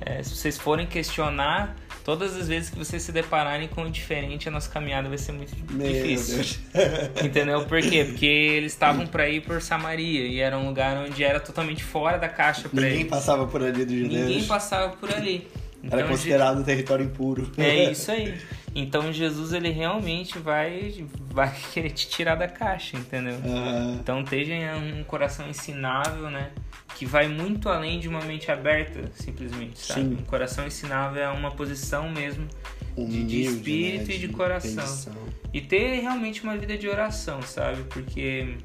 é, 0.00 0.22
se 0.22 0.34
vocês 0.36 0.58
forem 0.58 0.86
questionar, 0.86 1.74
todas 2.04 2.36
as 2.36 2.48
vezes 2.48 2.70
que 2.70 2.78
vocês 2.78 3.02
se 3.02 3.10
depararem 3.12 3.66
com 3.68 3.82
o 3.82 3.90
diferente, 3.90 4.48
a 4.48 4.52
nossa 4.52 4.68
caminhada 4.70 5.08
vai 5.08 5.18
ser 5.18 5.32
muito 5.32 5.54
Meu 5.72 5.86
difícil. 5.90 6.58
Entendeu? 7.24 7.64
Por 7.64 7.80
quê? 7.80 8.04
Porque 8.04 8.26
eles 8.26 8.72
estavam 8.72 9.06
para 9.06 9.28
ir 9.28 9.40
por 9.42 9.60
Samaria 9.62 10.26
e 10.26 10.38
era 10.40 10.56
um 10.58 10.66
lugar 10.66 10.96
onde 10.98 11.24
era 11.24 11.40
totalmente 11.40 11.82
fora 11.82 12.18
da 12.18 12.28
caixa 12.28 12.68
para 12.68 12.80
Ninguém 12.80 13.00
eles. 13.00 13.10
passava 13.10 13.46
por 13.46 13.62
ali 13.62 13.84
dos 13.84 13.96
judeus. 13.96 14.26
Ninguém 14.26 14.44
passava 14.44 14.96
por 14.96 15.12
ali. 15.12 15.48
Era 15.84 16.00
Então, 16.00 16.08
considerado 16.08 16.58
um 16.60 16.64
território 16.64 17.04
impuro. 17.04 17.50
é 17.56 17.90
isso 17.92 18.10
aí. 18.10 18.34
Então 18.74 19.10
Jesus 19.10 19.54
ele 19.54 19.70
realmente 19.70 20.38
vai 20.38 21.06
vai 21.30 21.50
querer 21.72 21.90
te 21.90 22.08
tirar 22.08 22.34
da 22.34 22.46
caixa, 22.46 22.96
entendeu? 22.98 23.36
Aham. 23.44 23.96
Então 24.00 24.22
tenha 24.22 24.76
um 24.76 25.02
coração 25.04 25.48
ensinável, 25.48 26.28
né? 26.30 26.50
Que 26.96 27.04
vai 27.04 27.28
muito 27.28 27.68
além 27.68 28.00
de 28.00 28.08
uma 28.08 28.20
mente 28.22 28.50
aberta, 28.50 29.10
simplesmente, 29.14 29.78
sabe? 29.78 30.00
Sim. 30.00 30.14
Um 30.14 30.24
coração 30.24 30.66
ensinável 30.66 31.22
é 31.22 31.28
uma 31.28 31.50
posição 31.50 32.08
mesmo 32.10 32.46
de 32.94 33.02
Humilde, 33.02 33.42
espírito 33.42 34.08
né, 34.08 34.14
e 34.14 34.18
de 34.18 34.28
coração. 34.28 34.70
intenção. 34.72 35.14
e 35.52 35.60
ter 35.60 36.00
realmente 36.00 36.42
uma 36.42 36.56
vida 36.56 36.76
de 36.78 36.88
oração, 36.88 37.42
sabe? 37.42 37.82
Porque 37.90 38.56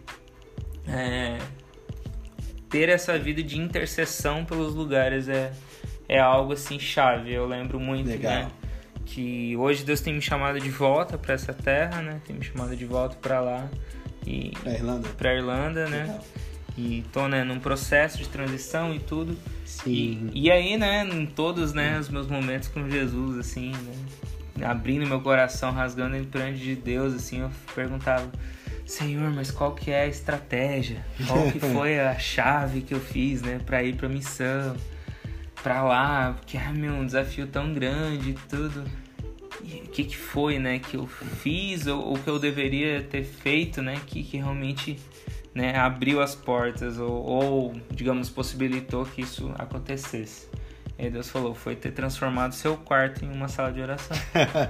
é, 0.87 1.37
ter 2.69 2.87
essa 2.89 3.19
vida 3.19 3.43
de 3.43 3.57
intercessão 3.59 4.45
pelos 4.45 4.73
lugares 4.73 5.27
é, 5.27 5.51
é 6.07 6.19
algo 6.19 6.53
assim 6.53 6.79
chave. 6.79 7.33
Eu 7.33 7.45
lembro 7.45 7.79
muito, 7.79 8.07
Legal. 8.07 8.31
né? 8.31 8.51
Que 9.05 9.57
hoje 9.57 9.83
Deus 9.83 9.99
tem 9.99 10.13
me 10.13 10.21
chamado 10.21 10.57
de 10.59 10.69
volta 10.69 11.17
para 11.17 11.33
essa 11.33 11.53
terra, 11.53 12.01
né? 12.01 12.21
Tem 12.25 12.35
me 12.35 12.43
chamado 12.45 12.75
de 12.77 12.85
volta 12.85 13.17
para 13.17 13.41
lá 13.41 13.69
e 14.25 14.51
Pra 14.63 14.71
Irlanda? 14.71 15.09
para 15.09 15.35
Irlanda, 15.35 15.89
né? 15.89 16.01
Legal. 16.03 16.23
E 16.77 17.03
tô, 17.11 17.27
né, 17.27 17.43
num 17.43 17.59
processo 17.59 18.17
de 18.17 18.27
transição 18.29 18.93
e 18.93 18.99
tudo. 18.99 19.37
Sim. 19.65 20.29
E, 20.33 20.45
e 20.45 20.51
aí, 20.51 20.77
né, 20.77 21.03
em 21.03 21.25
todos, 21.25 21.73
né, 21.73 21.99
os 21.99 22.09
meus 22.09 22.27
momentos 22.27 22.67
com 22.69 22.89
Jesus, 22.89 23.37
assim, 23.37 23.71
né, 23.71 24.65
abrindo 24.65 25.05
meu 25.07 25.21
coração, 25.21 25.71
rasgando 25.71 26.15
ele 26.15 26.25
perante 26.25 26.59
de 26.59 26.75
Deus, 26.75 27.13
assim, 27.13 27.41
eu 27.41 27.51
perguntava, 27.75 28.31
Senhor, 28.85 29.29
mas 29.31 29.51
qual 29.51 29.73
que 29.73 29.91
é 29.91 30.01
a 30.01 30.07
estratégia? 30.07 31.05
Qual 31.27 31.51
que 31.51 31.59
foi 31.73 31.99
a 31.99 32.17
chave 32.17 32.81
que 32.81 32.93
eu 32.93 32.99
fiz, 32.99 33.41
né, 33.41 33.59
pra 33.65 33.83
ir 33.83 33.95
pra 33.95 34.07
missão? 34.07 34.75
Pra 35.61 35.83
lá, 35.83 36.33
porque, 36.33 36.57
ah, 36.57 36.73
meu, 36.73 36.93
um 36.93 37.05
desafio 37.05 37.45
tão 37.47 37.73
grande 37.73 38.31
e 38.31 38.33
tudo. 38.49 38.83
E 39.63 39.83
o 39.85 39.89
que 39.89 40.05
que 40.05 40.17
foi, 40.17 40.57
né, 40.57 40.79
que 40.79 40.97
eu 40.97 41.05
fiz 41.05 41.85
ou 41.85 42.15
o 42.15 42.19
que 42.19 42.27
eu 42.27 42.39
deveria 42.39 43.01
ter 43.03 43.23
feito, 43.23 43.81
né, 43.81 43.99
que, 44.07 44.23
que 44.23 44.37
realmente 44.37 44.97
né, 45.53 45.75
abriu 45.77 46.21
as 46.21 46.35
portas 46.35 46.97
ou, 46.97 47.11
ou, 47.11 47.73
digamos, 47.91 48.29
possibilitou 48.29 49.05
que 49.05 49.21
isso 49.21 49.53
acontecesse. 49.57 50.47
E 50.97 51.09
Deus 51.09 51.29
falou, 51.29 51.55
foi 51.55 51.75
ter 51.75 51.91
transformado 51.91 52.53
seu 52.53 52.77
quarto 52.77 53.25
em 53.25 53.31
uma 53.31 53.47
sala 53.47 53.71
de 53.71 53.81
oração. 53.81 54.15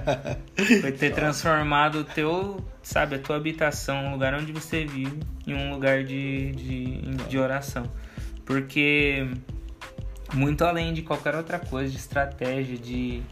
Foi 0.80 0.90
ter 0.90 1.12
transformado 1.12 1.96
o 1.96 2.04
teu, 2.04 2.64
sabe, 2.82 3.16
a 3.16 3.18
tua 3.18 3.36
habitação, 3.36 4.06
um 4.06 4.12
lugar 4.12 4.32
onde 4.32 4.50
você 4.50 4.86
vive, 4.86 5.20
em 5.46 5.52
um 5.52 5.70
lugar 5.70 6.04
de, 6.04 6.52
de, 6.52 7.00
de 7.28 7.38
oração. 7.38 7.84
Porque 8.46 9.28
muito 10.32 10.64
além 10.64 10.94
de 10.94 11.02
qualquer 11.02 11.34
outra 11.34 11.58
coisa, 11.58 11.90
de 11.90 11.98
estratégia, 11.98 12.78
de 12.78 13.22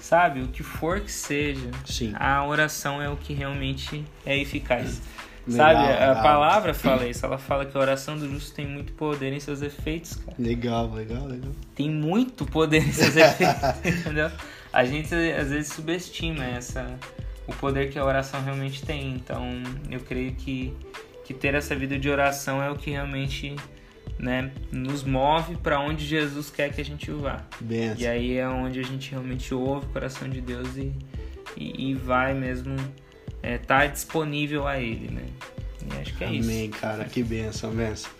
sabe, 0.00 0.40
o 0.40 0.48
que 0.48 0.62
for 0.62 1.00
que 1.00 1.12
seja, 1.12 1.70
Sim. 1.84 2.14
a 2.16 2.42
oração 2.46 3.02
é 3.02 3.10
o 3.10 3.16
que 3.16 3.34
realmente 3.34 4.02
é 4.24 4.38
eficaz. 4.38 5.02
Legal, 5.48 5.74
Sabe, 5.74 5.92
a 5.92 6.08
legal. 6.08 6.22
palavra 6.22 6.74
fala 6.74 7.06
isso, 7.06 7.24
ela 7.24 7.38
fala 7.38 7.64
que 7.64 7.76
a 7.76 7.80
oração 7.80 8.16
do 8.16 8.28
justo 8.28 8.54
tem 8.54 8.66
muito 8.66 8.92
poder 8.92 9.32
em 9.32 9.40
seus 9.40 9.62
efeitos, 9.62 10.14
cara. 10.16 10.36
Legal, 10.38 10.92
legal, 10.92 11.26
legal. 11.26 11.52
Tem 11.74 11.90
muito 11.90 12.44
poder 12.44 12.86
em 12.86 12.92
seus 12.92 13.16
efeitos, 13.16 13.62
entendeu? 13.84 14.30
A 14.72 14.84
gente 14.84 15.14
às 15.14 15.48
vezes 15.50 15.72
subestima 15.72 16.44
essa 16.44 16.86
o 17.46 17.52
poder 17.54 17.90
que 17.90 17.98
a 17.98 18.04
oração 18.04 18.42
realmente 18.42 18.84
tem. 18.84 19.14
Então, 19.14 19.42
eu 19.90 20.00
creio 20.00 20.34
que 20.34 20.76
que 21.28 21.34
ter 21.34 21.54
essa 21.54 21.76
vida 21.76 21.98
de 21.98 22.08
oração 22.08 22.62
é 22.62 22.70
o 22.70 22.74
que 22.74 22.90
realmente, 22.90 23.54
né, 24.18 24.50
nos 24.72 25.04
move 25.04 25.56
para 25.56 25.78
onde 25.78 26.06
Jesus 26.06 26.48
quer 26.48 26.72
que 26.72 26.80
a 26.80 26.84
gente 26.84 27.10
vá. 27.10 27.42
Benção. 27.60 28.00
E 28.00 28.06
aí 28.06 28.38
é 28.38 28.48
onde 28.48 28.80
a 28.80 28.82
gente 28.82 29.10
realmente 29.10 29.52
ouve 29.52 29.84
o 29.84 29.88
coração 29.90 30.26
de 30.26 30.40
Deus 30.40 30.78
e, 30.78 30.90
e, 31.54 31.90
e 31.90 31.94
vai 31.94 32.32
mesmo 32.32 32.74
estar 33.42 33.80
tá 33.80 33.86
disponível 33.86 34.66
a 34.66 34.78
Ele, 34.78 35.10
né? 35.12 35.22
E 35.90 36.00
acho 36.00 36.14
que 36.16 36.24
é 36.24 36.32
isso. 36.32 36.48
Amém, 36.50 36.70
cara. 36.70 37.04
Que 37.04 37.22
benção, 37.22 37.70
benção. 37.70 38.10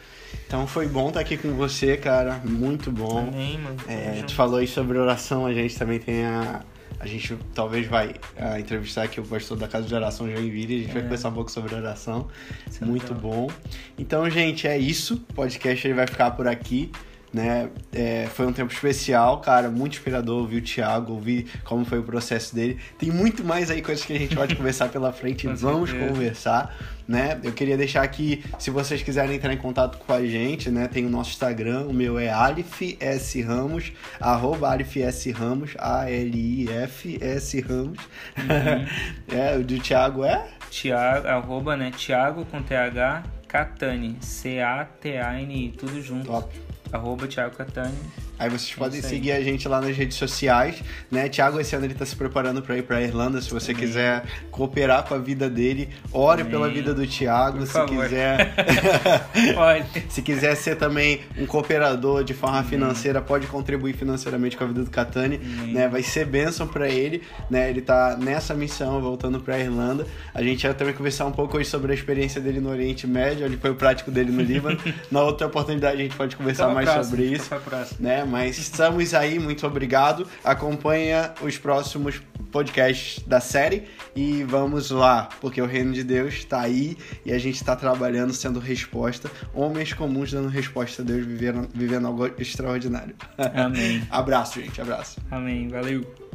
Então 0.47 0.67
foi 0.67 0.87
bom 0.87 1.09
estar 1.09 1.21
aqui 1.21 1.37
com 1.37 1.53
você, 1.55 1.97
cara. 1.97 2.41
Muito 2.45 2.91
bom. 2.91 3.29
Amém, 3.29 3.59
mano. 3.59 3.77
É, 3.89 4.23
tu 4.27 4.35
falou 4.35 4.59
aí 4.59 4.67
sobre 4.67 4.99
oração, 4.99 5.47
a 5.47 5.53
gente 5.53 5.77
também 5.79 5.99
tem 5.99 6.25
a. 6.25 6.63
A 7.01 7.07
gente 7.07 7.37
talvez 7.55 7.87
vai 7.87 8.15
ah, 8.37 8.59
entrevistar 8.59 9.05
aqui 9.05 9.21
o 9.21 9.25
pastor 9.25 9.57
da 9.57 9.69
Casa 9.69 9.87
de 9.87 9.95
Oração 9.95 10.29
Joinville, 10.29 10.75
a 10.75 10.79
gente 10.81 10.93
vai 10.93 11.03
É. 11.03 11.05
conversar 11.05 11.29
um 11.29 11.33
pouco 11.33 11.51
sobre 11.51 11.73
oração. 11.75 12.27
Isso 12.69 12.83
é 12.83 12.87
Muito 12.87 13.15
legal. 13.15 13.21
bom. 13.21 13.51
Então, 13.97 14.29
gente, 14.29 14.67
é 14.67 14.77
isso. 14.77 15.15
O 15.15 15.33
podcast 15.35 15.93
vai 15.93 16.07
ficar 16.09 16.33
por 16.33 16.49
aqui. 16.49 16.91
Né? 17.33 17.69
É, 17.93 18.27
foi 18.35 18.47
um 18.47 18.53
tempo 18.53 18.73
especial, 18.73 19.41
cara, 19.41 19.69
muito 19.71 19.95
inspirador 19.95 20.41
ouvir 20.41 20.59
o 20.59 20.63
Thiago, 20.63 21.13
ouvir 21.13 21.47
como 21.65 21.85
foi 21.85 21.99
o 21.99 22.03
processo 22.03 22.55
dele. 22.55 22.79
Tem 22.99 23.11
muito 23.11 23.45
mais 23.45 23.71
aí 23.71 23.83
coisas 23.83 24.05
que 24.05 24.13
a 24.15 24.19
gente 24.19 24.35
pode 24.35 24.57
conversar 24.57 24.89
pela 24.89 25.13
frente, 25.13 25.47
vamos 25.47 25.91
certeza. 25.91 26.13
conversar, 26.13 26.77
né? 27.07 27.39
Eu 27.43 27.53
queria 27.53 27.77
deixar 27.77 28.03
aqui, 28.03 28.43
se 28.59 28.71
vocês 28.71 29.03
quiserem 29.03 29.37
entrar 29.37 29.53
em 29.53 29.59
contato 29.59 29.99
com 29.99 30.13
a 30.13 30.25
gente, 30.25 30.71
né? 30.71 30.89
Tem 30.89 31.05
o 31.05 31.11
nosso 31.11 31.31
Instagram, 31.31 31.87
o 31.87 31.93
meu 31.93 32.19
é 32.19 32.31
Alif 32.31 32.97
S 32.99 33.41
Ramos, 33.43 33.93
arroba 34.19 34.71
Alif 34.71 35.03
S 35.03 35.31
Ramos, 35.31 35.75
A-L-I-F-S 35.79 37.61
Ramos. 37.61 37.99
é, 39.29 39.57
o 39.57 39.65
do 39.65 39.79
Thiago 39.79 40.25
é? 40.25 40.49
Tiago, 40.71 41.27
arroba, 41.29 41.77
né? 41.77 41.91
Tiago 41.91 42.45
com 42.47 42.63
TH, 42.63 43.25
Catani, 43.47 44.17
C-A-T-A-N-I, 44.21 45.75
tudo 45.79 46.01
junto. 46.03 46.27
Top. 46.27 46.68
Arroba 46.93 47.27
Tiago 47.27 47.55
Catani. 47.57 47.95
Aí 48.39 48.49
vocês 48.49 48.73
podem 48.73 49.01
É 49.01 49.03
aí. 49.03 49.09
seguir 49.09 49.33
a 49.33 49.41
gente 49.43 49.67
lá 49.69 49.81
nas 49.81 49.97
redes 49.97 50.17
sociais, 50.17 50.81
né? 51.11 51.29
Thiago, 51.29 51.59
esse 51.61 51.75
ano 51.75 51.85
ele 51.87 51.95
tá 51.95 52.07
se 52.07 52.15
preparando 52.15 52.63
para 52.63 52.77
ir 52.79 52.83
pra 52.85 53.03
Irlanda. 53.03 53.41
Se 53.41 53.51
você 53.51 53.73
Amém. 53.73 53.83
quiser 53.85 54.23
cooperar 54.51 55.03
com 55.09 55.15
a 55.15 55.19
vida 55.19 55.51
dele, 55.51 55.89
ore 56.13 56.43
Amém. 56.43 56.53
pela 56.53 56.69
vida 56.69 56.95
do 56.95 57.05
Thiago. 57.05 57.59
Por 57.59 57.67
se 57.67 57.73
favor. 57.73 58.05
quiser. 58.05 58.55
Se 60.09 60.23
quiser 60.23 60.55
ser 60.55 60.77
também 60.77 61.21
um 61.37 61.47
cooperador 61.47 62.23
de 62.25 62.33
forma 62.35 62.63
financeira, 62.63 63.21
pode 63.21 63.47
contribuir 63.47 63.95
financeiramente 63.95 64.57
com 64.57 64.65
a 64.65 64.67
vida 64.69 64.85
do 64.85 64.91
Catani, 64.91 65.37
Amém. 65.61 65.75
né? 65.75 65.89
Vai 65.89 66.03
ser 66.03 66.25
bênção 66.27 66.67
para 66.67 66.89
ele, 66.89 67.23
né? 67.51 67.69
Ele 67.71 67.81
tá 67.81 68.17
nessa 68.21 68.55
missão, 68.55 69.01
voltando 69.01 69.41
para 69.41 69.59
Irlanda. 69.59 70.07
A 70.35 70.43
gente 70.43 70.65
vai 70.67 70.75
também 70.75 70.95
conversar 70.95 71.27
um 71.27 71.33
pouco 71.33 71.57
hoje 71.57 71.69
sobre 71.69 71.93
a 71.93 71.95
experiência 71.95 72.41
dele 72.41 72.61
no 72.61 72.71
Oriente 72.71 73.07
Médio, 73.07 73.45
ele 73.45 73.57
foi 73.57 73.71
o 73.71 73.75
prático 73.75 74.11
dele 74.11 74.31
no 74.31 74.43
Líbano. 74.43 74.79
Na 75.11 75.23
outra 75.23 75.47
oportunidade 75.47 75.97
a 76.01 76.03
gente 76.05 76.17
pode 76.17 76.37
conversar 76.37 76.65
Então, 76.65 76.75
mais 76.75 76.78
próximo, 76.85 77.05
sobre 77.05 77.29
fica 77.29 77.37
isso 77.37 77.61
próxima. 77.65 78.09
né? 78.09 78.25
Mas 78.25 78.59
estamos 78.59 79.15
aí, 79.15 79.39
muito 79.39 79.67
obrigado. 79.67 80.27
Acompanha 80.45 81.33
os 81.41 81.57
próximos 81.59 82.21
podcast 82.51 83.27
da 83.29 83.41
série 83.41 83.85
e 84.17 84.43
vamos 84.45 84.91
lá, 84.91 85.29
porque 85.41 85.61
o 85.61 85.67
reino 85.67 85.93
de 85.93 86.03
Deus 86.03 86.35
está 86.35 86.61
aí 86.61 86.97
e 87.25 87.33
a 87.33 87.39
gente 87.39 87.57
está 87.57 87.77
trabalhando, 87.77 88.33
sendo 88.33 88.59
resposta, 88.59 89.31
homens 89.55 89.93
comuns 89.93 90.33
dando 90.33 90.49
resposta 90.49 91.03
a 91.03 91.05
Deus, 91.05 91.25
vivendo, 91.27 91.69
vivendo 91.75 92.07
algo 92.07 92.27
extraordinário. 92.39 93.15
Amém. 93.55 94.03
abraço, 94.11 94.61
gente, 94.61 94.81
abraço. 94.81 95.21
Amém, 95.31 95.69
valeu. 95.69 96.28